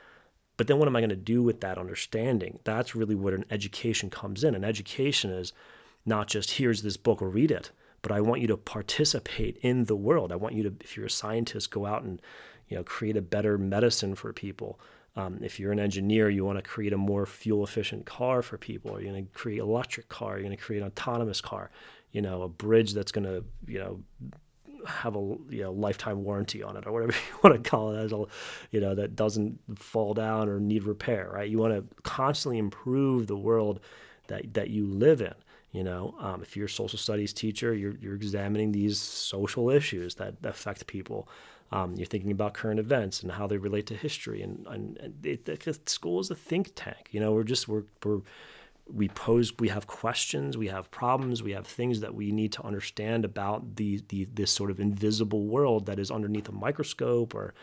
But 0.57 0.69
then 0.69 0.79
what 0.79 0.88
am 0.88 0.97
I 0.97 1.01
going 1.01 1.11
to 1.11 1.17
do 1.17 1.43
with 1.43 1.61
that 1.61 1.77
understanding? 1.77 2.61
That's 2.65 2.95
really 2.95 3.15
where 3.15 3.35
an 3.35 3.45
education 3.51 4.09
comes 4.09 4.43
in. 4.43 4.55
An 4.55 4.65
education 4.65 5.31
is 5.31 5.53
not 6.07 6.29
just 6.29 6.53
here's 6.53 6.81
this 6.81 6.97
book 6.97 7.21
or 7.21 7.29
read 7.29 7.51
it 7.51 7.73
but 8.03 8.12
I 8.12 8.21
want 8.21 8.41
you 8.41 8.49
to 8.49 8.57
participate 8.57 9.59
in 9.62 9.85
the 9.85 9.97
world. 9.97 10.33
I 10.33 10.37
want 10.37 10.55
you 10.55 10.65
to, 10.65 10.75
if 10.81 10.97
you're 10.97 11.07
a 11.07 11.11
scientist, 11.11 11.71
go 11.71 11.87
out 11.87 12.03
and 12.03 12.21
you 12.69 12.77
know 12.77 12.85
create 12.85 13.17
a 13.17 13.23
better 13.23 13.57
medicine 13.57 14.15
for 14.15 14.33
people. 14.33 14.79
Um, 15.15 15.41
if 15.43 15.61
you're 15.61 15.73
an 15.73 15.79
engineer, 15.79 16.29
you 16.31 16.45
want 16.45 16.57
to 16.57 16.62
create 16.62 16.93
a 16.93 16.99
more 16.99 17.27
fuel 17.27 17.62
efficient 17.65 18.07
car 18.07 18.43
for 18.43 18.57
people. 18.57 19.01
You're 19.01 19.12
going 19.12 19.27
to 19.27 19.33
create 19.33 19.61
an 19.61 19.69
electric 19.69 20.09
car. 20.09 20.35
You're 20.35 20.45
going 20.45 20.57
to 20.57 20.62
create 20.62 20.81
an 20.81 20.88
autonomous 20.88 21.41
car. 21.41 21.71
You 22.12 22.23
know, 22.23 22.43
a 22.43 22.49
bridge 22.49 22.95
that's 22.95 23.12
going 23.12 23.25
to 23.25 23.45
you 23.67 23.79
know 23.79 24.01
have 24.87 25.15
a 25.17 25.37
you 25.49 25.62
know 25.62 25.73
lifetime 25.73 26.25
warranty 26.25 26.62
on 26.62 26.77
it 26.77 26.87
or 26.87 26.93
whatever 26.93 27.12
you 27.31 27.38
want 27.43 27.62
to 27.62 27.71
call 27.71 27.93
it 27.93 27.99
as 27.99 28.12
a 28.12 28.25
you 28.71 28.81
know 28.81 28.95
that 28.95 29.15
doesn't 29.15 29.59
fall 29.79 30.15
down 30.15 30.49
or 30.49 30.59
need 30.59 30.83
repair 30.85 31.31
right 31.33 31.49
you 31.49 31.59
want 31.59 31.73
to 31.73 32.03
constantly 32.03 32.59
improve 32.59 33.27
the 33.27 33.37
world 33.37 33.81
that 34.27 34.55
that 34.55 34.71
you 34.71 34.87
live 34.87 35.21
in 35.21 35.35
you 35.72 35.82
know, 35.82 36.14
um, 36.20 36.42
if 36.42 36.56
you're 36.56 36.66
a 36.66 36.70
social 36.70 36.98
studies 36.98 37.32
teacher, 37.32 37.74
you're, 37.74 37.96
you're 37.96 38.14
examining 38.14 38.72
these 38.72 39.00
social 39.00 39.70
issues 39.70 40.16
that 40.16 40.35
affect 40.44 40.87
people. 40.87 41.28
Um, 41.72 41.94
you're 41.96 42.06
thinking 42.06 42.30
about 42.30 42.52
current 42.52 42.78
events 42.78 43.22
and 43.22 43.32
how 43.32 43.46
they 43.46 43.56
relate 43.56 43.87
to 43.87 43.94
history. 43.94 44.42
And, 44.42 44.66
and, 44.66 45.24
it, 45.24 45.88
school 45.88 46.20
is 46.20 46.30
a 46.30 46.35
think 46.35 46.72
tank. 46.74 47.08
You 47.11 47.20
know, 47.20 47.32
we're 47.32 47.44
just, 47.44 47.66
we're, 47.68 47.85
we're, 48.04 48.20
we 48.87 49.08
pose, 49.08 49.54
we 49.58 49.68
have 49.68 49.87
questions, 49.87 50.58
we 50.58 50.68
have 50.68 50.90
problems, 50.90 51.42
we 51.42 51.52
have 51.52 51.66
things 51.66 52.00
that 52.00 52.14
we 52.14 52.30
need 52.32 52.52
to 52.52 52.62
understand 52.62 53.24
about 53.24 53.76
the, 53.76 54.02
the 54.08 54.28
this 54.35 54.50
sort 54.50 54.70
of 54.70 54.78
invisible 54.78 55.46
world 55.46 55.87
that 55.87 55.98
is 55.98 56.11
underneath 56.11 56.48
a 56.50 56.52
microscope 56.52 57.35
or, 57.35 57.54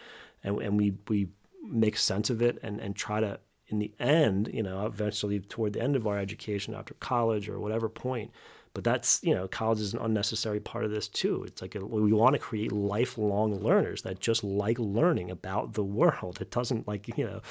and, 0.43 0.59
and 0.59 0.77
we, 0.77 0.93
we 1.07 1.27
make 1.63 1.97
sense 1.97 2.31
of 2.31 2.41
it 2.41 2.57
and, 2.63 2.79
and 2.79 2.95
try 2.95 3.19
to 3.19 3.39
in 3.69 3.79
the 3.79 3.91
end, 3.99 4.49
you 4.53 4.63
know, 4.63 4.85
eventually 4.85 5.39
toward 5.39 5.73
the 5.73 5.81
end 5.81 5.95
of 5.95 6.07
our 6.07 6.17
education 6.17 6.73
after 6.73 6.93
college 6.95 7.47
or 7.47 7.59
whatever 7.59 7.87
point, 7.87 8.31
but 8.73 8.83
that's 8.83 9.19
you 9.23 9.33
know 9.33 9.47
college 9.47 9.79
is 9.79 9.93
an 9.93 9.99
unnecessary 9.99 10.59
part 10.59 10.85
of 10.85 10.91
this 10.91 11.07
too. 11.07 11.43
It's 11.45 11.61
like 11.61 11.75
a, 11.75 11.85
we 11.85 12.13
want 12.13 12.33
to 12.33 12.39
create 12.39 12.71
lifelong 12.71 13.55
learners 13.63 14.03
that 14.03 14.19
just 14.19 14.43
like 14.43 14.77
learning 14.77 15.31
about 15.31 15.73
the 15.73 15.83
world. 15.83 16.39
It 16.41 16.51
doesn't 16.51 16.87
like 16.87 17.07
you 17.17 17.25
know 17.25 17.41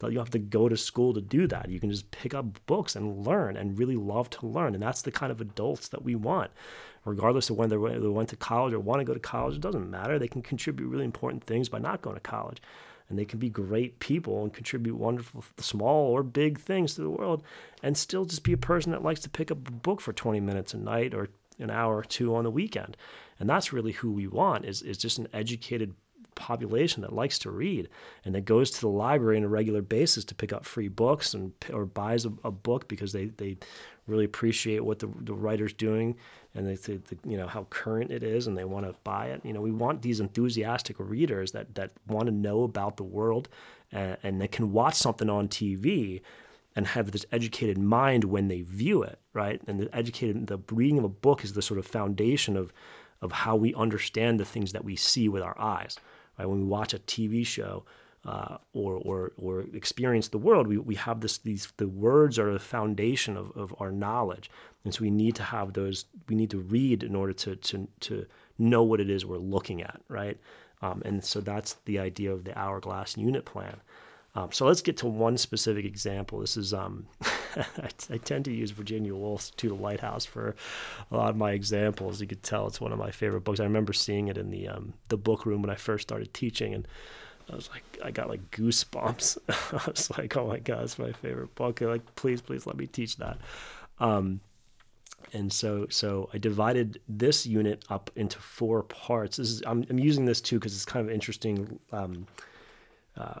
that 0.00 0.12
you 0.12 0.18
have 0.18 0.30
to 0.30 0.38
go 0.38 0.68
to 0.68 0.76
school 0.76 1.14
to 1.14 1.20
do 1.20 1.46
that. 1.48 1.70
You 1.70 1.78
can 1.78 1.90
just 1.90 2.10
pick 2.10 2.34
up 2.34 2.66
books 2.66 2.96
and 2.96 3.24
learn 3.24 3.56
and 3.56 3.78
really 3.78 3.96
love 3.96 4.30
to 4.30 4.46
learn. 4.46 4.74
And 4.74 4.82
that's 4.82 5.02
the 5.02 5.12
kind 5.12 5.30
of 5.30 5.40
adults 5.40 5.88
that 5.88 6.02
we 6.02 6.14
want. 6.14 6.50
Regardless 7.04 7.50
of 7.50 7.56
whether 7.56 7.78
they 7.78 8.08
went 8.08 8.30
to 8.30 8.36
college 8.36 8.72
or 8.72 8.80
want 8.80 9.00
to 9.00 9.04
go 9.04 9.14
to 9.14 9.20
college 9.20 9.56
it 9.56 9.60
doesn't 9.60 9.90
matter. 9.90 10.18
They 10.18 10.28
can 10.28 10.42
contribute 10.42 10.88
really 10.88 11.04
important 11.04 11.44
things 11.44 11.68
by 11.68 11.78
not 11.78 12.02
going 12.02 12.16
to 12.16 12.20
college 12.20 12.60
and 13.08 13.18
they 13.18 13.24
can 13.24 13.38
be 13.38 13.50
great 13.50 13.98
people 14.00 14.42
and 14.42 14.52
contribute 14.52 14.96
wonderful 14.96 15.44
small 15.58 16.10
or 16.10 16.22
big 16.22 16.58
things 16.58 16.94
to 16.94 17.02
the 17.02 17.10
world 17.10 17.42
and 17.82 17.96
still 17.96 18.24
just 18.24 18.44
be 18.44 18.52
a 18.52 18.58
person 18.58 18.92
that 18.92 19.02
likes 19.02 19.20
to 19.20 19.30
pick 19.30 19.50
up 19.50 19.68
a 19.68 19.72
book 19.72 20.00
for 20.00 20.12
20 20.12 20.40
minutes 20.40 20.74
a 20.74 20.78
night 20.78 21.14
or 21.14 21.28
an 21.58 21.70
hour 21.70 21.98
or 21.98 22.04
two 22.04 22.34
on 22.34 22.44
the 22.44 22.50
weekend. 22.50 22.96
And 23.38 23.48
that's 23.48 23.72
really 23.72 23.92
who 23.92 24.12
we 24.12 24.26
want 24.26 24.64
is, 24.64 24.82
is 24.82 24.98
just 24.98 25.18
an 25.18 25.28
educated 25.32 25.94
population 26.34 27.02
that 27.02 27.12
likes 27.12 27.38
to 27.38 27.50
read 27.50 27.88
and 28.24 28.34
that 28.34 28.44
goes 28.44 28.70
to 28.72 28.80
the 28.80 28.88
library 28.88 29.36
on 29.36 29.44
a 29.44 29.48
regular 29.48 29.82
basis 29.82 30.24
to 30.24 30.34
pick 30.34 30.52
up 30.52 30.64
free 30.64 30.88
books 30.88 31.32
and 31.34 31.52
or 31.72 31.86
buys 31.86 32.24
a, 32.24 32.32
a 32.42 32.50
book 32.50 32.88
because 32.88 33.12
they, 33.12 33.26
they 33.26 33.56
really 34.06 34.24
appreciate 34.24 34.84
what 34.84 34.98
the, 34.98 35.08
the 35.20 35.34
writer's 35.34 35.72
doing 35.72 36.16
and 36.54 36.68
they, 36.68 36.74
they, 36.74 37.00
you 37.24 37.36
know 37.36 37.46
how 37.46 37.66
current 37.70 38.10
it 38.10 38.22
is 38.22 38.46
and 38.46 38.56
they 38.56 38.64
want 38.64 38.86
to 38.86 38.94
buy 39.04 39.26
it. 39.26 39.40
You 39.44 39.52
know 39.52 39.60
we 39.60 39.72
want 39.72 40.02
these 40.02 40.20
enthusiastic 40.20 40.96
readers 40.98 41.52
that 41.52 41.74
that 41.74 41.92
want 42.06 42.26
to 42.26 42.32
know 42.32 42.62
about 42.62 42.96
the 42.96 43.04
world 43.04 43.48
and, 43.92 44.16
and 44.22 44.40
they 44.40 44.48
can 44.48 44.72
watch 44.72 44.94
something 44.94 45.28
on 45.28 45.48
TV 45.48 46.22
and 46.76 46.88
have 46.88 47.12
this 47.12 47.24
educated 47.30 47.78
mind 47.78 48.24
when 48.24 48.48
they 48.48 48.62
view 48.62 49.02
it 49.02 49.18
right? 49.32 49.60
And 49.66 49.80
the 49.80 49.94
educated 49.94 50.46
the 50.46 50.58
reading 50.70 50.98
of 50.98 51.04
a 51.04 51.08
book 51.08 51.44
is 51.44 51.52
the 51.54 51.62
sort 51.62 51.78
of 51.78 51.86
foundation 51.86 52.56
of 52.56 52.72
of 53.20 53.32
how 53.32 53.56
we 53.56 53.74
understand 53.74 54.38
the 54.38 54.44
things 54.44 54.72
that 54.72 54.84
we 54.84 54.96
see 54.96 55.28
with 55.28 55.42
our 55.42 55.58
eyes 55.58 55.98
right? 56.38 56.48
When 56.48 56.60
we 56.60 56.64
watch 56.66 56.94
a 56.94 56.98
TV 56.98 57.46
show 57.46 57.84
uh, 58.26 58.56
or, 58.72 58.94
or, 58.94 59.32
or 59.36 59.60
experience 59.74 60.28
the 60.28 60.38
world, 60.38 60.66
we, 60.66 60.78
we 60.78 60.94
have 60.94 61.20
this, 61.20 61.38
these, 61.38 61.72
the 61.76 61.88
words 61.88 62.38
are 62.38 62.52
the 62.52 62.58
foundation 62.58 63.36
of, 63.36 63.50
of 63.56 63.74
our 63.78 63.92
knowledge. 63.92 64.50
And 64.84 64.94
so 64.94 65.02
we 65.02 65.10
need 65.10 65.34
to 65.36 65.42
have 65.42 65.72
those, 65.72 66.06
we 66.28 66.34
need 66.34 66.50
to 66.50 66.58
read 66.58 67.02
in 67.02 67.14
order 67.14 67.32
to, 67.34 67.56
to, 67.56 67.88
to 68.00 68.26
know 68.58 68.82
what 68.82 69.00
it 69.00 69.10
is 69.10 69.26
we're 69.26 69.38
looking 69.38 69.82
at, 69.82 70.00
right? 70.08 70.38
Um, 70.82 71.02
and 71.04 71.24
so 71.24 71.40
that's 71.40 71.74
the 71.84 71.98
idea 71.98 72.32
of 72.32 72.44
the 72.44 72.58
hourglass 72.58 73.16
unit 73.16 73.44
plan. 73.44 73.80
Um, 74.36 74.50
so 74.50 74.66
let's 74.66 74.82
get 74.82 74.96
to 74.98 75.06
one 75.06 75.38
specific 75.38 75.84
example. 75.84 76.40
This 76.40 76.56
is, 76.56 76.74
um, 76.74 77.06
I, 77.56 77.88
I, 78.10 78.18
tend 78.18 78.44
to 78.46 78.52
use 78.52 78.72
Virginia 78.72 79.14
Woolf's 79.14 79.50
To 79.50 79.68
the 79.68 79.74
Lighthouse 79.74 80.24
for 80.24 80.56
a 81.12 81.16
lot 81.16 81.30
of 81.30 81.36
my 81.36 81.52
examples. 81.52 82.20
You 82.20 82.26
could 82.26 82.42
tell 82.42 82.66
it's 82.66 82.80
one 82.80 82.90
of 82.90 82.98
my 82.98 83.12
favorite 83.12 83.42
books. 83.42 83.60
I 83.60 83.64
remember 83.64 83.92
seeing 83.92 84.26
it 84.26 84.36
in 84.36 84.50
the, 84.50 84.68
um, 84.68 84.94
the 85.08 85.16
book 85.16 85.46
room 85.46 85.62
when 85.62 85.70
I 85.70 85.76
first 85.76 86.02
started 86.02 86.34
teaching. 86.34 86.74
And 86.74 86.88
I 87.50 87.54
was 87.54 87.68
like, 87.70 87.84
I 88.02 88.10
got 88.10 88.28
like 88.28 88.50
goosebumps. 88.50 89.38
I 89.48 89.90
was 89.90 90.10
like, 90.16 90.36
oh 90.36 90.46
my 90.46 90.58
god, 90.58 90.84
it's 90.84 90.98
my 90.98 91.12
favorite 91.12 91.54
book. 91.54 91.80
like, 91.80 92.14
please, 92.14 92.40
please 92.40 92.66
let 92.66 92.76
me 92.76 92.86
teach 92.86 93.16
that. 93.18 93.38
Um, 93.98 94.40
and 95.32 95.52
so, 95.52 95.86
so 95.90 96.30
I 96.32 96.38
divided 96.38 97.00
this 97.08 97.46
unit 97.46 97.84
up 97.90 98.10
into 98.16 98.38
four 98.38 98.82
parts. 98.84 99.36
This 99.36 99.48
is 99.50 99.62
I'm, 99.66 99.84
I'm 99.90 99.98
using 99.98 100.24
this 100.24 100.40
too 100.40 100.58
because 100.58 100.74
it's 100.74 100.84
kind 100.84 101.06
of 101.06 101.12
interesting. 101.12 101.78
Um, 101.92 102.26
uh, 103.16 103.40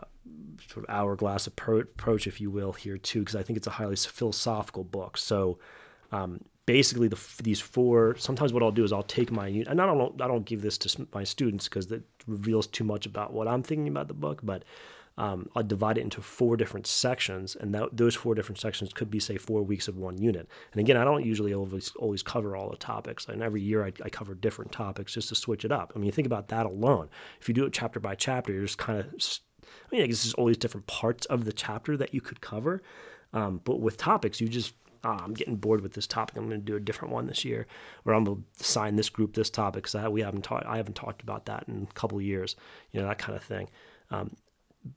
sort 0.68 0.86
of 0.86 0.94
hourglass 0.94 1.46
approach, 1.46 2.26
if 2.26 2.40
you 2.40 2.50
will, 2.50 2.72
here 2.72 2.96
too, 2.96 3.20
because 3.20 3.36
I 3.36 3.42
think 3.42 3.56
it's 3.56 3.66
a 3.66 3.70
highly 3.70 3.96
philosophical 3.96 4.84
book. 4.84 5.16
So, 5.16 5.58
um, 6.12 6.40
basically 6.66 7.08
the, 7.08 7.18
these 7.42 7.60
four 7.60 8.16
sometimes 8.16 8.52
what 8.52 8.62
i'll 8.62 8.70
do 8.70 8.84
is 8.84 8.92
i'll 8.92 9.02
take 9.02 9.30
my 9.30 9.48
and 9.48 9.80
i 9.80 9.86
don't 9.86 10.20
i 10.20 10.26
don't 10.26 10.44
give 10.44 10.62
this 10.62 10.78
to 10.78 11.06
my 11.12 11.24
students 11.24 11.68
because 11.68 11.88
that 11.88 12.02
reveals 12.26 12.66
too 12.66 12.84
much 12.84 13.06
about 13.06 13.32
what 13.32 13.46
i'm 13.46 13.62
thinking 13.62 13.88
about 13.88 14.08
the 14.08 14.14
book 14.14 14.40
but 14.42 14.64
um, 15.16 15.48
i'll 15.54 15.62
divide 15.62 15.98
it 15.98 16.00
into 16.00 16.20
four 16.20 16.56
different 16.56 16.86
sections 16.86 17.54
and 17.54 17.74
that, 17.74 17.96
those 17.96 18.14
four 18.14 18.34
different 18.34 18.58
sections 18.58 18.92
could 18.92 19.10
be 19.10 19.20
say 19.20 19.36
four 19.36 19.62
weeks 19.62 19.86
of 19.86 19.96
one 19.96 20.18
unit. 20.18 20.48
And 20.72 20.80
again 20.80 20.96
i 20.96 21.04
don't 21.04 21.24
usually 21.24 21.54
always, 21.54 21.92
always 21.96 22.22
cover 22.22 22.56
all 22.56 22.70
the 22.70 22.76
topics. 22.76 23.28
And 23.28 23.40
every 23.40 23.62
year 23.62 23.84
I, 23.84 23.92
I 24.04 24.08
cover 24.08 24.34
different 24.34 24.72
topics 24.72 25.14
just 25.14 25.28
to 25.28 25.36
switch 25.36 25.64
it 25.64 25.70
up. 25.70 25.92
I 25.94 26.00
mean 26.00 26.10
think 26.10 26.26
about 26.26 26.48
that 26.48 26.66
alone. 26.66 27.10
If 27.40 27.48
you 27.48 27.54
do 27.54 27.64
it 27.64 27.72
chapter 27.72 28.00
by 28.00 28.16
chapter 28.16 28.52
you're 28.52 28.62
just 28.62 28.78
kind 28.78 28.98
of 28.98 29.06
i 29.62 29.94
mean 29.94 30.02
i 30.02 30.06
guess 30.06 30.24
there's 30.24 30.46
these 30.46 30.56
different 30.56 30.88
parts 30.88 31.26
of 31.26 31.44
the 31.44 31.52
chapter 31.52 31.96
that 31.96 32.12
you 32.12 32.20
could 32.20 32.40
cover 32.40 32.82
um, 33.32 33.60
but 33.64 33.80
with 33.80 33.96
topics 33.96 34.40
you 34.40 34.48
just 34.48 34.74
oh, 35.04 35.10
I'm 35.10 35.34
getting 35.34 35.56
bored 35.56 35.80
with 35.80 35.94
this 35.94 36.06
topic. 36.06 36.36
I'm 36.36 36.48
going 36.48 36.60
to 36.60 36.64
do 36.64 36.76
a 36.76 36.80
different 36.80 37.12
one 37.12 37.26
this 37.26 37.44
year, 37.44 37.66
or 38.04 38.14
I'm 38.14 38.24
going 38.24 38.38
to 38.38 38.62
assign 38.62 38.96
this 38.96 39.08
group 39.08 39.34
this 39.34 39.50
topic 39.50 39.84
because 39.84 40.10
we 40.10 40.22
haven't 40.22 40.42
talked. 40.42 40.66
I 40.66 40.76
haven't 40.76 40.94
talked 40.94 41.22
about 41.22 41.46
that 41.46 41.64
in 41.68 41.86
a 41.90 41.94
couple 41.94 42.18
of 42.18 42.24
years. 42.24 42.56
You 42.92 43.00
know 43.00 43.08
that 43.08 43.18
kind 43.18 43.36
of 43.36 43.42
thing. 43.42 43.68
Um, 44.10 44.36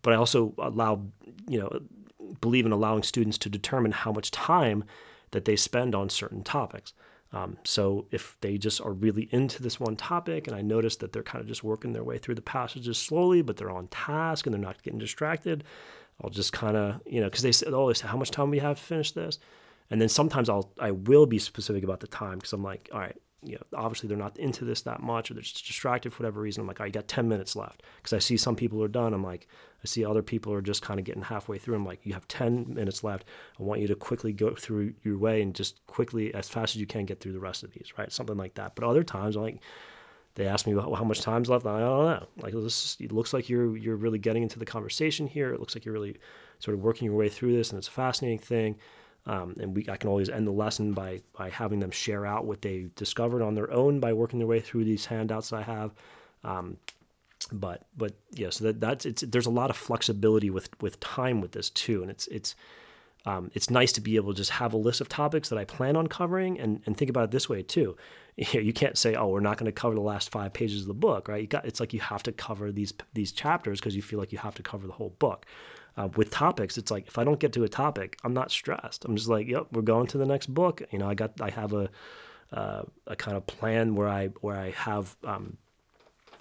but 0.02 0.14
I 0.14 0.18
also 0.18 0.54
allow, 0.58 1.02
you 1.48 1.60
know, 1.60 1.80
believe 2.42 2.66
in 2.66 2.72
allowing 2.72 3.04
students 3.04 3.38
to 3.40 3.50
determine 3.50 3.92
how 3.92 4.12
much 4.12 4.32
time 4.32 4.84
that 5.32 5.46
they 5.46 5.56
spend 5.56 5.96
on 5.96 6.10
certain 6.10 6.44
topics. 6.44 6.94
Um, 7.34 7.58
so 7.64 8.08
if 8.12 8.38
they 8.42 8.58
just 8.58 8.80
are 8.82 8.94
really 8.94 9.28
into 9.32 9.62
this 9.62 9.80
one 9.80 9.96
topic, 9.96 10.48
and 10.48 10.56
I 10.56 10.62
notice 10.62 10.96
that 10.98 11.12
they're 11.12 11.24
kind 11.24 11.42
of 11.42 11.48
just 11.48 11.64
working 11.64 11.94
their 11.94 12.04
way 12.04 12.18
through 12.18 12.36
the 12.36 12.42
passages 12.42 12.98
slowly, 12.98 13.42
but 13.42 13.58
they're 13.58 13.70
on 13.70 13.88
task 13.88 14.46
and 14.46 14.54
they're 14.54 14.62
not 14.62 14.82
getting 14.82 15.00
distracted, 15.00 15.64
I'll 16.22 16.30
just 16.30 16.54
kind 16.54 16.76
of, 16.76 17.02
you 17.06 17.20
know, 17.20 17.28
because 17.28 17.44
they 17.44 17.52
said, 17.52 17.74
oh, 17.74 17.94
how 17.94 18.18
much 18.18 18.32
time 18.32 18.50
we 18.50 18.60
have 18.60 18.78
to 18.78 18.84
finish 18.84 19.12
this? 19.12 19.40
And 19.90 20.02
then 20.02 20.10
sometimes 20.10 20.50
I'll 20.50 20.72
I 20.80 20.92
will 20.92 21.26
be 21.26 21.40
specific 21.40 21.84
about 21.84 22.00
the 22.00 22.08
time 22.08 22.40
because 22.40 22.54
I'm 22.54 22.64
like, 22.64 22.90
all 22.94 23.00
right, 23.00 23.16
you 23.44 23.54
know, 23.54 23.62
obviously 23.78 24.10
they're 24.10 24.18
not 24.18 24.38
into 24.38 24.66
this 24.66 24.82
that 24.82 25.02
much 25.02 25.30
or 25.30 25.36
they're 25.36 25.44
just 25.44 25.66
distracted 25.66 26.12
for 26.12 26.24
whatever 26.24 26.42
reason. 26.42 26.62
I'm 26.62 26.68
like, 26.68 26.82
I 26.82 26.90
got 26.90 27.08
10 27.08 27.28
minutes 27.28 27.56
left 27.56 27.84
because 27.98 28.14
I 28.14 28.20
see 28.20 28.36
some 28.36 28.56
people 28.56 28.84
are 28.84 28.88
done. 28.88 29.14
I'm 29.14 29.24
like, 29.24 29.48
I 29.84 29.88
see 29.88 30.04
other 30.04 30.24
people 30.24 30.52
are 30.54 30.62
just 30.62 30.82
kind 30.82 31.00
of 31.00 31.06
getting 31.06 31.22
halfway 31.22 31.58
through. 31.58 31.76
I'm 31.76 31.86
like, 31.86 32.00
you 32.04 32.14
have 32.14 32.28
10 32.28 32.74
minutes 32.74 33.04
left. 33.04 33.26
I 33.60 33.64
want 33.64 33.82
you 33.82 33.88
to 33.88 33.96
quickly 33.96 34.34
go 34.34 34.56
through 34.56 34.96
your 35.04 35.18
way 35.18 35.42
and 35.42 35.54
just 35.54 35.86
quickly, 35.88 36.34
as 36.34 36.50
fast 36.50 36.76
as 36.76 36.82
you 36.82 36.88
can, 36.88 37.06
get 37.06 37.20
through 37.20 37.34
the 37.34 37.40
rest 37.40 37.64
of 37.64 37.72
these, 37.72 37.94
right? 37.98 38.12
Something 38.12 38.38
like 38.38 38.56
that. 38.56 38.76
But 38.76 38.86
other 38.86 39.04
times, 39.04 39.36
I'm 39.36 39.44
like, 39.44 39.60
they 40.36 40.48
ask 40.48 40.68
me 40.68 40.74
how 40.74 41.04
much 41.04 41.22
time's 41.22 41.50
left. 41.50 41.66
I 41.66 41.80
don't 41.80 42.06
know. 42.06 42.28
Like 42.38 42.54
this, 42.54 42.98
it 43.00 43.12
looks 43.12 43.34
like 43.34 43.50
you're 43.50 43.76
you're 43.76 43.96
really 43.96 44.20
getting 44.20 44.44
into 44.44 44.60
the 44.60 44.66
conversation 44.66 45.26
here. 45.26 45.52
It 45.52 45.60
looks 45.60 45.74
like 45.74 45.84
you're 45.84 45.94
really 45.94 46.18
sort 46.60 46.76
of 46.76 46.84
working 46.84 47.06
your 47.06 47.16
way 47.16 47.28
through 47.28 47.56
this, 47.56 47.72
and 47.72 47.78
it's 47.80 47.88
a 47.88 47.92
fascinating 47.92 48.38
thing. 48.38 48.78
Um, 49.28 49.56
and 49.60 49.76
we, 49.76 49.86
I 49.90 49.98
can 49.98 50.10
always 50.10 50.30
end 50.30 50.48
the 50.48 50.52
lesson 50.52 50.94
by, 50.94 51.22
by 51.38 51.50
having 51.50 51.80
them 51.80 51.92
share 51.92 52.26
out 52.26 52.46
what 52.46 52.62
they 52.62 52.88
discovered 52.96 53.44
on 53.44 53.56
their 53.56 53.72
own 53.72 54.00
by 54.00 54.14
working 54.14 54.40
their 54.40 54.48
way 54.48 54.62
through 54.62 54.86
these 54.86 55.06
handouts 55.06 55.50
that 55.50 55.58
I 55.58 55.64
have. 55.64 55.94
Um, 56.44 56.78
but 57.52 57.84
but 57.96 58.14
yeah, 58.32 58.50
so 58.50 58.66
that, 58.66 58.80
that's 58.80 59.06
it's 59.06 59.22
there's 59.22 59.46
a 59.46 59.52
lot 59.52 59.70
of 59.70 59.78
flexibility 59.78 60.50
with 60.50 60.70
with 60.82 61.00
time 61.00 61.40
with 61.40 61.52
this 61.52 61.70
too, 61.70 62.02
and 62.02 62.10
it's 62.10 62.28
it's 62.28 62.56
um, 63.26 63.52
it's 63.54 63.70
nice 63.70 63.92
to 63.94 64.02
be 64.02 64.16
able 64.16 64.34
to 64.34 64.38
just 64.38 64.52
have 64.52 64.74
a 64.74 64.78
list 64.78 65.02
of 65.02 65.10
topics 65.10 65.50
that 65.50 65.60
I 65.60 65.66
plan 65.66 65.98
on 65.98 66.08
covering 66.08 66.58
and, 66.60 66.82
and 66.86 66.96
think 66.96 67.10
about 67.10 67.26
it 67.26 67.32
this 67.32 67.50
way 67.50 67.62
too. 67.62 67.98
You 68.38 68.72
can't 68.72 68.96
say, 68.96 69.16
oh, 69.16 69.30
we're 69.30 69.40
not 69.40 69.58
going 69.58 69.66
to 69.66 69.72
cover 69.72 69.96
the 69.96 70.02
last 70.02 70.30
five 70.30 70.54
pages 70.54 70.82
of 70.82 70.88
the 70.88 70.94
book, 70.94 71.28
right? 71.28 71.42
You 71.42 71.48
got, 71.48 71.66
it's 71.66 71.80
like 71.80 71.92
you 71.92 72.02
have 72.02 72.22
to 72.22 72.32
cover 72.32 72.72
these 72.72 72.94
these 73.16 73.32
chapters 73.32 73.80
because 73.80 73.96
you 73.96 74.04
feel 74.04 74.20
like 74.20 74.32
you 74.32 74.38
have 74.38 74.54
to 74.56 74.62
cover 74.62 74.86
the 74.86 74.94
whole 74.94 75.16
book. 75.18 75.48
Uh, 75.98 76.10
with 76.16 76.30
topics, 76.30 76.78
it's 76.78 76.92
like 76.92 77.08
if 77.08 77.18
I 77.18 77.24
don't 77.24 77.40
get 77.40 77.54
to 77.54 77.64
a 77.64 77.70
topic, 77.70 78.20
I'm 78.24 78.34
not 78.34 78.52
stressed. 78.52 79.04
I'm 79.06 79.16
just 79.16 79.28
like, 79.28 79.48
yep, 79.48 79.68
we're 79.72 79.82
going 79.82 80.06
to 80.08 80.18
the 80.20 80.28
next 80.28 80.54
book. 80.54 80.84
You 80.92 81.00
know, 81.00 81.10
I 81.10 81.16
got 81.16 81.42
I 81.42 81.50
have 81.50 81.74
a 81.74 81.90
uh, 82.54 82.84
a 83.08 83.16
kind 83.16 83.36
of 83.36 83.48
plan 83.48 83.96
where 83.96 84.08
I 84.08 84.28
where 84.42 84.56
I 84.56 84.72
have 84.72 85.16
um, 85.24 85.58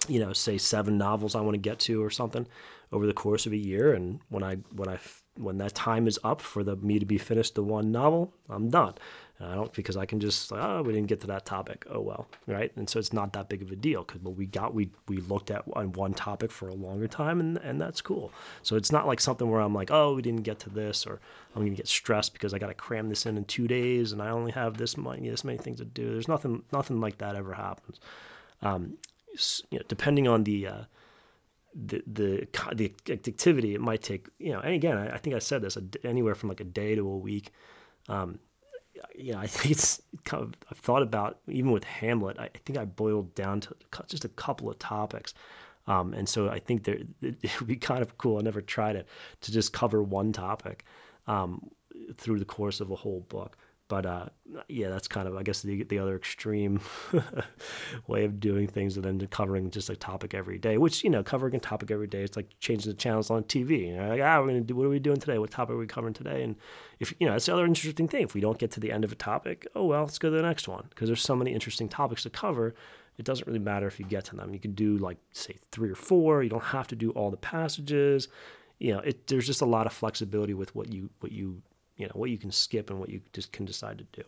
you 0.07 0.19
know 0.19 0.33
say 0.33 0.57
seven 0.57 0.97
novels 0.97 1.35
I 1.35 1.41
want 1.41 1.55
to 1.55 1.69
get 1.69 1.79
to 1.79 2.03
or 2.03 2.09
something 2.09 2.47
over 2.91 3.05
the 3.05 3.13
course 3.13 3.45
of 3.45 3.51
a 3.51 3.57
year, 3.57 3.93
and 3.93 4.19
when 4.29 4.43
I 4.43 4.57
when 4.75 4.89
I 4.89 4.99
when 5.35 5.57
that 5.57 5.75
time 5.75 6.07
is 6.07 6.19
up 6.23 6.41
for 6.41 6.63
the 6.63 6.75
me 6.75 6.99
to 6.99 7.05
be 7.05 7.17
finished 7.17 7.55
the 7.55 7.63
one 7.63 7.91
novel, 7.91 8.33
I'm 8.49 8.69
done. 8.69 8.93
I 9.39 9.53
don't 9.53 9.71
because 9.73 9.95
I 9.97 10.05
can 10.07 10.19
just 10.19 10.51
oh 10.51 10.81
we 10.81 10.93
didn't 10.93 11.07
get 11.07 11.21
to 11.21 11.27
that 11.27 11.45
topic. 11.45 11.85
Oh 11.89 12.01
well 12.01 12.27
right? 12.47 12.71
And 12.75 12.89
so 12.89 12.97
it's 12.97 13.13
not 13.13 13.33
that 13.33 13.49
big 13.49 13.61
of 13.61 13.71
a 13.71 13.75
deal 13.75 14.03
because 14.03 14.21
what 14.21 14.35
we 14.35 14.47
got 14.47 14.73
we 14.73 14.89
we 15.07 15.17
looked 15.17 15.51
at 15.51 15.63
on 15.73 15.91
one 15.91 16.13
topic 16.13 16.51
for 16.51 16.67
a 16.67 16.73
longer 16.73 17.07
time 17.07 17.39
and 17.39 17.57
and 17.57 17.79
that's 17.79 18.01
cool. 18.01 18.31
So 18.63 18.75
it's 18.75 18.91
not 18.91 19.05
like 19.05 19.19
something 19.19 19.49
where 19.49 19.61
I'm 19.61 19.75
like 19.75 19.91
oh 19.91 20.15
we 20.15 20.23
didn't 20.23 20.41
get 20.41 20.57
to 20.59 20.69
this 20.69 21.05
or 21.05 21.19
I'm 21.55 21.61
gonna 21.63 21.75
get 21.75 21.87
stressed 21.87 22.33
because 22.33 22.53
I 22.53 22.57
got 22.59 22.67
to 22.67 22.73
cram 22.73 23.09
this 23.09 23.25
in 23.27 23.37
in 23.37 23.45
two 23.45 23.67
days 23.67 24.11
and 24.11 24.21
I 24.21 24.29
only 24.29 24.51
have 24.53 24.77
this 24.77 24.97
many 24.97 25.29
this 25.29 25.43
many 25.43 25.59
things 25.59 25.77
to 25.79 25.85
do. 25.85 26.11
There's 26.11 26.27
nothing 26.27 26.63
nothing 26.73 26.99
like 26.99 27.19
that 27.19 27.35
ever 27.35 27.53
happens. 27.53 27.99
Um, 28.63 28.97
you 29.69 29.77
know, 29.77 29.85
depending 29.87 30.27
on 30.27 30.45
the 30.45 30.67
uh, 30.67 30.81
the 31.75 32.01
the 32.07 32.47
the 32.73 32.91
activity 33.11 33.75
it 33.75 33.81
might 33.81 34.01
take 34.01 34.27
you 34.39 34.51
know 34.51 34.59
and 34.59 34.73
again 34.73 34.97
I, 34.97 35.13
I 35.13 35.17
think 35.19 35.35
I 35.35 35.39
said 35.39 35.61
this 35.61 35.77
anywhere 36.03 36.33
from 36.33 36.49
like 36.49 36.59
a 36.59 36.65
day 36.65 36.95
to 36.95 37.07
a 37.07 37.17
week. 37.17 37.51
Um, 38.09 38.39
you 39.15 39.33
know, 39.33 39.39
I 39.39 39.47
think 39.47 39.71
it's 39.71 40.01
kind 40.23 40.43
of, 40.43 40.53
I've 40.71 40.77
thought 40.77 41.01
about 41.01 41.39
even 41.47 41.71
with 41.71 41.83
Hamlet. 41.83 42.37
I 42.39 42.49
think 42.65 42.77
I 42.77 42.85
boiled 42.85 43.35
down 43.35 43.61
to 43.61 43.75
just 44.07 44.25
a 44.25 44.29
couple 44.29 44.69
of 44.69 44.79
topics, 44.79 45.33
um, 45.87 46.13
and 46.13 46.27
so 46.27 46.49
I 46.49 46.59
think 46.59 46.83
there 46.83 46.99
it 47.21 47.37
would 47.59 47.67
be 47.67 47.75
kind 47.77 48.01
of 48.01 48.17
cool. 48.17 48.37
I 48.37 48.41
never 48.41 48.61
tried 48.61 48.95
it 48.95 49.07
to 49.41 49.51
just 49.51 49.73
cover 49.73 50.03
one 50.03 50.33
topic 50.33 50.85
um, 51.27 51.69
through 52.15 52.39
the 52.39 52.45
course 52.45 52.79
of 52.79 52.91
a 52.91 52.95
whole 52.95 53.21
book, 53.21 53.57
but 53.89 54.05
uh, 54.05 54.25
yeah, 54.67 54.89
that's 54.89 55.07
kind 55.07 55.27
of 55.27 55.35
I 55.35 55.43
guess 55.43 55.61
the 55.61 55.83
the 55.83 55.99
other 55.99 56.15
extreme 56.15 56.81
way 58.07 58.25
of 58.25 58.39
doing 58.39 58.67
things, 58.67 58.97
and 58.97 59.05
then 59.05 59.25
covering 59.27 59.71
just 59.71 59.89
a 59.89 59.95
topic 59.95 60.33
every 60.33 60.57
day. 60.57 60.77
Which 60.77 61.03
you 61.03 61.09
know, 61.09 61.23
covering 61.23 61.55
a 61.55 61.59
topic 61.59 61.91
every 61.91 62.07
day, 62.07 62.23
it's 62.23 62.35
like 62.35 62.47
changing 62.59 62.91
the 62.91 62.97
channels 62.97 63.29
on 63.29 63.43
TV. 63.43 63.87
You 63.87 63.97
know, 63.97 64.09
like 64.09 64.21
ah, 64.21 64.39
we're 64.39 64.47
gonna 64.47 64.61
do 64.61 64.75
what 64.75 64.85
are 64.85 64.89
we 64.89 64.99
doing 64.99 65.19
today? 65.19 65.37
What 65.37 65.51
topic 65.51 65.75
are 65.75 65.77
we 65.77 65.87
covering 65.87 66.13
today? 66.13 66.43
And 66.43 66.55
if 66.99 67.13
you 67.19 67.27
know, 67.27 67.33
that's 67.33 67.45
the 67.45 67.53
other 67.53 67.65
interesting 67.65 68.07
thing. 68.07 68.23
If 68.23 68.33
we 68.33 68.41
don't 68.41 68.57
get 68.57 68.71
to 68.71 68.79
the 68.79 68.91
end 68.91 69.03
of 69.03 69.11
a 69.11 69.15
topic, 69.15 69.67
oh 69.75 69.85
well, 69.85 70.03
let's 70.03 70.19
go 70.19 70.29
to 70.29 70.35
the 70.35 70.41
next 70.41 70.67
one 70.67 70.85
because 70.89 71.07
there's 71.07 71.21
so 71.21 71.35
many 71.35 71.53
interesting 71.53 71.87
topics 71.87 72.23
to 72.23 72.29
cover. 72.29 72.75
It 73.17 73.25
doesn't 73.25 73.47
really 73.47 73.59
matter 73.59 73.87
if 73.87 73.99
you 73.99 74.05
get 74.05 74.25
to 74.25 74.35
them. 74.35 74.53
You 74.53 74.59
can 74.59 74.73
do 74.73 74.97
like 74.97 75.17
say 75.31 75.57
three 75.71 75.89
or 75.89 75.95
four. 75.95 76.43
You 76.43 76.49
don't 76.49 76.63
have 76.63 76.87
to 76.87 76.95
do 76.95 77.11
all 77.11 77.31
the 77.31 77.37
passages. 77.37 78.27
You 78.79 78.93
know, 78.93 78.99
it, 78.99 79.27
there's 79.27 79.47
just 79.47 79.61
a 79.61 79.65
lot 79.65 79.87
of 79.87 79.93
flexibility 79.93 80.53
with 80.53 80.75
what 80.75 80.91
you 80.91 81.09
what 81.19 81.31
you 81.31 81.63
you 81.97 82.05
know 82.05 82.13
what 82.13 82.29
you 82.29 82.37
can 82.37 82.51
skip 82.51 82.89
and 82.89 82.99
what 82.99 83.09
you 83.09 83.21
just 83.33 83.51
can 83.51 83.65
decide 83.65 83.97
to 83.97 84.05
do. 84.13 84.23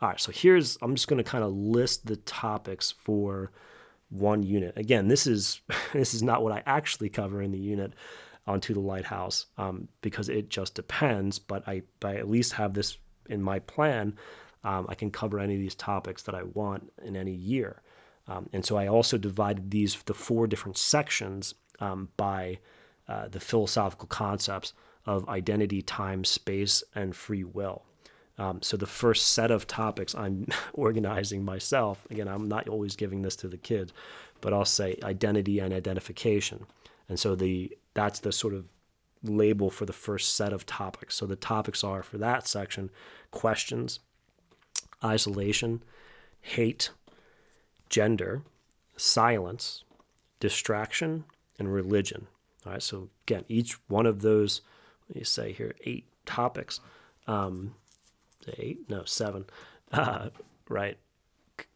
All 0.00 0.08
right, 0.08 0.20
so 0.20 0.32
here's 0.32 0.78
I'm 0.80 0.94
just 0.94 1.08
going 1.08 1.22
to 1.22 1.28
kind 1.28 1.44
of 1.44 1.52
list 1.52 2.06
the 2.06 2.16
topics 2.16 2.92
for 2.92 3.50
one 4.10 4.42
unit. 4.42 4.74
Again, 4.76 5.08
this 5.08 5.26
is 5.26 5.60
this 5.92 6.14
is 6.14 6.22
not 6.22 6.42
what 6.42 6.52
I 6.52 6.62
actually 6.66 7.08
cover 7.08 7.42
in 7.42 7.52
the 7.52 7.58
unit 7.58 7.92
on 8.46 8.60
To 8.62 8.72
the 8.72 8.80
Lighthouse 8.80 9.46
um, 9.58 9.88
because 10.00 10.28
it 10.28 10.48
just 10.48 10.74
depends. 10.74 11.38
But 11.38 11.68
I, 11.68 11.82
I 12.02 12.16
at 12.16 12.30
least 12.30 12.54
have 12.54 12.72
this 12.72 12.96
in 13.28 13.42
my 13.42 13.58
plan. 13.58 14.16
Um, 14.64 14.86
I 14.88 14.94
can 14.94 15.10
cover 15.10 15.38
any 15.38 15.54
of 15.54 15.60
these 15.60 15.74
topics 15.74 16.22
that 16.22 16.34
I 16.34 16.42
want 16.42 16.90
in 17.02 17.14
any 17.14 17.32
year. 17.32 17.82
Um, 18.26 18.48
and 18.52 18.64
so 18.64 18.76
I 18.76 18.86
also 18.86 19.18
divided 19.18 19.70
these 19.70 20.02
the 20.04 20.14
four 20.14 20.46
different 20.46 20.78
sections 20.78 21.54
um, 21.80 22.08
by 22.16 22.58
uh, 23.08 23.28
the 23.28 23.40
philosophical 23.40 24.06
concepts 24.08 24.72
of 25.08 25.26
identity, 25.26 25.80
time, 25.80 26.22
space, 26.22 26.84
and 26.94 27.16
free 27.16 27.42
will. 27.42 27.82
Um, 28.36 28.60
so 28.60 28.76
the 28.76 28.86
first 28.86 29.28
set 29.28 29.50
of 29.50 29.66
topics 29.66 30.14
I'm 30.14 30.46
organizing 30.74 31.46
myself. 31.46 32.06
Again, 32.10 32.28
I'm 32.28 32.46
not 32.46 32.68
always 32.68 32.94
giving 32.94 33.22
this 33.22 33.34
to 33.36 33.48
the 33.48 33.56
kids, 33.56 33.94
but 34.42 34.52
I'll 34.52 34.66
say 34.66 34.98
identity 35.02 35.60
and 35.60 35.72
identification. 35.72 36.66
And 37.08 37.18
so 37.18 37.34
the 37.34 37.76
that's 37.94 38.20
the 38.20 38.32
sort 38.32 38.52
of 38.52 38.66
label 39.24 39.70
for 39.70 39.86
the 39.86 39.94
first 39.94 40.36
set 40.36 40.52
of 40.52 40.66
topics. 40.66 41.16
So 41.16 41.24
the 41.24 41.36
topics 41.36 41.82
are 41.82 42.02
for 42.02 42.18
that 42.18 42.46
section 42.46 42.90
questions, 43.30 44.00
isolation, 45.02 45.82
hate, 46.42 46.90
gender, 47.88 48.42
silence, 48.94 49.84
distraction, 50.38 51.24
and 51.58 51.72
religion. 51.72 52.26
All 52.66 52.72
right, 52.72 52.82
so 52.82 53.08
again, 53.26 53.46
each 53.48 53.78
one 53.88 54.04
of 54.04 54.20
those 54.20 54.60
you 55.14 55.24
say 55.24 55.52
here 55.52 55.74
eight 55.84 56.06
topics, 56.26 56.80
um, 57.26 57.74
eight 58.58 58.88
no 58.88 59.04
seven, 59.04 59.44
uh, 59.92 60.30
right? 60.68 60.98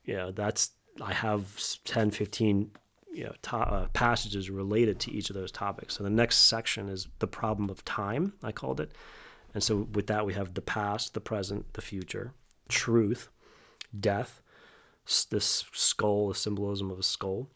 You 0.04 0.16
know 0.16 0.30
that's 0.30 0.72
I 1.00 1.12
have 1.12 1.60
10, 1.84 2.10
15 2.10 2.70
you 3.12 3.24
know 3.24 3.32
to, 3.42 3.56
uh, 3.56 3.86
passages 3.88 4.50
related 4.50 4.98
to 5.00 5.12
each 5.12 5.30
of 5.30 5.34
those 5.34 5.52
topics. 5.52 5.96
So 5.96 6.04
the 6.04 6.10
next 6.10 6.38
section 6.38 6.88
is 6.88 7.08
the 7.18 7.26
problem 7.26 7.70
of 7.70 7.84
time. 7.84 8.34
I 8.42 8.52
called 8.52 8.80
it, 8.80 8.92
and 9.54 9.62
so 9.62 9.88
with 9.92 10.06
that 10.08 10.26
we 10.26 10.34
have 10.34 10.54
the 10.54 10.62
past, 10.62 11.14
the 11.14 11.20
present, 11.20 11.74
the 11.74 11.82
future, 11.82 12.32
truth, 12.68 13.28
death, 13.98 14.42
this 15.30 15.64
skull, 15.72 16.28
the 16.28 16.34
symbolism 16.34 16.90
of 16.90 16.98
a 16.98 17.02
skull, 17.02 17.48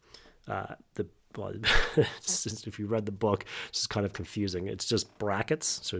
uh, 0.47 0.75
the 0.95 1.07
well, 1.37 1.53
since 2.21 2.65
if 2.67 2.79
you 2.79 2.87
read 2.87 3.05
the 3.05 3.11
book, 3.11 3.45
this 3.71 3.81
is 3.81 3.87
kind 3.87 4.05
of 4.05 4.13
confusing. 4.13 4.67
It's 4.67 4.85
just 4.85 5.17
brackets. 5.17 5.79
So 5.83 5.99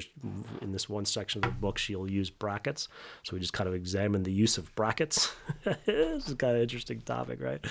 in 0.62 0.72
this 0.72 0.90
one 0.90 1.06
section 1.06 1.44
of 1.44 1.52
the 1.52 1.60
book, 1.60 1.78
she'll 1.78 2.10
use 2.10 2.30
brackets. 2.30 2.88
So 3.24 3.36
we 3.36 3.40
just 3.40 3.54
kind 3.54 3.68
of 3.68 3.74
examine 3.74 4.24
the 4.24 4.32
use 4.32 4.58
of 4.58 4.74
brackets. 4.76 5.34
this 5.86 6.28
is 6.28 6.34
kind 6.36 6.56
of 6.56 6.62
interesting 6.62 7.02
topic, 7.02 7.42
right? 7.42 7.64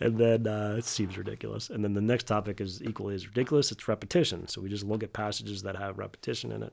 And 0.00 0.18
then 0.18 0.46
uh, 0.46 0.76
it 0.78 0.84
seems 0.84 1.16
ridiculous. 1.16 1.70
And 1.70 1.82
then 1.82 1.94
the 1.94 2.00
next 2.00 2.24
topic 2.24 2.60
is 2.60 2.82
equally 2.82 3.14
as 3.14 3.26
ridiculous. 3.26 3.72
It's 3.72 3.88
repetition. 3.88 4.46
So 4.48 4.60
we 4.60 4.68
just 4.68 4.84
look 4.84 5.02
at 5.02 5.12
passages 5.12 5.62
that 5.62 5.76
have 5.76 5.98
repetition 5.98 6.52
in 6.52 6.62
it. 6.62 6.72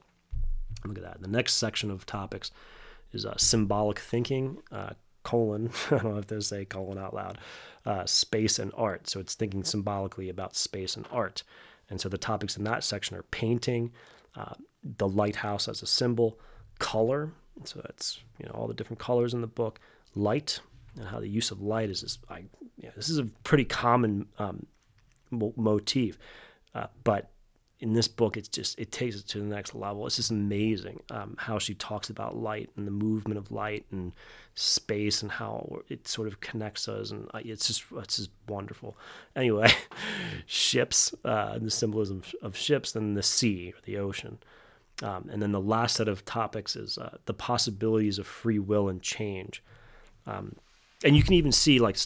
Look 0.86 0.98
at 0.98 1.04
that. 1.04 1.22
The 1.22 1.28
next 1.28 1.56
section 1.56 1.90
of 1.90 2.06
topics 2.06 2.52
is 3.14 3.26
uh, 3.26 3.36
symbolic 3.38 4.00
thinking, 4.00 4.58
uh, 4.72 4.92
colon, 5.26 5.72
I 5.92 5.98
don't 5.98 6.16
have 6.16 6.28
to 6.28 6.42
say 6.42 6.64
colon 6.64 6.98
out 6.98 7.14
loud, 7.14 7.38
uh, 7.86 8.06
space 8.06 8.58
and 8.60 8.72
art. 8.78 9.10
So 9.10 9.20
it's 9.20 9.36
thinking 9.36 9.66
symbolically 9.66 10.30
about 10.30 10.56
space 10.56 10.96
and 10.96 11.06
art. 11.12 11.44
And 11.90 12.00
so 12.00 12.08
the 12.08 12.18
topics 12.18 12.56
in 12.56 12.64
that 12.64 12.84
section 12.86 13.18
are 13.18 13.24
painting, 13.24 13.92
uh, 14.38 14.54
the 14.84 15.08
lighthouse 15.08 15.68
as 15.68 15.82
a 15.82 15.88
symbol, 15.88 16.40
color. 16.80 17.32
So 17.66 17.82
that's 17.84 18.20
you 18.40 18.46
know 18.46 18.54
all 18.54 18.68
the 18.68 18.74
different 18.74 19.00
colors 19.00 19.34
in 19.34 19.42
the 19.42 19.48
book, 19.48 19.80
light, 20.14 20.60
and 20.98 21.08
how 21.08 21.20
the 21.20 21.28
use 21.28 21.52
of 21.52 21.62
light 21.62 21.90
is 21.90 22.02
this. 22.02 22.18
I, 22.30 22.40
you 22.78 22.88
know, 22.88 22.92
this 22.96 23.10
is 23.10 23.18
a 23.18 23.26
pretty 23.44 23.66
common 23.66 24.28
um, 24.40 24.66
motif, 25.32 26.18
uh, 26.74 26.88
but 27.04 27.32
in 27.80 27.94
this 27.94 28.08
book, 28.08 28.38
it's 28.38 28.48
just 28.48 28.80
it 28.80 28.92
takes 28.92 29.18
it 29.18 29.28
to 29.28 29.40
the 29.40 29.46
next 29.46 29.76
level. 29.76 30.08
It's 30.08 30.16
just 30.16 30.32
amazing 30.32 31.02
um, 31.10 31.36
how 31.38 31.60
she 31.60 31.74
talks 31.74 32.10
about 32.10 32.38
light 32.38 32.70
and 32.78 32.88
the 32.88 32.92
movement 32.92 33.38
of 33.38 33.52
light 33.52 33.86
and 33.92 34.14
space 34.54 35.22
and 35.22 35.32
how 35.32 35.82
it 35.90 36.08
sort 36.08 36.28
of 36.28 36.40
connects 36.40 36.88
us, 36.88 37.12
and 37.12 37.30
it's 37.36 37.68
just 37.68 37.84
it's 37.98 38.18
just 38.18 38.30
wonderful. 38.48 38.98
Anyway, 39.36 39.70
ships, 40.46 41.14
uh, 41.26 41.60
the 41.60 41.70
symbolism 41.70 42.24
of 42.42 42.56
ships, 42.56 42.94
then 42.94 43.14
the 43.14 43.24
sea 43.24 43.74
or 43.76 43.82
the 43.84 43.98
ocean, 43.98 44.38
um, 45.04 45.30
and 45.30 45.42
then 45.42 45.52
the 45.52 45.60
last 45.60 45.98
set 45.98 46.08
of 46.08 46.24
topics 46.24 46.78
is 46.78 46.98
uh, 46.98 47.18
the 47.26 47.34
possibilities 47.34 48.18
of 48.18 48.26
free 48.26 48.60
will 48.60 48.88
and 48.88 49.02
change, 49.02 49.62
um, 50.28 50.56
and 51.04 51.18
you 51.18 51.24
can 51.24 51.34
even 51.34 51.52
see 51.52 51.80
like 51.80 51.98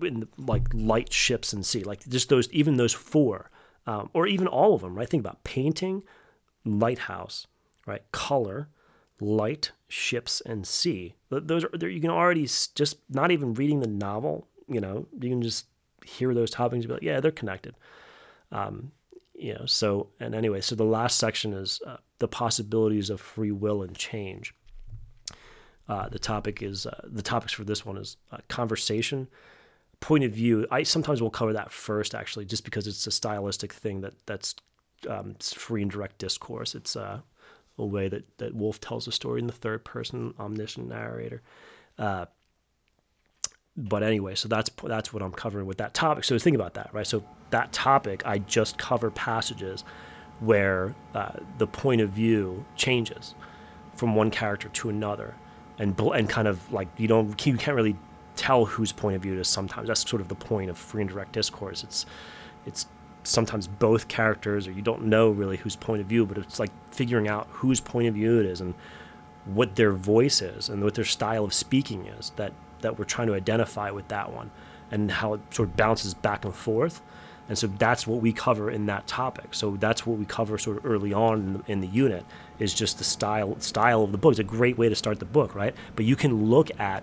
in 0.00 0.20
the, 0.20 0.28
like 0.38 0.66
light 0.72 1.12
ships 1.12 1.52
and 1.52 1.66
sea, 1.66 1.84
like 1.84 2.08
just 2.08 2.30
those 2.30 2.50
even 2.52 2.78
those 2.78 2.94
four 2.94 3.50
um, 3.88 4.10
or 4.12 4.26
even 4.26 4.46
all 4.46 4.74
of 4.74 4.82
them, 4.82 4.94
right? 4.94 5.08
Think 5.08 5.22
about 5.22 5.44
painting, 5.44 6.02
lighthouse, 6.62 7.46
right? 7.86 8.02
Color, 8.12 8.68
light, 9.18 9.72
ships, 9.88 10.42
and 10.44 10.66
sea. 10.66 11.14
Those 11.30 11.64
are 11.64 11.88
you 11.88 12.00
can 12.00 12.10
already 12.10 12.42
just 12.42 12.98
not 13.08 13.30
even 13.30 13.54
reading 13.54 13.80
the 13.80 13.88
novel. 13.88 14.46
You 14.68 14.82
know, 14.82 15.06
you 15.18 15.30
can 15.30 15.40
just 15.40 15.68
hear 16.04 16.34
those 16.34 16.50
topics 16.50 16.80
and 16.80 16.88
be 16.88 16.92
like, 16.92 17.02
yeah, 17.02 17.20
they're 17.20 17.30
connected. 17.30 17.76
Um, 18.52 18.92
you 19.34 19.54
know, 19.54 19.64
so 19.64 20.10
and 20.20 20.34
anyway, 20.34 20.60
so 20.60 20.74
the 20.74 20.84
last 20.84 21.16
section 21.16 21.54
is 21.54 21.80
uh, 21.86 21.96
the 22.18 22.28
possibilities 22.28 23.08
of 23.08 23.22
free 23.22 23.52
will 23.52 23.82
and 23.82 23.96
change. 23.96 24.54
Uh, 25.88 26.10
the 26.10 26.18
topic 26.18 26.62
is 26.62 26.84
uh, 26.84 27.00
the 27.04 27.22
topics 27.22 27.54
for 27.54 27.64
this 27.64 27.86
one 27.86 27.96
is 27.96 28.18
uh, 28.32 28.36
conversation, 28.48 29.28
point 30.00 30.24
of 30.24 30.32
view, 30.32 30.66
I 30.70 30.82
sometimes 30.82 31.20
will 31.20 31.30
cover 31.30 31.52
that 31.52 31.70
first, 31.70 32.14
actually, 32.14 32.44
just 32.44 32.64
because 32.64 32.86
it's 32.86 33.06
a 33.06 33.10
stylistic 33.10 33.72
thing 33.72 34.00
that 34.02 34.14
that's 34.26 34.54
um, 35.08 35.34
free 35.40 35.82
indirect 35.82 36.18
discourse. 36.18 36.74
It's 36.74 36.96
uh, 36.96 37.20
a 37.78 37.86
way 37.86 38.08
that, 38.08 38.24
that 38.38 38.54
Woolf 38.54 38.80
tells 38.80 39.06
a 39.08 39.12
story 39.12 39.40
in 39.40 39.46
the 39.46 39.52
third 39.52 39.84
person, 39.84 40.34
omniscient 40.38 40.88
narrator. 40.88 41.42
Uh, 41.98 42.26
but 43.76 44.02
anyway, 44.02 44.34
so 44.34 44.48
that's 44.48 44.70
that's 44.82 45.12
what 45.12 45.22
I'm 45.22 45.32
covering 45.32 45.66
with 45.66 45.78
that 45.78 45.94
topic. 45.94 46.24
So 46.24 46.36
think 46.38 46.56
about 46.56 46.74
that, 46.74 46.92
right? 46.92 47.06
So 47.06 47.22
that 47.50 47.72
topic, 47.72 48.22
I 48.26 48.38
just 48.38 48.76
cover 48.76 49.10
passages 49.10 49.84
where 50.40 50.94
uh, 51.14 51.34
the 51.58 51.66
point 51.66 52.00
of 52.00 52.10
view 52.10 52.64
changes 52.74 53.34
from 53.94 54.16
one 54.16 54.30
character 54.30 54.68
to 54.68 54.88
another, 54.88 55.34
and 55.78 55.98
and 56.00 56.28
kind 56.28 56.48
of 56.48 56.72
like 56.72 56.88
you 56.96 57.06
don't 57.06 57.46
you 57.46 57.56
can't 57.56 57.76
really 57.76 57.96
tell 58.38 58.64
whose 58.64 58.92
point 58.92 59.16
of 59.16 59.22
view 59.22 59.34
it 59.34 59.40
is 59.40 59.48
sometimes. 59.48 59.88
That's 59.88 60.08
sort 60.08 60.22
of 60.22 60.28
the 60.28 60.34
point 60.34 60.70
of 60.70 60.78
free 60.78 61.02
indirect 61.02 61.32
discourse. 61.32 61.82
It's 61.82 62.06
it's 62.64 62.86
sometimes 63.24 63.66
both 63.66 64.08
characters 64.08 64.66
or 64.66 64.72
you 64.72 64.80
don't 64.80 65.04
know 65.04 65.28
really 65.28 65.56
whose 65.56 65.76
point 65.76 66.00
of 66.00 66.06
view, 66.06 66.24
but 66.24 66.38
it's 66.38 66.58
like 66.58 66.70
figuring 66.92 67.28
out 67.28 67.48
whose 67.50 67.80
point 67.80 68.08
of 68.08 68.14
view 68.14 68.38
it 68.38 68.46
is 68.46 68.60
and 68.60 68.74
what 69.44 69.76
their 69.76 69.92
voice 69.92 70.40
is 70.40 70.68
and 70.68 70.82
what 70.82 70.94
their 70.94 71.04
style 71.04 71.44
of 71.44 71.52
speaking 71.52 72.06
is 72.06 72.30
that 72.36 72.52
that 72.80 72.96
we're 72.98 73.04
trying 73.04 73.26
to 73.26 73.34
identify 73.34 73.90
with 73.90 74.06
that 74.08 74.32
one 74.32 74.50
and 74.90 75.10
how 75.10 75.34
it 75.34 75.40
sort 75.50 75.68
of 75.68 75.76
bounces 75.76 76.14
back 76.14 76.44
and 76.44 76.54
forth. 76.54 77.02
And 77.48 77.58
so 77.58 77.66
that's 77.66 78.06
what 78.06 78.20
we 78.20 78.32
cover 78.32 78.70
in 78.70 78.86
that 78.86 79.06
topic. 79.06 79.54
So 79.54 79.76
that's 79.76 80.06
what 80.06 80.18
we 80.18 80.26
cover 80.26 80.58
sort 80.58 80.78
of 80.78 80.86
early 80.86 81.12
on 81.12 81.38
in 81.40 81.52
the, 81.54 81.72
in 81.72 81.80
the 81.80 81.86
unit 81.86 82.24
is 82.58 82.72
just 82.72 82.98
the 82.98 83.04
style 83.04 83.58
style 83.58 84.04
of 84.04 84.12
the 84.12 84.18
book. 84.18 84.32
It's 84.32 84.38
a 84.38 84.44
great 84.44 84.78
way 84.78 84.88
to 84.88 84.94
start 84.94 85.18
the 85.18 85.24
book, 85.24 85.54
right? 85.54 85.74
But 85.96 86.04
you 86.04 86.14
can 86.14 86.50
look 86.50 86.70
at 86.78 87.02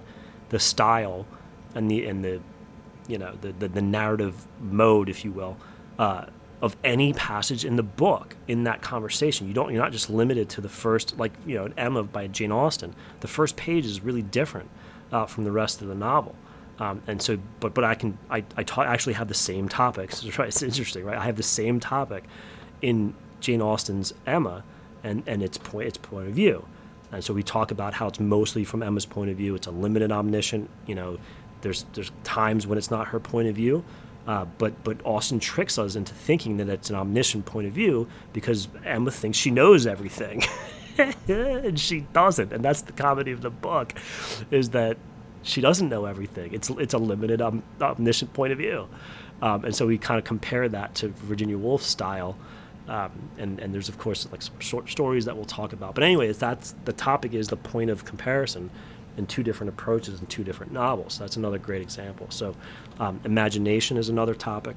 the 0.49 0.59
style 0.59 1.25
and 1.73 1.89
the 1.89 2.05
and 2.05 2.23
the 2.23 2.41
you 3.07 3.17
know 3.17 3.33
the 3.41 3.51
the, 3.51 3.67
the 3.67 3.81
narrative 3.81 4.47
mode, 4.59 5.09
if 5.09 5.25
you 5.25 5.31
will, 5.31 5.57
uh, 5.99 6.25
of 6.61 6.75
any 6.83 7.13
passage 7.13 7.65
in 7.65 7.75
the 7.75 7.83
book 7.83 8.35
in 8.47 8.63
that 8.63 8.81
conversation. 8.81 9.47
You 9.47 9.53
don't 9.53 9.71
you're 9.71 9.81
not 9.81 9.91
just 9.91 10.09
limited 10.09 10.49
to 10.49 10.61
the 10.61 10.69
first 10.69 11.17
like 11.17 11.33
you 11.45 11.55
know 11.55 11.69
Emma 11.77 12.03
by 12.03 12.27
Jane 12.27 12.51
Austen. 12.51 12.95
The 13.19 13.27
first 13.27 13.55
page 13.55 13.85
is 13.85 14.01
really 14.01 14.21
different 14.21 14.69
uh, 15.11 15.25
from 15.25 15.43
the 15.43 15.51
rest 15.51 15.81
of 15.81 15.87
the 15.87 15.95
novel. 15.95 16.35
Um, 16.79 17.01
and 17.07 17.21
so, 17.21 17.37
but 17.59 17.73
but 17.73 17.83
I 17.83 17.95
can 17.95 18.17
I 18.29 18.43
I 18.57 18.63
ta- 18.63 18.83
actually 18.83 19.13
have 19.13 19.27
the 19.27 19.33
same 19.33 19.69
topics. 19.69 20.23
It's 20.39 20.61
interesting, 20.61 21.05
right? 21.05 21.17
I 21.17 21.25
have 21.25 21.37
the 21.37 21.43
same 21.43 21.79
topic 21.79 22.25
in 22.81 23.13
Jane 23.39 23.61
Austen's 23.61 24.13
Emma, 24.25 24.63
and 25.03 25.23
and 25.25 25.41
its 25.41 25.57
point 25.57 25.87
its 25.87 25.97
point 25.97 26.27
of 26.27 26.33
view. 26.33 26.65
And 27.11 27.23
so 27.23 27.33
we 27.33 27.43
talk 27.43 27.71
about 27.71 27.93
how 27.93 28.07
it's 28.07 28.19
mostly 28.19 28.63
from 28.63 28.83
Emma's 28.83 29.05
point 29.05 29.29
of 29.29 29.37
view. 29.37 29.55
It's 29.55 29.67
a 29.67 29.71
limited 29.71 30.11
omniscient. 30.11 30.69
You 30.87 30.95
know, 30.95 31.17
there's 31.61 31.85
there's 31.93 32.11
times 32.23 32.67
when 32.67 32.77
it's 32.77 32.91
not 32.91 33.07
her 33.07 33.19
point 33.19 33.47
of 33.47 33.55
view, 33.55 33.83
uh, 34.27 34.45
but 34.57 34.83
but 34.83 34.97
Austen 35.05 35.39
tricks 35.39 35.77
us 35.77 35.95
into 35.95 36.13
thinking 36.13 36.57
that 36.57 36.69
it's 36.69 36.89
an 36.89 36.95
omniscient 36.95 37.45
point 37.45 37.67
of 37.67 37.73
view 37.73 38.07
because 38.33 38.67
Emma 38.83 39.11
thinks 39.11 39.37
she 39.37 39.51
knows 39.51 39.85
everything, 39.85 40.43
and 41.27 41.79
she 41.79 42.01
doesn't. 42.13 42.51
And 42.51 42.63
that's 42.63 42.81
the 42.81 42.93
comedy 42.93 43.31
of 43.31 43.41
the 43.41 43.49
book, 43.49 43.93
is 44.51 44.71
that 44.71 44.97
she 45.43 45.61
doesn't 45.61 45.89
know 45.89 46.05
everything. 46.05 46.53
It's 46.53 46.69
it's 46.71 46.93
a 46.93 46.97
limited 46.97 47.41
um, 47.41 47.63
omniscient 47.79 48.33
point 48.33 48.51
of 48.51 48.57
view, 48.57 48.87
um, 49.41 49.65
and 49.65 49.75
so 49.75 49.85
we 49.85 49.97
kind 49.97 50.17
of 50.17 50.23
compare 50.23 50.67
that 50.69 50.95
to 50.95 51.09
Virginia 51.09 51.57
Woolf's 51.57 51.87
style. 51.87 52.35
Um, 52.87 53.11
and 53.37 53.59
and 53.59 53.73
there's 53.73 53.89
of 53.89 53.97
course 53.97 54.27
like 54.31 54.41
some 54.41 54.59
short 54.59 54.89
stories 54.89 55.25
that 55.25 55.35
we'll 55.35 55.45
talk 55.45 55.73
about. 55.73 55.95
But 55.95 56.03
anyway, 56.03 56.31
that's 56.33 56.75
the 56.85 56.93
topic 56.93 57.33
is 57.33 57.47
the 57.47 57.57
point 57.57 57.89
of 57.89 58.05
comparison 58.05 58.69
in 59.17 59.25
two 59.25 59.43
different 59.43 59.69
approaches 59.69 60.19
in 60.19 60.27
two 60.27 60.43
different 60.43 60.71
novels. 60.71 61.17
That's 61.17 61.37
another 61.37 61.57
great 61.57 61.81
example. 61.81 62.27
So, 62.29 62.55
um, 62.99 63.19
imagination 63.23 63.97
is 63.97 64.09
another 64.09 64.35
topic. 64.35 64.75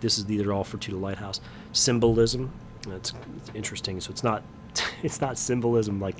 This 0.00 0.18
is 0.18 0.24
these 0.24 0.42
are 0.42 0.52
all 0.52 0.64
for 0.64 0.78
To 0.78 0.90
the 0.90 0.96
Lighthouse. 0.96 1.40
Symbolism. 1.72 2.50
It's, 2.88 3.12
it's 3.36 3.50
interesting. 3.54 4.00
So 4.00 4.10
it's 4.10 4.24
not 4.24 4.42
it's 5.02 5.20
not 5.20 5.38
symbolism 5.38 6.00
like 6.00 6.16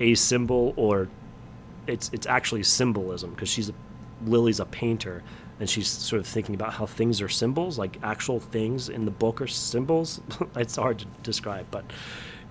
a 0.00 0.14
symbol 0.14 0.72
or 0.76 1.08
it's 1.86 2.10
it's 2.12 2.26
actually 2.26 2.62
symbolism 2.62 3.30
because 3.30 3.48
she's 3.48 3.68
a, 3.68 3.74
Lily's 4.24 4.60
a 4.60 4.66
painter 4.66 5.22
and 5.58 5.68
she's 5.68 5.88
sort 5.88 6.20
of 6.20 6.26
thinking 6.26 6.54
about 6.54 6.74
how 6.74 6.86
things 6.86 7.22
are 7.22 7.28
symbols, 7.28 7.78
like 7.78 7.98
actual 8.02 8.40
things 8.40 8.88
in 8.88 9.04
the 9.04 9.10
book 9.10 9.40
are 9.40 9.46
symbols. 9.46 10.20
it's 10.56 10.76
hard 10.76 10.98
to 11.00 11.06
describe, 11.22 11.66
but 11.70 11.84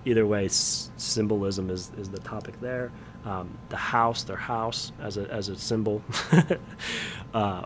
either 0.04 0.26
way, 0.26 0.46
s- 0.46 0.90
symbolism 0.96 1.70
is, 1.70 1.92
is 1.98 2.10
the 2.10 2.18
topic 2.18 2.60
there. 2.60 2.90
Um, 3.24 3.58
the 3.68 3.76
house, 3.76 4.22
their 4.24 4.36
house 4.36 4.92
as 5.00 5.16
a, 5.16 5.30
as 5.30 5.48
a 5.48 5.56
symbol. 5.56 6.02
uh, 7.34 7.64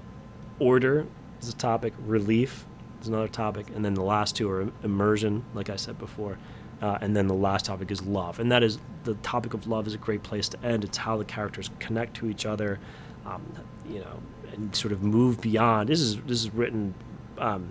order 0.59 1.07
is 1.41 1.49
a 1.49 1.57
topic. 1.57 1.93
Relief 2.07 2.67
is 3.01 3.09
another 3.09 3.29
topic. 3.29 3.67
And 3.75 3.85
then 3.85 3.95
the 3.95 4.03
last 4.03 4.37
two 4.37 4.51
are 4.51 4.71
immersion, 4.83 5.45
like 5.55 5.71
I 5.71 5.77
said 5.77 5.99
before. 5.99 6.39
Uh, 6.81 6.97
and 7.03 7.15
then 7.15 7.27
the 7.27 7.35
last 7.35 7.67
topic 7.67 7.91
is 7.91 8.03
love. 8.03 8.41
And 8.41 8.51
that 8.53 8.63
is 8.63 8.79
the 9.05 9.15
topic 9.17 9.53
of 9.53 9.67
love 9.67 9.87
is 9.87 9.95
a 9.95 9.99
great 9.99 10.23
place 10.23 10.49
to 10.51 10.63
end. 10.65 10.85
It's 10.85 10.97
how 10.97 11.19
the 11.19 11.25
characters 11.25 11.71
connect 11.79 12.15
to 12.17 12.29
each 12.29 12.47
other, 12.47 12.79
um, 13.27 13.43
you 13.87 14.01
know, 14.01 14.21
and 14.55 14.75
sort 14.75 14.93
of 14.93 15.03
move 15.03 15.41
beyond. 15.41 15.89
This 15.89 16.01
is 16.01 16.17
this 16.23 16.41
is 16.41 16.53
written 16.53 16.95
um, 17.39 17.69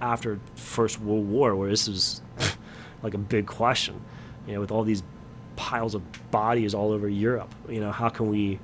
after 0.00 0.38
First 0.54 1.00
World 1.00 1.28
War, 1.28 1.54
where 1.56 1.68
this 1.68 1.88
is 1.88 2.22
like 3.02 3.14
a 3.14 3.18
big 3.18 3.46
question, 3.46 4.00
you 4.46 4.54
know, 4.54 4.60
with 4.60 4.70
all 4.70 4.84
these 4.84 5.02
piles 5.56 5.94
of 5.94 6.02
bodies 6.30 6.74
all 6.74 6.92
over 6.92 7.08
Europe. 7.08 7.54
You 7.68 7.80
know, 7.80 7.92
how 7.92 8.08
can 8.08 8.28
we 8.28 8.58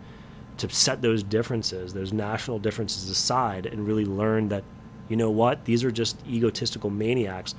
to 0.58 0.70
set 0.70 1.02
those 1.02 1.22
differences, 1.22 1.92
those 1.92 2.12
national 2.12 2.58
differences 2.58 3.10
aside, 3.10 3.66
and 3.66 3.86
really 3.86 4.06
learn 4.06 4.48
that, 4.48 4.64
you 5.08 5.16
know 5.16 5.30
what, 5.30 5.66
these 5.66 5.84
are 5.84 5.90
just 5.90 6.18
egotistical 6.26 6.88
maniacs 6.88 7.54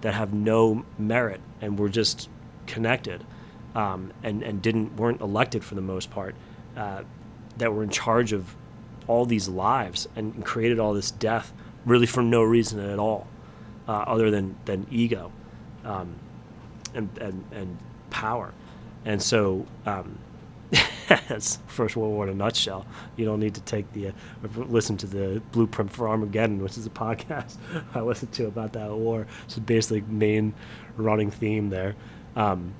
that 0.00 0.14
have 0.14 0.32
no 0.32 0.84
merit, 0.98 1.40
and 1.60 1.78
we're 1.78 1.88
just 1.88 2.28
connected, 2.66 3.24
um, 3.74 4.12
and 4.22 4.42
and 4.42 4.62
didn't 4.62 4.96
weren't 4.96 5.20
elected 5.20 5.64
for 5.64 5.74
the 5.74 5.82
most 5.82 6.10
part, 6.10 6.34
uh, 6.76 7.02
that 7.58 7.72
were 7.72 7.82
in 7.82 7.90
charge 7.90 8.32
of 8.32 8.54
all 9.08 9.24
these 9.26 9.48
lives 9.48 10.06
and 10.14 10.44
created 10.44 10.78
all 10.78 10.92
this 10.92 11.10
death 11.10 11.52
really 11.84 12.06
for 12.06 12.22
no 12.22 12.42
reason 12.42 12.78
at 12.78 12.98
all, 12.98 13.26
uh, 13.88 13.92
other 13.92 14.30
than 14.30 14.56
than 14.66 14.86
ego, 14.90 15.32
um, 15.84 16.14
and, 16.94 17.08
and 17.20 17.44
and 17.52 17.78
power, 18.10 18.54
and 19.04 19.20
so. 19.20 19.66
Um, 19.86 20.18
First 21.66 21.96
World 21.96 22.12
War 22.12 22.24
in 22.24 22.30
a 22.30 22.34
nutshell. 22.34 22.86
You 23.16 23.24
don't 23.24 23.40
need 23.40 23.54
to 23.54 23.62
take 23.62 23.90
the 23.94 24.08
uh, 24.08 24.12
listen 24.56 24.98
to 24.98 25.06
the 25.06 25.40
Blueprint 25.52 25.90
for 25.90 26.06
Armageddon, 26.06 26.62
which 26.62 26.76
is 26.76 26.84
a 26.84 26.90
podcast 27.06 27.56
I 27.94 28.00
listened 28.00 28.32
to 28.32 28.46
about 28.46 28.74
that 28.74 28.90
war. 28.90 29.26
So 29.46 29.62
basically, 29.62 30.02
main 30.02 30.52
running 30.98 31.30
theme 31.30 31.70
there. 31.70 31.96
Um, 32.36 32.74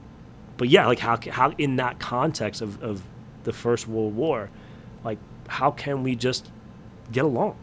but 0.58 0.68
yeah, 0.68 0.86
like 0.86 0.98
how 0.98 1.18
how 1.30 1.52
in 1.56 1.76
that 1.76 1.98
context 1.98 2.60
of, 2.60 2.82
of 2.82 3.02
the 3.44 3.52
First 3.52 3.88
World 3.88 4.14
War, 4.14 4.50
like 5.04 5.18
how 5.48 5.70
can 5.70 6.02
we 6.02 6.14
just 6.14 6.50
get 7.10 7.24
along 7.24 7.56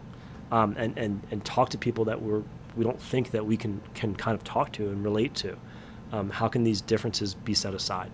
um, 0.52 0.76
and, 0.78 0.98
and, 0.98 1.22
and 1.32 1.46
talk 1.46 1.70
to 1.70 1.78
people 1.78 2.06
that 2.06 2.22
we're, 2.22 2.44
we 2.76 2.84
don't 2.84 3.02
think 3.02 3.32
that 3.32 3.46
we 3.46 3.56
can, 3.56 3.82
can 3.94 4.16
kind 4.16 4.36
of 4.36 4.44
talk 4.44 4.72
to 4.74 4.90
and 4.90 5.04
relate 5.04 5.34
to? 5.36 5.58
Um, 6.12 6.30
how 6.30 6.48
can 6.48 6.64
these 6.64 6.82
differences 6.82 7.34
be 7.34 7.54
set 7.54 7.74
aside? 7.74 8.12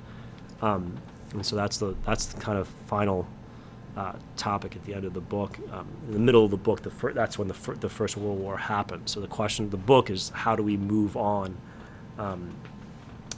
Um, 0.62 0.98
and 1.34 1.46
so 1.46 1.56
that's 1.56 1.78
the, 1.78 1.96
that's 2.06 2.28
the 2.28 2.40
kind 2.40 2.58
of 2.58 2.68
final 2.88 3.28
uh, 3.98 4.14
topic 4.38 4.76
at 4.76 4.84
the 4.86 4.94
end 4.94 5.06
of 5.06 5.14
the 5.14 5.22
book. 5.22 5.58
Um, 5.72 5.88
in 6.08 6.14
the 6.14 6.20
middle 6.20 6.46
of 6.46 6.52
the 6.52 6.58
book, 6.58 6.82
the 6.82 6.92
fir- 6.92 7.14
that's 7.14 7.38
when 7.38 7.48
the, 7.48 7.54
fir- 7.54 7.76
the 7.76 7.90
First 7.90 8.18
World 8.18 8.40
War 8.40 8.58
happened. 8.58 9.10
So 9.10 9.20
the 9.20 9.28
question 9.28 9.66
of 9.66 9.72
the 9.72 9.78
book 9.78 10.10
is 10.10 10.30
how 10.30 10.56
do 10.56 10.64
we 10.64 10.78
move 10.78 11.18
on? 11.18 11.58
Um, 12.18 12.54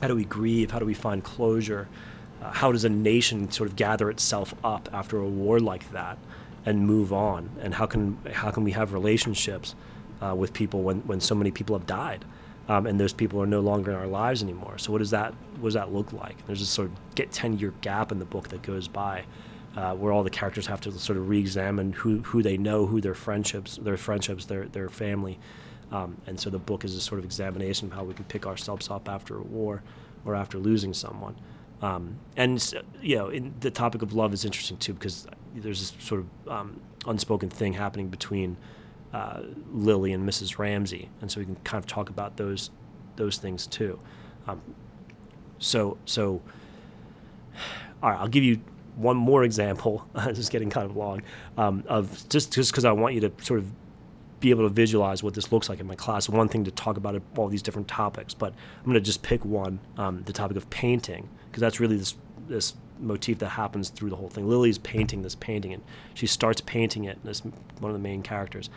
how 0.02 0.08
do 0.08 0.16
we 0.16 0.26
grieve? 0.26 0.72
How 0.72 0.80
do 0.80 0.86
we 0.86 0.94
find 0.94 1.24
closure? 1.24 1.88
Uh, 2.44 2.52
how 2.52 2.72
does 2.72 2.84
a 2.84 2.90
nation 2.90 3.50
sort 3.52 3.70
of 3.70 3.76
gather 3.76 4.10
itself 4.10 4.54
up 4.64 4.90
after 4.92 5.18
a 5.18 5.28
war 5.28 5.60
like 5.60 5.92
that 5.92 6.18
and 6.66 6.86
move 6.86 7.14
on? 7.14 7.50
And 7.62 7.74
how 7.74 7.86
can 7.86 8.18
how 8.32 8.52
can 8.52 8.64
we 8.64 8.72
have 8.72 8.94
relationships 8.94 9.76
uh, 10.22 10.36
with 10.36 10.54
people 10.54 10.82
when, 10.82 11.00
when 11.02 11.20
so 11.20 11.36
many 11.36 11.52
people 11.52 11.78
have 11.78 11.88
died, 11.88 12.26
um, 12.68 12.86
and 12.86 13.00
those 13.00 13.14
people 13.14 13.42
are 13.42 13.48
no 13.48 13.62
longer 13.62 13.92
in 13.92 13.98
our 13.98 14.08
lives 14.08 14.44
anymore? 14.44 14.78
So 14.78 14.92
what 14.92 15.00
does 15.00 15.12
that 15.12 15.34
what 15.60 15.70
does 15.70 15.76
that 15.76 15.94
look 15.94 16.12
like? 16.12 16.46
There's 16.46 16.60
this 16.60 16.70
sort 16.70 16.90
of 16.90 17.16
get 17.16 17.32
ten 17.32 17.58
year 17.58 17.74
gap 17.82 18.12
in 18.12 18.20
the 18.20 18.26
book 18.26 18.50
that 18.50 18.62
goes 18.62 18.88
by. 18.88 19.24
Uh, 19.76 19.96
where 19.96 20.14
all 20.14 20.22
the 20.22 20.30
characters 20.30 20.68
have 20.68 20.80
to 20.80 20.92
sort 20.92 21.18
of 21.18 21.28
re-examine 21.28 21.92
who, 21.94 22.20
who 22.20 22.44
they 22.44 22.58
know, 22.58 22.86
who 22.86 23.02
their 23.02 23.16
friendships, 23.16 23.78
their 23.78 23.98
friendships, 23.98 24.46
their 24.46 24.66
their 24.66 24.88
family, 24.88 25.40
um, 25.92 26.16
and 26.28 26.40
so 26.40 26.52
the 26.52 26.60
book 26.60 26.86
is 26.86 26.96
a 26.96 27.02
sort 27.02 27.18
of 27.18 27.26
examination 27.26 27.88
of 27.88 27.94
how 27.94 28.04
we 28.04 28.14
can 28.14 28.26
pick 28.26 28.46
ourselves 28.46 28.92
up 28.92 29.10
after 29.10 29.36
a 29.38 29.42
war 29.42 29.82
or 30.26 30.36
after 30.36 30.60
losing 30.60 30.94
someone. 30.94 31.36
Um, 31.84 32.16
and 32.38 32.74
you 33.02 33.18
know, 33.18 33.28
in, 33.28 33.54
the 33.60 33.70
topic 33.70 34.02
of 34.02 34.14
love 34.14 34.34
is 34.34 34.46
interesting 34.46 34.78
too 34.78 34.94
because 34.94 35.28
there's 35.54 35.92
this 35.92 36.06
sort 36.08 36.22
of 36.22 36.52
um, 36.52 36.80
unspoken 37.06 37.50
thing 37.50 37.74
happening 37.74 38.08
between 38.08 38.56
uh, 39.14 39.42
Lily 39.70 40.14
and 40.14 40.28
Mrs. 40.28 40.58
Ramsay, 40.58 41.10
and 41.20 41.30
so 41.30 41.42
we 41.42 41.46
can 41.46 41.58
kind 41.66 41.84
of 41.84 41.86
talk 41.86 42.10
about 42.10 42.38
those 42.38 42.72
those 43.18 43.38
things 43.38 43.68
too. 43.68 44.00
Um, 44.48 44.62
so 45.60 45.98
so, 46.06 46.42
all 48.02 48.12
right, 48.12 48.20
I'll 48.20 48.30
give 48.30 48.46
you 48.46 48.62
one 48.96 49.18
more 49.18 49.44
example. 49.44 50.08
this 50.26 50.40
is 50.40 50.48
getting 50.48 50.70
kind 50.70 50.90
of 50.90 50.96
long 50.96 51.22
um, 51.58 51.84
of 51.88 52.28
just 52.30 52.54
just 52.54 52.72
because 52.72 52.86
I 52.86 52.94
want 52.94 53.14
you 53.14 53.22
to 53.22 53.32
sort 53.42 53.60
of 53.60 53.70
be 54.44 54.50
able 54.50 54.68
to 54.68 54.74
visualize 54.74 55.24
what 55.24 55.34
this 55.34 55.54
looks 55.54 55.70
like 55.70 55.80
in 55.80 55.88
my 55.88 55.96
class. 55.96 56.28
One 56.28 56.50
thing 56.50 56.66
to 56.66 56.72
talk 56.72 56.98
about 56.98 57.20
all 57.38 57.48
these 57.48 57.62
different 57.62 57.88
topics, 57.88 58.34
but 58.34 58.54
I'm 58.80 58.84
going 58.84 58.96
to 58.96 59.02
just 59.02 59.24
pick 59.24 59.46
one, 59.46 59.80
um, 59.98 60.24
the 60.24 60.34
topic 60.34 60.58
of 60.58 60.70
painting 60.70 61.30
because 61.48 61.62
that's 61.62 61.80
really 61.80 61.96
this 61.96 62.16
this 62.50 62.74
motif 63.00 63.40
that 63.40 63.50
happens 63.50 63.88
through 63.88 64.10
the 64.10 64.18
whole 64.18 64.28
thing. 64.28 64.50
Lily's 64.50 64.78
painting 64.78 65.22
this 65.22 65.34
painting, 65.34 65.72
and 65.74 65.82
she 66.14 66.28
starts 66.28 66.60
painting 66.60 67.06
it. 67.06 67.24
This 67.24 67.40
one 67.40 67.90
of 67.90 67.94
the 67.94 68.04
main 68.04 68.22
characters 68.22 68.70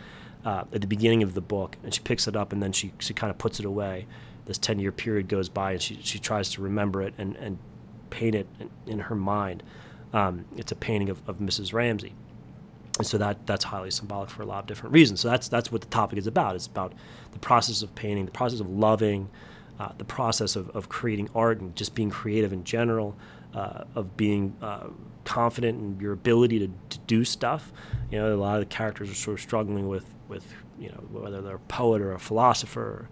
uh, 0.45 0.63
at 0.71 0.79
the 0.79 0.87
beginning 0.87 1.21
of 1.21 1.33
the 1.33 1.41
book, 1.41 1.75
and 1.83 1.93
she 1.93 1.99
picks 1.99 2.29
it 2.29 2.35
up, 2.37 2.53
and 2.53 2.63
then 2.63 2.71
she 2.71 2.93
she 2.99 3.13
kind 3.13 3.29
of 3.29 3.37
puts 3.37 3.59
it 3.59 3.65
away. 3.65 4.07
This 4.45 4.57
ten 4.57 4.79
year 4.79 4.93
period 4.93 5.27
goes 5.27 5.49
by, 5.49 5.73
and 5.73 5.81
she 5.81 5.99
she 6.01 6.17
tries 6.17 6.49
to 6.51 6.61
remember 6.61 7.01
it 7.01 7.13
and 7.17 7.35
and 7.35 7.59
paint 8.09 8.35
it 8.35 8.47
in, 8.57 8.69
in 8.85 8.99
her 8.99 9.15
mind. 9.15 9.63
Um, 10.13 10.45
it's 10.55 10.71
a 10.71 10.77
painting 10.77 11.09
of, 11.09 11.21
of 11.27 11.39
Mrs. 11.39 11.73
Ramsay, 11.73 12.13
and 12.97 13.05
so 13.05 13.17
that 13.17 13.45
that's 13.45 13.63
highly 13.63 13.91
symbolic 13.91 14.29
for 14.29 14.41
a 14.41 14.45
lot 14.45 14.59
of 14.59 14.67
different 14.67 14.93
reasons. 14.93 15.21
So 15.21 15.29
that's 15.29 15.47
that's 15.47 15.71
what 15.71 15.81
the 15.81 15.87
topic 15.87 16.17
is 16.17 16.27
about. 16.27 16.55
It's 16.55 16.67
about 16.67 16.93
the 17.31 17.39
process 17.39 17.81
of 17.81 17.93
painting, 17.95 18.25
the 18.25 18.31
process 18.31 18.59
of 18.59 18.69
loving, 18.69 19.29
uh, 19.79 19.89
the 19.97 20.05
process 20.05 20.55
of, 20.55 20.69
of 20.71 20.89
creating 20.89 21.29
art 21.35 21.59
and 21.61 21.75
just 21.75 21.93
being 21.93 22.09
creative 22.09 22.51
in 22.51 22.63
general, 22.63 23.15
uh, 23.53 23.83
of 23.95 24.17
being 24.17 24.55
uh, 24.61 24.87
confident 25.25 25.79
in 25.79 25.99
your 25.99 26.13
ability 26.13 26.59
to, 26.59 26.69
to 26.89 26.97
do 27.05 27.23
stuff. 27.23 27.71
You 28.11 28.19
know, 28.19 28.33
a 28.33 28.35
lot 28.35 28.55
of 28.55 28.61
the 28.61 28.75
characters 28.75 29.11
are 29.11 29.15
sort 29.15 29.37
of 29.37 29.41
struggling 29.41 29.87
with, 29.87 30.05
with 30.27 30.45
you 30.79 30.89
know, 30.89 31.03
whether 31.11 31.41
they're 31.41 31.55
a 31.55 31.59
poet 31.59 32.01
or 32.01 32.13
a 32.13 32.19
philosopher, 32.19 32.81
or 32.81 33.09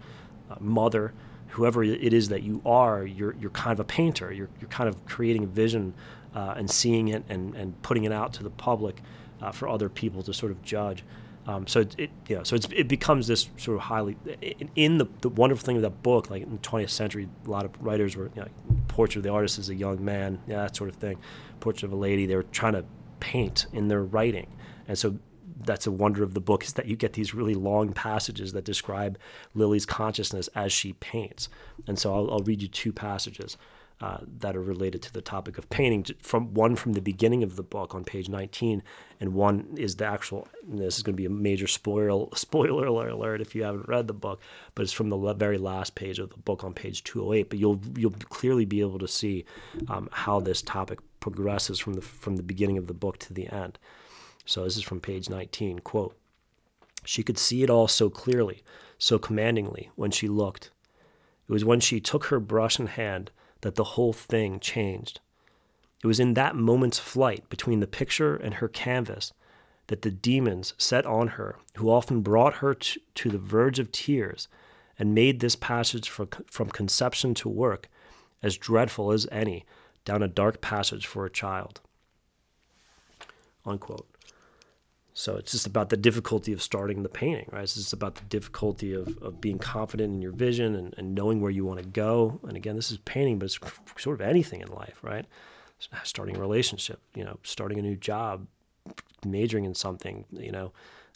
a 0.50 0.62
mother, 0.62 1.12
whoever 1.48 1.82
it 1.84 2.12
is 2.12 2.28
that 2.28 2.42
you 2.42 2.60
are, 2.66 3.04
you're, 3.04 3.34
you're 3.40 3.50
kind 3.50 3.72
of 3.72 3.80
a 3.80 3.84
painter. 3.84 4.32
You're, 4.32 4.48
you're 4.60 4.70
kind 4.70 4.88
of 4.88 5.04
creating 5.06 5.44
a 5.44 5.46
vision 5.46 5.94
uh, 6.34 6.54
and 6.56 6.70
seeing 6.70 7.08
it 7.08 7.24
and, 7.28 7.54
and 7.54 7.80
putting 7.82 8.04
it 8.04 8.12
out 8.12 8.32
to 8.34 8.42
the 8.42 8.50
public 8.50 9.02
uh, 9.40 9.52
for 9.52 9.68
other 9.68 9.88
people 9.88 10.22
to 10.22 10.34
sort 10.34 10.52
of 10.52 10.62
judge. 10.62 11.04
Um, 11.46 11.66
so 11.66 11.80
it, 11.80 11.94
it, 11.96 12.10
you 12.28 12.36
know, 12.36 12.42
so 12.42 12.56
it 12.56 12.88
becomes 12.88 13.28
this 13.28 13.48
sort 13.56 13.76
of 13.76 13.84
highly 13.84 14.16
in, 14.40 14.68
in, 14.74 14.98
the, 14.98 15.06
the 15.20 15.28
wonderful 15.28 15.64
thing 15.64 15.76
of 15.76 15.82
that 15.82 16.02
book. 16.02 16.28
Like 16.28 16.42
in 16.42 16.50
the 16.50 16.58
20th 16.58 16.90
century, 16.90 17.28
a 17.46 17.50
lot 17.50 17.64
of 17.64 17.70
writers 17.80 18.16
were 18.16 18.30
you 18.34 18.42
know, 18.42 18.48
portrait 18.88 19.18
of 19.18 19.22
the 19.22 19.30
artist 19.30 19.58
as 19.58 19.68
a 19.68 19.74
young 19.74 20.04
man, 20.04 20.40
yeah, 20.48 20.56
that 20.62 20.74
sort 20.74 20.90
of 20.90 20.96
thing. 20.96 21.18
Portrait 21.60 21.84
of 21.84 21.92
a 21.92 21.96
lady. 21.96 22.26
They 22.26 22.34
were 22.34 22.42
trying 22.42 22.72
to 22.72 22.84
paint 23.20 23.66
in 23.72 23.86
their 23.88 24.02
writing, 24.02 24.48
and 24.88 24.98
so 24.98 25.18
that's 25.64 25.86
a 25.86 25.90
wonder 25.90 26.22
of 26.22 26.34
the 26.34 26.40
book 26.40 26.64
is 26.64 26.74
that 26.74 26.86
you 26.86 26.96
get 26.96 27.14
these 27.14 27.34
really 27.34 27.54
long 27.54 27.92
passages 27.92 28.52
that 28.52 28.64
describe 28.64 29.18
Lily's 29.54 29.86
consciousness 29.86 30.48
as 30.54 30.72
she 30.72 30.92
paints. 30.94 31.48
And 31.86 31.98
so 31.98 32.14
I'll, 32.14 32.30
I'll 32.30 32.40
read 32.40 32.62
you 32.62 32.68
two 32.68 32.92
passages. 32.92 33.56
Uh, 34.00 34.18
that 34.40 34.54
are 34.54 34.62
related 34.62 35.00
to 35.00 35.12
the 35.12 35.22
topic 35.22 35.56
of 35.56 35.70
painting. 35.70 36.04
From 36.20 36.52
one 36.52 36.76
from 36.76 36.92
the 36.92 37.00
beginning 37.00 37.42
of 37.42 37.56
the 37.56 37.62
book 37.62 37.94
on 37.94 38.04
page 38.04 38.28
19, 38.28 38.82
and 39.20 39.32
one 39.32 39.74
is 39.78 39.96
the 39.96 40.04
actual. 40.04 40.46
this 40.68 40.98
is 40.98 41.02
going 41.02 41.14
to 41.14 41.16
be 41.16 41.24
a 41.24 41.30
major 41.30 41.66
spoiler 41.66 42.26
spoiler 42.34 42.86
alert 42.86 43.40
if 43.40 43.54
you 43.54 43.62
haven't 43.62 43.88
read 43.88 44.06
the 44.06 44.12
book, 44.12 44.40
but 44.74 44.82
it's 44.82 44.92
from 44.92 45.08
the 45.08 45.34
very 45.34 45.58
last 45.58 45.94
page 45.94 46.18
of 46.18 46.30
the 46.30 46.36
book 46.36 46.62
on 46.62 46.74
page 46.74 47.04
208. 47.04 47.48
But 47.48 47.58
you'll 47.58 47.80
you'll 47.96 48.10
clearly 48.28 48.66
be 48.66 48.80
able 48.80 48.98
to 48.98 49.08
see 49.08 49.46
um, 49.88 50.08
how 50.12 50.40
this 50.40 50.60
topic 50.60 50.98
progresses 51.20 51.78
from 51.78 51.94
the 51.94 52.02
from 52.02 52.36
the 52.36 52.42
beginning 52.42 52.76
of 52.76 52.88
the 52.88 52.94
book 52.94 53.18
to 53.20 53.32
the 53.32 53.48
end. 53.48 53.78
So 54.44 54.64
this 54.64 54.76
is 54.76 54.82
from 54.82 55.00
page 55.00 55.30
19. 55.30 55.80
Quote. 55.80 56.16
She 57.04 57.22
could 57.22 57.38
see 57.38 57.62
it 57.62 57.70
all 57.70 57.86
so 57.86 58.10
clearly, 58.10 58.62
so 58.98 59.16
commandingly 59.16 59.90
when 59.94 60.10
she 60.10 60.26
looked. 60.26 60.70
It 61.48 61.52
was 61.52 61.64
when 61.64 61.78
she 61.78 62.00
took 62.00 62.24
her 62.26 62.40
brush 62.40 62.80
in 62.80 62.88
hand 62.88 63.30
that 63.66 63.74
the 63.74 63.82
whole 63.82 64.12
thing 64.12 64.60
changed. 64.60 65.18
It 66.00 66.06
was 66.06 66.20
in 66.20 66.34
that 66.34 66.54
moment's 66.54 67.00
flight 67.00 67.50
between 67.50 67.80
the 67.80 67.88
picture 67.88 68.36
and 68.36 68.54
her 68.54 68.68
canvas 68.68 69.32
that 69.88 70.02
the 70.02 70.10
demons 70.12 70.72
set 70.78 71.04
on 71.04 71.26
her, 71.30 71.56
who 71.74 71.90
often 71.90 72.20
brought 72.20 72.58
her 72.58 72.74
to, 72.74 73.28
the 73.28 73.38
verge 73.38 73.80
of 73.80 73.90
tears 73.90 74.46
and 75.00 75.16
made 75.16 75.40
this 75.40 75.56
passage 75.56 76.08
from 76.08 76.70
conception 76.70 77.34
to 77.34 77.48
work 77.48 77.88
as 78.40 78.56
dreadful 78.56 79.10
as 79.10 79.26
any 79.32 79.64
down 80.04 80.22
a 80.22 80.28
dark 80.28 80.60
passage 80.60 81.04
for 81.04 81.26
a 81.26 81.30
child. 81.30 81.80
Unquote. 83.64 84.06
So 85.18 85.36
it's 85.36 85.52
just 85.52 85.66
about 85.66 85.88
the 85.88 85.96
difficulty 85.96 86.52
of 86.52 86.60
starting 86.60 87.02
the 87.02 87.08
painting, 87.08 87.48
right? 87.50 87.62
It's 87.62 87.74
just 87.74 87.94
about 87.94 88.16
the 88.16 88.24
difficulty 88.24 88.92
of, 88.92 89.16
of 89.22 89.40
being 89.40 89.58
confident 89.58 90.12
in 90.12 90.20
your 90.20 90.30
vision 90.30 90.74
and, 90.74 90.94
and 90.98 91.14
knowing 91.14 91.40
where 91.40 91.50
you 91.50 91.64
want 91.64 91.80
to 91.80 91.88
go. 91.88 92.38
And 92.46 92.54
again, 92.54 92.76
this 92.76 92.90
is 92.90 92.98
painting, 92.98 93.38
but 93.38 93.46
it's 93.46 93.58
sort 93.96 94.20
of 94.20 94.28
anything 94.28 94.60
in 94.60 94.68
life, 94.68 94.98
right? 95.00 95.24
Starting 96.04 96.36
a 96.36 96.38
relationship, 96.38 97.00
you 97.14 97.24
know, 97.24 97.38
starting 97.44 97.78
a 97.78 97.82
new 97.82 97.96
job, 97.96 98.46
majoring 99.24 99.64
in 99.64 99.74
something, 99.74 100.26
you 100.32 100.52
know, 100.52 100.72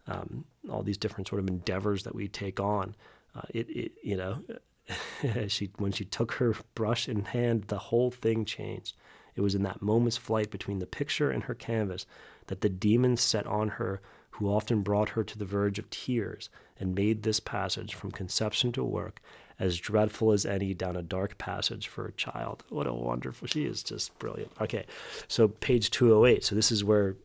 um, 0.06 0.46
all 0.70 0.82
these 0.82 0.96
different 0.96 1.28
sort 1.28 1.42
of 1.42 1.48
endeavors 1.48 2.04
that 2.04 2.14
we 2.14 2.26
take 2.26 2.58
on. 2.58 2.96
Uh, 3.36 3.42
it, 3.50 3.68
it, 3.68 3.92
you 4.02 4.16
know, 4.16 4.42
she 5.48 5.72
when 5.76 5.92
she 5.92 6.06
took 6.06 6.32
her 6.32 6.54
brush 6.74 7.06
in 7.06 7.26
hand, 7.26 7.64
the 7.64 7.76
whole 7.76 8.10
thing 8.10 8.46
changed. 8.46 8.96
It 9.36 9.40
was 9.40 9.54
in 9.54 9.62
that 9.62 9.82
moment's 9.82 10.16
flight 10.16 10.50
between 10.50 10.78
the 10.78 10.86
picture 10.86 11.30
and 11.30 11.44
her 11.44 11.54
canvas 11.54 12.06
that 12.48 12.60
the 12.60 12.68
demons 12.68 13.20
set 13.20 13.46
on 13.46 13.68
her, 13.68 14.00
who 14.32 14.48
often 14.48 14.82
brought 14.82 15.10
her 15.10 15.22
to 15.24 15.38
the 15.38 15.44
verge 15.44 15.78
of 15.78 15.88
tears, 15.90 16.48
and 16.78 16.94
made 16.94 17.22
this 17.22 17.40
passage 17.40 17.94
from 17.94 18.10
conception 18.10 18.72
to 18.72 18.82
work 18.82 19.20
as 19.60 19.78
dreadful 19.78 20.32
as 20.32 20.46
any 20.46 20.72
down 20.72 20.96
a 20.96 21.02
dark 21.02 21.36
passage 21.36 21.86
for 21.86 22.06
a 22.06 22.12
child. 22.12 22.64
What 22.70 22.86
a 22.86 22.94
wonderful, 22.94 23.46
she 23.46 23.66
is 23.66 23.82
just 23.82 24.18
brilliant. 24.18 24.50
Okay, 24.60 24.86
so 25.28 25.48
page 25.48 25.90
208. 25.90 26.42
So 26.42 26.54
this 26.54 26.72
is 26.72 26.82
where 26.82 27.16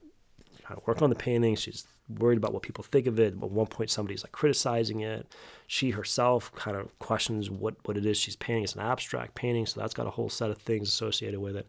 I 0.70 0.76
work 0.86 1.02
on 1.02 1.10
the 1.10 1.16
painting. 1.16 1.56
She's 1.56 1.88
worried 2.10 2.38
about 2.38 2.54
what 2.54 2.62
people 2.62 2.84
think 2.84 3.08
of 3.08 3.20
it. 3.20 3.34
At 3.34 3.40
one 3.40 3.68
point, 3.68 3.90
somebody's 3.90 4.24
like 4.24 4.34
criticizing 4.34 5.00
it. 5.00 5.34
She 5.66 5.92
herself 5.92 6.54
kind 6.56 6.76
of 6.76 6.98
questions 7.00 7.50
what, 7.50 7.76
what 7.86 7.98
it 7.98 8.06
is 8.06 8.18
she's 8.18 8.36
painting. 8.36 8.66
It's 8.66 8.76
an 8.76 8.82
abstract 8.82 9.34
painting, 9.34 9.66
so 9.66 9.80
that's 9.80 9.94
got 9.94 10.06
a 10.06 10.12
whole 10.12 10.30
set 10.30 10.52
of 10.52 10.58
things 10.58 10.90
associated 10.90 11.40
with 11.40 11.56
it. 11.56 11.68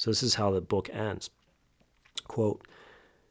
So 0.00 0.10
this 0.10 0.22
is 0.22 0.36
how 0.36 0.50
the 0.50 0.62
book 0.62 0.88
ends. 0.94 1.28
Quote, 2.26 2.66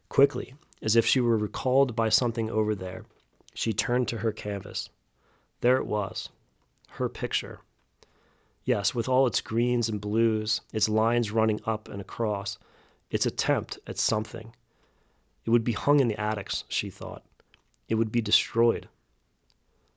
quickly, 0.07 0.53
as 0.83 0.95
if 0.95 1.03
she 1.03 1.19
were 1.19 1.35
recalled 1.35 1.95
by 1.95 2.09
something 2.09 2.47
over 2.47 2.75
there, 2.75 3.05
she 3.55 3.73
turned 3.73 4.07
to 4.09 4.19
her 4.19 4.31
canvas. 4.31 4.91
There 5.61 5.77
it 5.77 5.87
was, 5.87 6.29
her 6.89 7.09
picture. 7.09 7.61
Yes, 8.65 8.93
with 8.93 9.09
all 9.09 9.25
its 9.25 9.41
greens 9.41 9.89
and 9.89 9.99
blues, 9.99 10.61
its 10.71 10.87
lines 10.87 11.31
running 11.31 11.59
up 11.65 11.89
and 11.89 11.99
across, 11.99 12.59
its 13.09 13.25
attempt 13.25 13.79
at 13.87 13.97
something. 13.97 14.53
It 15.45 15.49
would 15.49 15.63
be 15.63 15.71
hung 15.71 15.99
in 15.99 16.07
the 16.07 16.21
attics, 16.21 16.65
she 16.69 16.91
thought. 16.91 17.23
It 17.87 17.95
would 17.95 18.11
be 18.11 18.21
destroyed. 18.21 18.87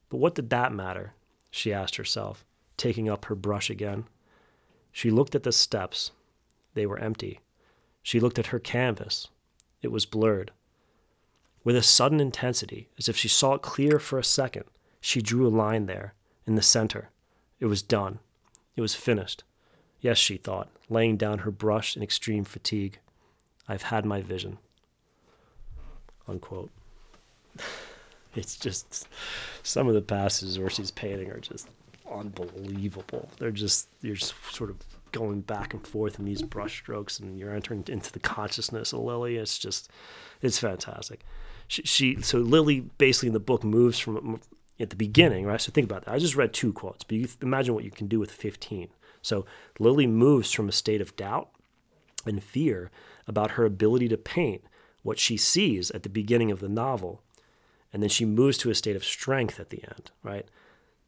But 0.08 0.16
what 0.16 0.34
did 0.34 0.48
that 0.48 0.72
matter? 0.72 1.12
she 1.50 1.70
asked 1.70 1.96
herself, 1.96 2.46
taking 2.78 3.10
up 3.10 3.26
her 3.26 3.34
brush 3.34 3.68
again. 3.68 4.06
She 4.90 5.10
looked 5.10 5.34
at 5.34 5.42
the 5.42 5.52
steps. 5.52 6.12
They 6.74 6.86
were 6.86 6.98
empty. 6.98 7.40
She 8.02 8.20
looked 8.20 8.38
at 8.38 8.46
her 8.46 8.58
canvas. 8.58 9.28
It 9.80 9.92
was 9.92 10.06
blurred. 10.06 10.50
With 11.64 11.76
a 11.76 11.82
sudden 11.82 12.20
intensity, 12.20 12.88
as 12.98 13.08
if 13.08 13.16
she 13.16 13.28
saw 13.28 13.54
it 13.54 13.62
clear 13.62 13.98
for 13.98 14.18
a 14.18 14.24
second, 14.24 14.64
she 15.00 15.22
drew 15.22 15.46
a 15.46 15.48
line 15.48 15.86
there, 15.86 16.14
in 16.46 16.54
the 16.54 16.62
center. 16.62 17.10
It 17.60 17.66
was 17.66 17.82
done. 17.82 18.18
It 18.74 18.80
was 18.80 18.94
finished. 18.94 19.44
Yes, 20.00 20.18
she 20.18 20.36
thought, 20.36 20.68
laying 20.88 21.16
down 21.16 21.40
her 21.40 21.50
brush 21.50 21.96
in 21.96 22.02
extreme 22.02 22.44
fatigue. 22.44 22.98
I've 23.68 23.82
had 23.82 24.04
my 24.04 24.22
vision. 24.22 24.58
Unquote. 26.28 26.70
It's 28.34 28.56
just 28.56 29.08
some 29.62 29.88
of 29.88 29.94
the 29.94 30.00
passages 30.00 30.58
where 30.58 30.70
she's 30.70 30.90
painting 30.90 31.30
are 31.30 31.38
just 31.38 31.68
unbelievable. 32.10 33.28
They're 33.38 33.50
just 33.50 33.88
you're 34.00 34.16
just 34.16 34.34
sort 34.52 34.70
of 34.70 34.78
going 35.12 35.42
back 35.42 35.74
and 35.74 35.86
forth 35.86 36.18
in 36.18 36.24
these 36.24 36.42
brushstrokes, 36.42 37.20
and 37.20 37.38
you're 37.38 37.54
entering 37.54 37.84
into 37.88 38.12
the 38.12 38.20
consciousness 38.20 38.92
of 38.92 39.00
Lily. 39.00 39.36
It's 39.36 39.58
just, 39.58 39.90
it's 40.40 40.58
fantastic. 40.58 41.20
She, 41.68 41.82
she 41.82 42.22
so 42.22 42.38
Lily 42.38 42.80
basically 42.98 43.28
in 43.28 43.32
the 43.34 43.40
book 43.40 43.64
moves 43.64 43.98
from 43.98 44.40
at 44.80 44.90
the 44.90 44.96
beginning, 44.96 45.46
right? 45.46 45.60
So 45.60 45.70
think 45.70 45.84
about 45.84 46.04
that. 46.04 46.12
I 46.12 46.18
just 46.18 46.36
read 46.36 46.52
two 46.52 46.72
quotes, 46.72 47.04
but 47.04 47.16
you 47.16 47.28
imagine 47.40 47.74
what 47.74 47.84
you 47.84 47.90
can 47.90 48.08
do 48.08 48.18
with 48.18 48.30
15. 48.30 48.88
So 49.22 49.46
Lily 49.78 50.06
moves 50.06 50.50
from 50.50 50.68
a 50.68 50.72
state 50.72 51.00
of 51.00 51.14
doubt 51.16 51.50
and 52.26 52.42
fear 52.42 52.90
about 53.26 53.52
her 53.52 53.64
ability 53.64 54.08
to 54.08 54.16
paint 54.16 54.64
what 55.02 55.18
she 55.18 55.36
sees 55.36 55.90
at 55.92 56.02
the 56.02 56.08
beginning 56.08 56.50
of 56.50 56.60
the 56.60 56.68
novel, 56.68 57.22
and 57.92 58.02
then 58.02 58.10
she 58.10 58.24
moves 58.24 58.58
to 58.58 58.70
a 58.70 58.74
state 58.74 58.96
of 58.96 59.04
strength 59.04 59.60
at 59.60 59.70
the 59.70 59.82
end, 59.84 60.10
right? 60.22 60.46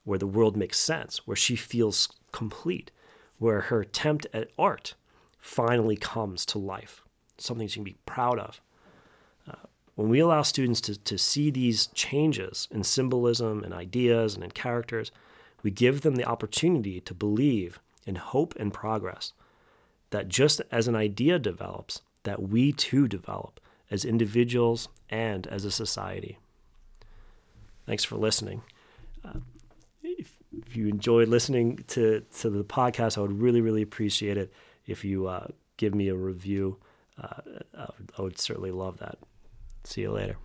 Where 0.05 0.19
the 0.19 0.27
world 0.27 0.57
makes 0.57 0.79
sense, 0.79 1.27
where 1.27 1.37
she 1.37 1.57
feels 1.57 2.09
complete 2.33 2.91
where 3.45 3.61
her 3.61 3.83
attempt 3.83 4.27
at 4.33 4.49
art 4.59 4.95
finally 5.39 5.97
comes 5.97 6.47
to 6.47 6.59
life, 6.59 7.03
something 7.37 7.69
she 7.69 7.75
can 7.75 7.85
be 7.85 7.99
proud 8.07 8.39
of. 8.39 8.59
Uh, 9.47 9.67
when 9.97 10.09
we 10.09 10.19
allow 10.19 10.41
students 10.41 10.81
to, 10.81 10.99
to 10.99 11.19
see 11.19 11.51
these 11.51 11.89
changes 11.89 12.67
in 12.71 12.83
symbolism 12.83 13.63
and 13.63 13.75
ideas 13.75 14.35
and 14.35 14.43
in 14.43 14.51
characters, 14.51 15.13
we 15.63 15.71
give 15.71 16.01
them 16.01 16.17
the 16.17 16.25
opportunity 16.25 17.03
to 17.03 17.13
believe 17.13 17.81
in 18.07 18.15
hope 18.15 18.55
and 18.59 18.73
progress. 18.73 19.35
That 20.09 20.29
just 20.29 20.63
as 20.73 20.89
an 20.89 20.97
idea 20.97 21.39
develops, 21.39 22.01
that 22.23 22.41
we 22.41 22.73
too 22.73 23.07
develop 23.07 23.61
as 23.91 24.07
individuals 24.07 24.89
and 25.11 25.47
as 25.49 25.67
a 25.67 25.71
society. 25.71 26.39
Thanks 27.85 28.05
for 28.05 28.17
listening. 28.17 28.63
Uh, 29.23 29.41
if 30.75 30.79
you 30.79 30.89
enjoyed 30.89 31.29
listening 31.29 31.79
to, 31.87 32.25
to 32.41 32.51
the 32.51 32.65
podcast, 32.65 33.17
I 33.17 33.21
would 33.21 33.41
really, 33.41 33.61
really 33.61 33.83
appreciate 33.83 34.37
it 34.37 34.53
if 34.87 35.05
you 35.05 35.29
uh, 35.29 35.47
give 35.77 35.95
me 35.95 36.09
a 36.09 36.17
review. 36.17 36.79
Uh, 37.17 37.61
I, 37.79 37.87
would, 37.97 38.13
I 38.19 38.23
would 38.23 38.41
certainly 38.41 38.73
love 38.73 38.99
that. 38.99 39.19
See 39.85 40.01
you 40.01 40.11
later. 40.11 40.37